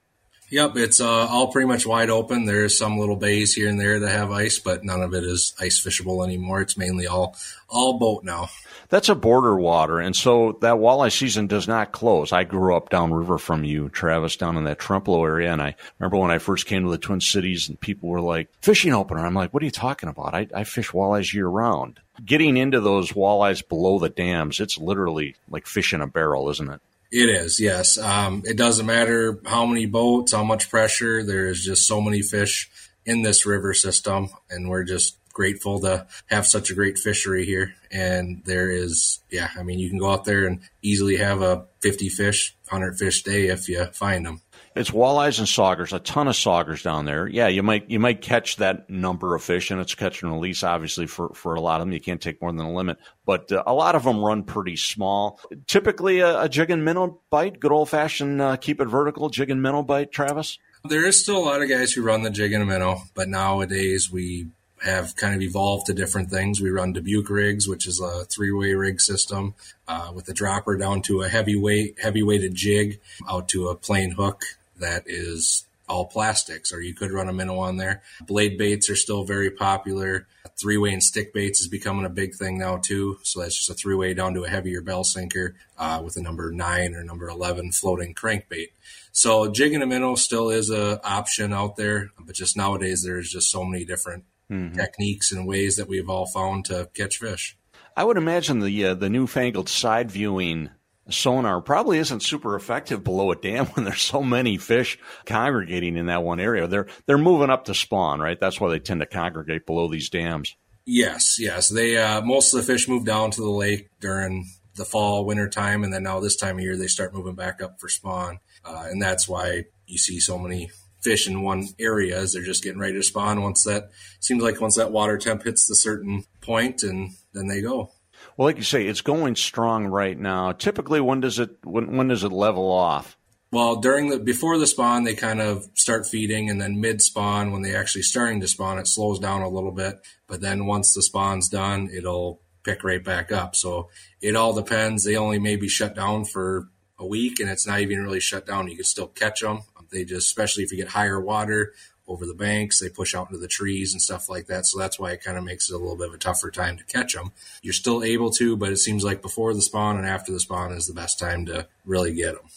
Yep, 0.48 0.76
it's 0.76 1.00
uh, 1.00 1.26
all 1.26 1.50
pretty 1.50 1.66
much 1.66 1.86
wide 1.86 2.08
open. 2.08 2.44
There's 2.44 2.78
some 2.78 2.98
little 2.98 3.16
bays 3.16 3.54
here 3.54 3.68
and 3.68 3.80
there 3.80 3.98
that 3.98 4.10
have 4.10 4.30
ice, 4.30 4.60
but 4.60 4.84
none 4.84 5.02
of 5.02 5.12
it 5.12 5.24
is 5.24 5.54
ice 5.60 5.84
fishable 5.84 6.24
anymore. 6.24 6.60
It's 6.60 6.76
mainly 6.76 7.06
all 7.06 7.36
all 7.68 7.98
boat 7.98 8.22
now 8.22 8.48
that's 8.88 9.08
a 9.08 9.14
border 9.14 9.56
water, 9.56 10.00
and 10.00 10.14
so 10.14 10.58
that 10.60 10.76
walleye 10.76 11.16
season 11.16 11.46
does 11.46 11.66
not 11.68 11.92
close. 11.92 12.32
I 12.32 12.44
grew 12.44 12.76
up 12.76 12.90
downriver 12.90 13.38
from 13.38 13.64
you, 13.64 13.88
Travis, 13.88 14.36
down 14.36 14.56
in 14.56 14.64
that 14.64 14.78
Trempealeau 14.78 15.26
area, 15.26 15.52
and 15.52 15.62
I 15.62 15.74
remember 15.98 16.18
when 16.18 16.30
I 16.30 16.38
first 16.38 16.66
came 16.66 16.84
to 16.84 16.90
the 16.90 16.98
Twin 16.98 17.20
Cities, 17.20 17.68
and 17.68 17.80
people 17.80 18.08
were 18.08 18.20
like, 18.20 18.48
"Fishing 18.60 18.92
opener." 18.92 19.24
I'm 19.24 19.34
like, 19.34 19.52
"What 19.52 19.62
are 19.62 19.66
you 19.66 19.72
talking 19.72 20.08
about? 20.08 20.34
I, 20.34 20.48
I 20.54 20.64
fish 20.64 20.90
walleyes 20.90 21.32
year 21.32 21.48
round." 21.48 22.00
Getting 22.24 22.56
into 22.56 22.80
those 22.80 23.12
walleyes 23.12 23.66
below 23.66 23.98
the 23.98 24.08
dams, 24.08 24.60
it's 24.60 24.78
literally 24.78 25.36
like 25.50 25.66
fish 25.66 25.92
in 25.92 26.00
a 26.00 26.06
barrel, 26.06 26.48
isn't 26.50 26.70
it? 26.70 26.80
It 27.10 27.28
is, 27.28 27.60
yes. 27.60 27.98
Um, 27.98 28.42
it 28.44 28.56
doesn't 28.56 28.86
matter 28.86 29.38
how 29.46 29.64
many 29.66 29.86
boats, 29.86 30.32
how 30.32 30.44
much 30.44 30.68
pressure. 30.70 31.22
There 31.22 31.46
is 31.48 31.64
just 31.64 31.86
so 31.86 32.00
many 32.00 32.22
fish 32.22 32.70
in 33.04 33.22
this 33.22 33.46
river 33.46 33.74
system, 33.74 34.30
and 34.50 34.68
we're 34.68 34.82
just 34.82 35.16
grateful 35.36 35.78
to 35.80 36.06
have 36.26 36.46
such 36.46 36.70
a 36.70 36.74
great 36.74 36.96
fishery 36.96 37.44
here. 37.44 37.74
And 37.92 38.42
there 38.46 38.70
is, 38.70 39.20
yeah, 39.30 39.50
I 39.56 39.62
mean, 39.62 39.78
you 39.78 39.90
can 39.90 39.98
go 39.98 40.10
out 40.10 40.24
there 40.24 40.46
and 40.46 40.60
easily 40.80 41.16
have 41.16 41.42
a 41.42 41.66
50 41.82 42.08
fish, 42.08 42.56
100 42.70 42.98
fish 42.98 43.22
day 43.22 43.48
if 43.48 43.68
you 43.68 43.84
find 43.92 44.24
them. 44.24 44.40
It's 44.74 44.90
walleyes 44.90 45.38
and 45.38 45.46
saugers, 45.46 45.92
a 45.92 45.98
ton 45.98 46.26
of 46.26 46.34
saugers 46.34 46.82
down 46.82 47.04
there. 47.04 47.26
Yeah, 47.26 47.48
you 47.48 47.62
might 47.62 47.88
you 47.88 47.98
might 47.98 48.20
catch 48.20 48.56
that 48.56 48.90
number 48.90 49.34
of 49.34 49.42
fish, 49.42 49.70
and 49.70 49.80
it's 49.80 49.94
catch 49.94 50.22
and 50.22 50.30
release. 50.30 50.62
Obviously, 50.62 51.06
for 51.06 51.30
for 51.30 51.54
a 51.54 51.62
lot 51.62 51.80
of 51.80 51.86
them, 51.86 51.94
you 51.94 52.00
can't 52.00 52.20
take 52.20 52.42
more 52.42 52.52
than 52.52 52.60
a 52.60 52.74
limit. 52.74 52.98
But 53.24 53.50
uh, 53.50 53.62
a 53.66 53.72
lot 53.72 53.94
of 53.94 54.04
them 54.04 54.22
run 54.22 54.42
pretty 54.42 54.76
small. 54.76 55.40
Typically, 55.66 56.20
a, 56.20 56.42
a 56.42 56.48
jig 56.50 56.70
and 56.70 56.84
minnow 56.84 57.22
bite, 57.30 57.58
good 57.58 57.72
old 57.72 57.88
fashioned 57.88 58.42
uh, 58.42 58.56
keep 58.56 58.82
it 58.82 58.86
vertical 58.86 59.30
jig 59.30 59.48
and 59.48 59.62
minnow 59.62 59.82
bite. 59.82 60.12
Travis, 60.12 60.58
there 60.84 61.06
is 61.06 61.18
still 61.18 61.38
a 61.38 61.46
lot 61.46 61.62
of 61.62 61.70
guys 61.70 61.94
who 61.94 62.02
run 62.02 62.22
the 62.22 62.30
jig 62.30 62.52
and 62.52 62.68
minnow, 62.68 63.00
but 63.14 63.30
nowadays 63.30 64.12
we 64.12 64.48
have 64.86 65.16
kind 65.16 65.34
of 65.34 65.42
evolved 65.42 65.86
to 65.86 65.94
different 65.94 66.30
things. 66.30 66.60
We 66.60 66.70
run 66.70 66.94
Dubuque 66.94 67.28
rigs, 67.28 67.68
which 67.68 67.86
is 67.86 68.00
a 68.00 68.24
three-way 68.24 68.72
rig 68.74 69.00
system 69.00 69.54
uh, 69.86 70.12
with 70.14 70.28
a 70.28 70.32
dropper 70.32 70.76
down 70.78 71.02
to 71.02 71.22
a 71.22 71.28
heavyweight, 71.28 72.00
heavy-weighted 72.00 72.54
jig 72.54 73.00
out 73.28 73.48
to 73.50 73.68
a 73.68 73.76
plain 73.76 74.12
hook 74.12 74.44
that 74.78 75.02
is 75.06 75.66
all 75.88 76.06
plastics, 76.06 76.72
or 76.72 76.80
you 76.80 76.94
could 76.94 77.12
run 77.12 77.28
a 77.28 77.32
minnow 77.32 77.58
on 77.58 77.76
there. 77.76 78.02
Blade 78.26 78.58
baits 78.58 78.90
are 78.90 78.96
still 78.96 79.24
very 79.24 79.50
popular. 79.50 80.26
Three-way 80.60 80.92
and 80.92 81.02
stick 81.02 81.32
baits 81.32 81.60
is 81.60 81.68
becoming 81.68 82.04
a 82.04 82.10
big 82.10 82.34
thing 82.34 82.58
now 82.58 82.78
too. 82.78 83.18
So 83.22 83.40
that's 83.40 83.56
just 83.56 83.70
a 83.70 83.74
three-way 83.74 84.14
down 84.14 84.34
to 84.34 84.44
a 84.44 84.48
heavier 84.48 84.80
bell 84.80 85.04
sinker 85.04 85.54
uh, 85.78 86.00
with 86.04 86.16
a 86.16 86.22
number 86.22 86.50
nine 86.50 86.94
or 86.94 87.04
number 87.04 87.28
eleven 87.28 87.72
floating 87.72 88.14
crankbait. 88.14 88.70
So 89.12 89.48
jigging 89.48 89.82
a 89.82 89.86
minnow 89.86 90.16
still 90.16 90.50
is 90.50 90.70
a 90.70 91.00
option 91.06 91.52
out 91.52 91.76
there, 91.76 92.10
but 92.18 92.34
just 92.34 92.56
nowadays 92.56 93.02
there's 93.02 93.30
just 93.30 93.50
so 93.50 93.64
many 93.64 93.84
different 93.84 94.24
mm-hmm. 94.50 94.76
techniques 94.76 95.32
and 95.32 95.46
ways 95.46 95.76
that 95.76 95.88
we've 95.88 96.08
all 96.08 96.26
found 96.26 96.64
to 96.66 96.88
catch 96.94 97.18
fish. 97.18 97.56
I 97.96 98.04
would 98.04 98.16
imagine 98.16 98.60
the 98.60 98.86
uh, 98.86 98.94
the 98.94 99.10
newfangled 99.10 99.68
side 99.68 100.10
viewing 100.10 100.70
sonar 101.08 101.60
probably 101.60 101.98
isn't 101.98 102.22
super 102.22 102.56
effective 102.56 103.04
below 103.04 103.30
a 103.30 103.36
dam 103.36 103.66
when 103.74 103.84
there's 103.84 104.02
so 104.02 104.22
many 104.22 104.58
fish 104.58 104.98
congregating 105.24 105.96
in 105.96 106.06
that 106.06 106.22
one 106.22 106.40
area. 106.40 106.66
They're 106.66 106.86
they're 107.06 107.18
moving 107.18 107.50
up 107.50 107.64
to 107.64 107.74
spawn, 107.74 108.20
right? 108.20 108.38
That's 108.38 108.60
why 108.60 108.70
they 108.70 108.78
tend 108.78 109.00
to 109.00 109.06
congregate 109.06 109.66
below 109.66 109.88
these 109.88 110.10
dams. 110.10 110.56
Yes, 110.84 111.38
yes. 111.40 111.68
They 111.68 111.96
uh, 111.96 112.20
most 112.22 112.54
of 112.54 112.60
the 112.60 112.72
fish 112.72 112.88
move 112.88 113.04
down 113.04 113.30
to 113.32 113.40
the 113.40 113.50
lake 113.50 113.88
during 114.00 114.46
the 114.76 114.84
fall, 114.84 115.24
winter 115.24 115.48
time, 115.48 115.84
and 115.84 115.92
then 115.92 116.02
now 116.02 116.20
this 116.20 116.36
time 116.36 116.58
of 116.58 116.62
year 116.62 116.76
they 116.76 116.86
start 116.86 117.14
moving 117.14 117.34
back 117.34 117.62
up 117.62 117.80
for 117.80 117.88
spawn, 117.88 118.38
uh, 118.64 118.84
and 118.88 119.00
that's 119.00 119.26
why 119.26 119.64
you 119.86 119.98
see 119.98 120.20
so 120.20 120.38
many 120.38 120.70
fish 121.02 121.26
in 121.28 121.42
one 121.42 121.68
area 121.78 122.18
as 122.18 122.32
they're 122.32 122.42
just 122.42 122.62
getting 122.62 122.80
ready 122.80 122.94
to 122.94 123.02
spawn. 123.02 123.42
Once 123.42 123.64
that 123.64 123.90
seems 124.20 124.42
like 124.42 124.60
once 124.60 124.76
that 124.76 124.92
water 124.92 125.18
temp 125.18 125.44
hits 125.44 125.66
the 125.66 125.76
certain 125.76 126.24
point, 126.40 126.82
and 126.82 127.12
then 127.32 127.48
they 127.48 127.60
go. 127.60 127.90
Well, 128.36 128.46
like 128.46 128.56
you 128.56 128.62
say, 128.62 128.86
it's 128.86 129.00
going 129.00 129.36
strong 129.36 129.86
right 129.86 130.18
now. 130.18 130.52
Typically, 130.52 131.00
when 131.00 131.20
does 131.20 131.38
it 131.38 131.50
when 131.64 131.96
when 131.96 132.08
does 132.08 132.24
it 132.24 132.32
level 132.32 132.70
off? 132.70 133.16
Well, 133.52 133.76
during 133.76 134.10
the 134.10 134.18
before 134.18 134.58
the 134.58 134.66
spawn, 134.66 135.04
they 135.04 135.14
kind 135.14 135.40
of 135.40 135.66
start 135.74 136.06
feeding, 136.06 136.50
and 136.50 136.60
then 136.60 136.80
mid 136.80 137.00
spawn, 137.00 137.52
when 137.52 137.62
they 137.62 137.74
actually 137.74 138.02
starting 138.02 138.40
to 138.40 138.48
spawn, 138.48 138.78
it 138.78 138.88
slows 138.88 139.18
down 139.18 139.42
a 139.42 139.48
little 139.48 139.70
bit. 139.70 140.00
But 140.26 140.40
then 140.40 140.66
once 140.66 140.92
the 140.92 141.02
spawn's 141.02 141.48
done, 141.48 141.88
it'll 141.94 142.42
pick 142.64 142.82
right 142.82 143.02
back 143.02 143.30
up. 143.30 143.54
So 143.54 143.88
it 144.20 144.34
all 144.34 144.52
depends. 144.52 145.04
They 145.04 145.16
only 145.16 145.38
maybe 145.38 145.68
shut 145.68 145.94
down 145.94 146.24
for 146.24 146.68
a 146.98 147.06
week, 147.06 147.38
and 147.38 147.48
it's 147.48 147.66
not 147.66 147.80
even 147.80 148.02
really 148.02 148.20
shut 148.20 148.46
down. 148.46 148.68
You 148.68 148.76
can 148.76 148.84
still 148.84 149.06
catch 149.06 149.40
them. 149.40 149.60
They 149.90 150.04
just, 150.04 150.26
especially 150.26 150.64
if 150.64 150.72
you 150.72 150.78
get 150.78 150.88
higher 150.88 151.20
water 151.20 151.72
over 152.08 152.26
the 152.26 152.34
banks, 152.34 152.80
they 152.80 152.88
push 152.88 153.14
out 153.14 153.28
into 153.28 153.38
the 153.38 153.48
trees 153.48 153.92
and 153.92 154.00
stuff 154.00 154.28
like 154.28 154.46
that. 154.46 154.66
So 154.66 154.78
that's 154.78 154.98
why 154.98 155.12
it 155.12 155.22
kind 155.22 155.36
of 155.36 155.44
makes 155.44 155.68
it 155.68 155.74
a 155.74 155.78
little 155.78 155.96
bit 155.96 156.08
of 156.08 156.14
a 156.14 156.18
tougher 156.18 156.50
time 156.50 156.76
to 156.76 156.84
catch 156.84 157.14
them. 157.14 157.32
You're 157.62 157.72
still 157.72 158.02
able 158.02 158.30
to, 158.32 158.56
but 158.56 158.70
it 158.70 158.78
seems 158.78 159.04
like 159.04 159.22
before 159.22 159.54
the 159.54 159.62
spawn 159.62 159.96
and 159.96 160.06
after 160.06 160.32
the 160.32 160.40
spawn 160.40 160.72
is 160.72 160.86
the 160.86 160.94
best 160.94 161.18
time 161.18 161.46
to 161.46 161.66
really 161.84 162.14
get 162.14 162.34
them. 162.34 162.48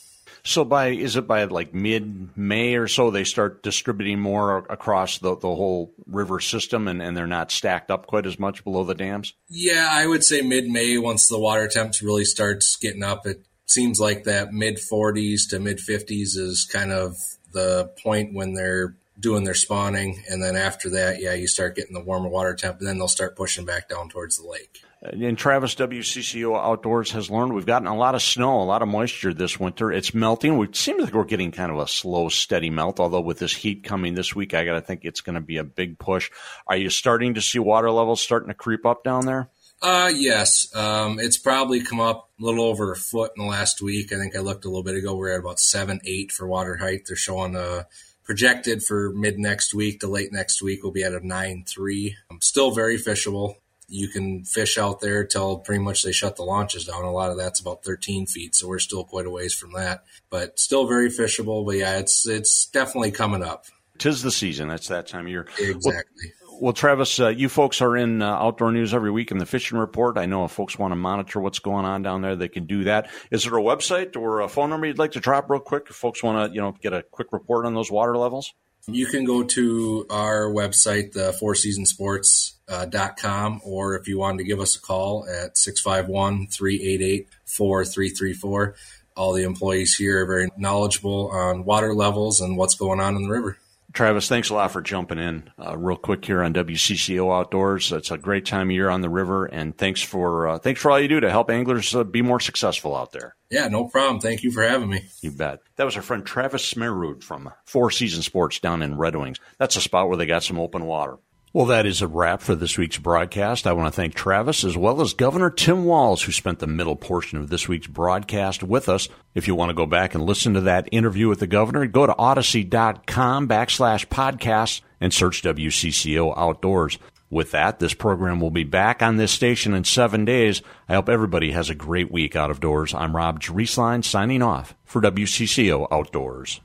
So 0.43 0.63
by 0.63 0.87
is 0.87 1.15
it 1.15 1.27
by 1.27 1.43
like 1.43 1.73
mid 1.73 2.37
May 2.37 2.75
or 2.75 2.87
so 2.87 3.11
they 3.11 3.25
start 3.25 3.61
distributing 3.61 4.19
more 4.19 4.59
across 4.69 5.17
the, 5.17 5.35
the 5.35 5.53
whole 5.53 5.93
river 6.07 6.39
system 6.39 6.87
and, 6.87 7.01
and 7.01 7.15
they're 7.15 7.27
not 7.27 7.51
stacked 7.51 7.91
up 7.91 8.07
quite 8.07 8.25
as 8.25 8.39
much 8.39 8.63
below 8.63 8.83
the 8.83 8.95
dams? 8.95 9.33
Yeah, 9.49 9.87
I 9.91 10.07
would 10.07 10.23
say 10.23 10.41
mid 10.41 10.69
May 10.69 10.97
once 10.97 11.27
the 11.27 11.39
water 11.39 11.67
temps 11.67 12.01
really 12.01 12.25
starts 12.25 12.77
getting 12.77 13.03
up. 13.03 13.25
It 13.27 13.45
seems 13.69 13.99
like 13.99 14.23
that 14.23 14.51
mid 14.51 14.77
40s 14.77 15.49
to 15.49 15.59
mid 15.59 15.77
50s 15.77 16.37
is 16.37 16.67
kind 16.71 16.91
of 16.91 17.15
the 17.51 17.91
point 18.03 18.33
when 18.33 18.53
they're 18.53 18.95
doing 19.19 19.43
their 19.43 19.53
spawning 19.53 20.23
and 20.29 20.41
then 20.41 20.55
after 20.55 20.89
that 20.91 21.21
yeah 21.21 21.33
you 21.33 21.47
start 21.47 21.75
getting 21.75 21.93
the 21.93 22.03
warmer 22.03 22.29
water 22.29 22.55
temp 22.55 22.79
and 22.79 22.87
then 22.87 22.97
they'll 22.97 23.07
start 23.07 23.35
pushing 23.35 23.65
back 23.65 23.89
down 23.89 24.09
towards 24.09 24.37
the 24.37 24.47
lake 24.47 24.81
and 25.01 25.37
Travis 25.37 25.75
WCCO 25.75 26.57
Outdoors 26.57 27.11
has 27.11 27.29
learned 27.29 27.53
we've 27.53 27.65
gotten 27.65 27.87
a 27.87 27.95
lot 27.95 28.15
of 28.15 28.21
snow, 28.21 28.61
a 28.61 28.63
lot 28.63 28.81
of 28.81 28.89
moisture 28.89 29.33
this 29.33 29.57
winter. 29.57 29.93
It's 29.93 30.13
melting. 30.13 30.57
We 30.57 30.67
seem 30.73 30.99
like 30.99 31.13
we're 31.13 31.23
getting 31.23 31.51
kind 31.51 31.71
of 31.71 31.79
a 31.79 31.87
slow, 31.87 32.27
steady 32.27 32.69
melt. 32.69 32.99
Although 32.99 33.21
with 33.21 33.39
this 33.39 33.55
heat 33.55 33.85
coming 33.85 34.13
this 34.13 34.35
week, 34.35 34.53
I 34.53 34.65
got 34.65 34.73
to 34.73 34.81
think 34.81 35.01
it's 35.03 35.21
going 35.21 35.35
to 35.35 35.41
be 35.41 35.55
a 35.55 35.63
big 35.63 35.99
push. 35.99 36.29
Are 36.67 36.75
you 36.75 36.89
starting 36.89 37.35
to 37.35 37.41
see 37.41 37.59
water 37.59 37.89
levels 37.89 38.19
starting 38.19 38.49
to 38.49 38.53
creep 38.53 38.85
up 38.85 39.05
down 39.05 39.25
there? 39.25 39.49
Uh, 39.81 40.11
yes. 40.13 40.73
Um, 40.75 41.19
it's 41.19 41.37
probably 41.37 41.81
come 41.81 41.99
up 41.99 42.29
a 42.39 42.43
little 42.43 42.65
over 42.65 42.91
a 42.91 42.95
foot 42.97 43.31
in 43.37 43.43
the 43.43 43.49
last 43.49 43.81
week. 43.81 44.11
I 44.11 44.17
think 44.17 44.35
I 44.35 44.39
looked 44.39 44.65
a 44.65 44.67
little 44.67 44.83
bit 44.83 44.95
ago. 44.95 45.15
We're 45.15 45.33
at 45.33 45.39
about 45.39 45.59
seven, 45.59 46.01
eight 46.05 46.31
for 46.31 46.47
water 46.47 46.77
height. 46.77 47.03
They're 47.07 47.15
showing 47.15 47.55
uh, 47.55 47.83
projected 48.23 48.83
for 48.83 49.11
mid 49.13 49.39
next 49.39 49.73
week 49.73 50.01
to 50.01 50.07
late 50.07 50.33
next 50.33 50.61
week 50.61 50.83
We'll 50.83 50.91
be 50.91 51.03
at 51.03 51.13
a 51.13 51.25
nine 51.25 51.63
three. 51.65 52.17
Um, 52.29 52.41
still 52.41 52.71
very 52.71 52.97
fishable 52.97 53.55
you 53.89 54.07
can 54.07 54.43
fish 54.45 54.77
out 54.77 55.01
there 55.01 55.25
till 55.25 55.57
pretty 55.57 55.83
much 55.83 56.03
they 56.03 56.11
shut 56.11 56.35
the 56.35 56.43
launches 56.43 56.85
down. 56.85 57.03
A 57.03 57.11
lot 57.11 57.31
of 57.31 57.37
that's 57.37 57.59
about 57.59 57.83
13 57.83 58.27
feet, 58.27 58.55
so 58.55 58.67
we're 58.67 58.79
still 58.79 59.03
quite 59.03 59.25
a 59.25 59.29
ways 59.29 59.53
from 59.53 59.73
that, 59.73 60.03
but 60.29 60.59
still 60.59 60.87
very 60.87 61.09
fishable. 61.09 61.65
But 61.65 61.77
yeah, 61.77 61.97
it's 61.97 62.27
it's 62.27 62.67
definitely 62.67 63.11
coming 63.11 63.43
up. 63.43 63.65
Tis 63.97 64.21
the 64.21 64.31
season. 64.31 64.69
That's 64.69 64.87
that 64.87 65.07
time 65.07 65.25
of 65.25 65.31
year. 65.31 65.47
Exactly. 65.59 66.31
Well, 66.38 66.38
well 66.59 66.73
Travis, 66.73 67.19
uh, 67.19 67.29
you 67.29 67.49
folks 67.49 67.81
are 67.81 67.95
in 67.95 68.21
uh, 68.21 68.27
outdoor 68.27 68.71
news 68.71 68.93
every 68.93 69.11
week 69.11 69.31
in 69.31 69.37
the 69.37 69.45
fishing 69.45 69.77
report. 69.77 70.17
I 70.17 70.25
know 70.25 70.45
if 70.45 70.51
folks 70.51 70.77
want 70.77 70.91
to 70.91 70.95
monitor 70.95 71.39
what's 71.39 71.59
going 71.59 71.85
on 71.85 72.01
down 72.01 72.21
there, 72.21 72.35
they 72.35 72.49
can 72.49 72.65
do 72.65 72.83
that. 72.85 73.09
Is 73.31 73.43
there 73.43 73.57
a 73.57 73.61
website 73.61 74.15
or 74.15 74.41
a 74.41 74.49
phone 74.49 74.69
number 74.69 74.87
you'd 74.87 74.99
like 74.99 75.13
to 75.13 75.19
drop 75.19 75.49
real 75.49 75.59
quick 75.59 75.87
if 75.89 75.95
folks 75.95 76.23
want 76.23 76.49
to, 76.49 76.55
you 76.55 76.61
know, 76.61 76.73
get 76.81 76.93
a 76.93 77.03
quick 77.03 77.31
report 77.31 77.65
on 77.65 77.73
those 77.73 77.91
water 77.91 78.17
levels? 78.17 78.53
You 78.87 79.05
can 79.05 79.25
go 79.25 79.43
to 79.43 80.05
our 80.09 80.45
website, 80.51 81.11
the 81.11 81.33
Four 81.33 81.53
Seasons 81.53 81.89
Sports 81.89 82.55
uh, 82.67 82.85
dot 82.85 83.17
com, 83.17 83.61
or 83.63 83.95
if 83.95 84.07
you 84.07 84.17
wanted 84.17 84.39
to 84.39 84.43
give 84.45 84.59
us 84.59 84.75
a 84.75 84.81
call 84.81 85.27
at 85.27 85.57
651 85.57 86.47
388 86.47 87.27
4334. 87.45 88.75
All 89.15 89.33
the 89.33 89.43
employees 89.43 89.95
here 89.95 90.23
are 90.23 90.25
very 90.25 90.49
knowledgeable 90.57 91.29
on 91.31 91.65
water 91.65 91.93
levels 91.93 92.39
and 92.39 92.57
what's 92.57 92.75
going 92.75 92.99
on 92.99 93.15
in 93.15 93.23
the 93.23 93.29
river. 93.29 93.57
Travis, 93.93 94.27
thanks 94.29 94.49
a 94.49 94.53
lot 94.53 94.71
for 94.71 94.81
jumping 94.81 95.17
in 95.17 95.49
uh, 95.57 95.75
real 95.77 95.97
quick 95.97 96.23
here 96.23 96.43
on 96.43 96.53
WCCO 96.53 97.35
Outdoors. 97.35 97.91
It's 97.91 98.11
a 98.11 98.17
great 98.17 98.45
time 98.45 98.69
of 98.69 98.71
year 98.71 98.89
on 98.89 99.01
the 99.01 99.09
river, 99.09 99.45
and 99.45 99.75
thanks 99.75 100.01
for 100.01 100.47
uh, 100.47 100.59
thanks 100.59 100.79
for 100.79 100.91
all 100.91 100.99
you 100.99 101.07
do 101.07 101.19
to 101.19 101.31
help 101.31 101.49
anglers 101.49 101.95
uh, 101.95 102.03
be 102.03 102.21
more 102.21 102.39
successful 102.39 102.95
out 102.95 103.11
there. 103.11 103.35
Yeah, 103.49 103.67
no 103.67 103.85
problem. 103.85 104.19
Thank 104.21 104.43
you 104.43 104.51
for 104.51 104.63
having 104.63 104.89
me. 104.89 105.01
You 105.21 105.31
bet. 105.31 105.61
That 105.77 105.85
was 105.85 105.95
our 105.95 106.03
friend 106.03 106.23
Travis 106.25 106.71
Smerud 106.71 107.23
from 107.23 107.51
Four 107.65 107.89
Season 107.89 108.21
Sports 108.21 108.59
down 108.59 108.81
in 108.83 108.97
Red 108.97 109.15
Wings. 109.15 109.39
That's 109.57 109.75
a 109.75 109.81
spot 109.81 110.07
where 110.07 110.17
they 110.17 110.27
got 110.27 110.43
some 110.43 110.59
open 110.59 110.85
water. 110.85 111.17
Well, 111.51 111.65
that 111.65 111.87
is 111.87 112.03
a 112.03 112.07
wrap 112.07 112.41
for 112.41 112.53
this 112.53 112.77
week's 112.77 112.99
broadcast. 112.99 113.65
I 113.65 113.73
want 113.73 113.91
to 113.91 113.95
thank 113.95 114.13
Travis 114.13 114.63
as 114.63 114.77
well 114.77 115.01
as 115.01 115.13
Governor 115.13 115.49
Tim 115.49 115.83
Walz, 115.83 116.21
who 116.21 116.31
spent 116.31 116.59
the 116.59 116.67
middle 116.67 116.95
portion 116.95 117.39
of 117.39 117.49
this 117.49 117.67
week's 117.67 117.87
broadcast 117.87 118.61
with 118.61 118.87
us. 118.87 119.09
If 119.33 119.47
you 119.47 119.55
want 119.55 119.71
to 119.71 119.73
go 119.73 119.87
back 119.87 120.13
and 120.13 120.23
listen 120.23 120.53
to 120.53 120.61
that 120.61 120.87
interview 120.91 121.27
with 121.27 121.39
the 121.39 121.47
governor, 121.47 121.87
go 121.87 122.05
to 122.05 122.13
audacy.com 122.13 123.47
backslash 123.47 124.05
podcasts 124.05 124.81
and 125.01 125.11
search 125.11 125.41
WCCO 125.41 126.37
Outdoors. 126.37 126.99
With 127.31 127.49
that, 127.49 127.79
this 127.79 127.95
program 127.95 128.39
will 128.39 128.51
be 128.51 128.63
back 128.63 129.01
on 129.01 129.17
this 129.17 129.31
station 129.31 129.73
in 129.73 129.85
seven 129.85 130.25
days. 130.25 130.61
I 130.87 130.93
hope 130.93 131.09
everybody 131.09 131.51
has 131.51 131.71
a 131.71 131.75
great 131.75 132.11
week 132.11 132.35
out 132.35 132.51
of 132.51 132.59
doors. 132.59 132.93
I'm 132.93 133.15
Rob 133.15 133.39
Drieslein 133.39 134.05
signing 134.05 134.43
off 134.43 134.75
for 134.85 135.01
WCCO 135.01 135.87
Outdoors. 135.91 136.61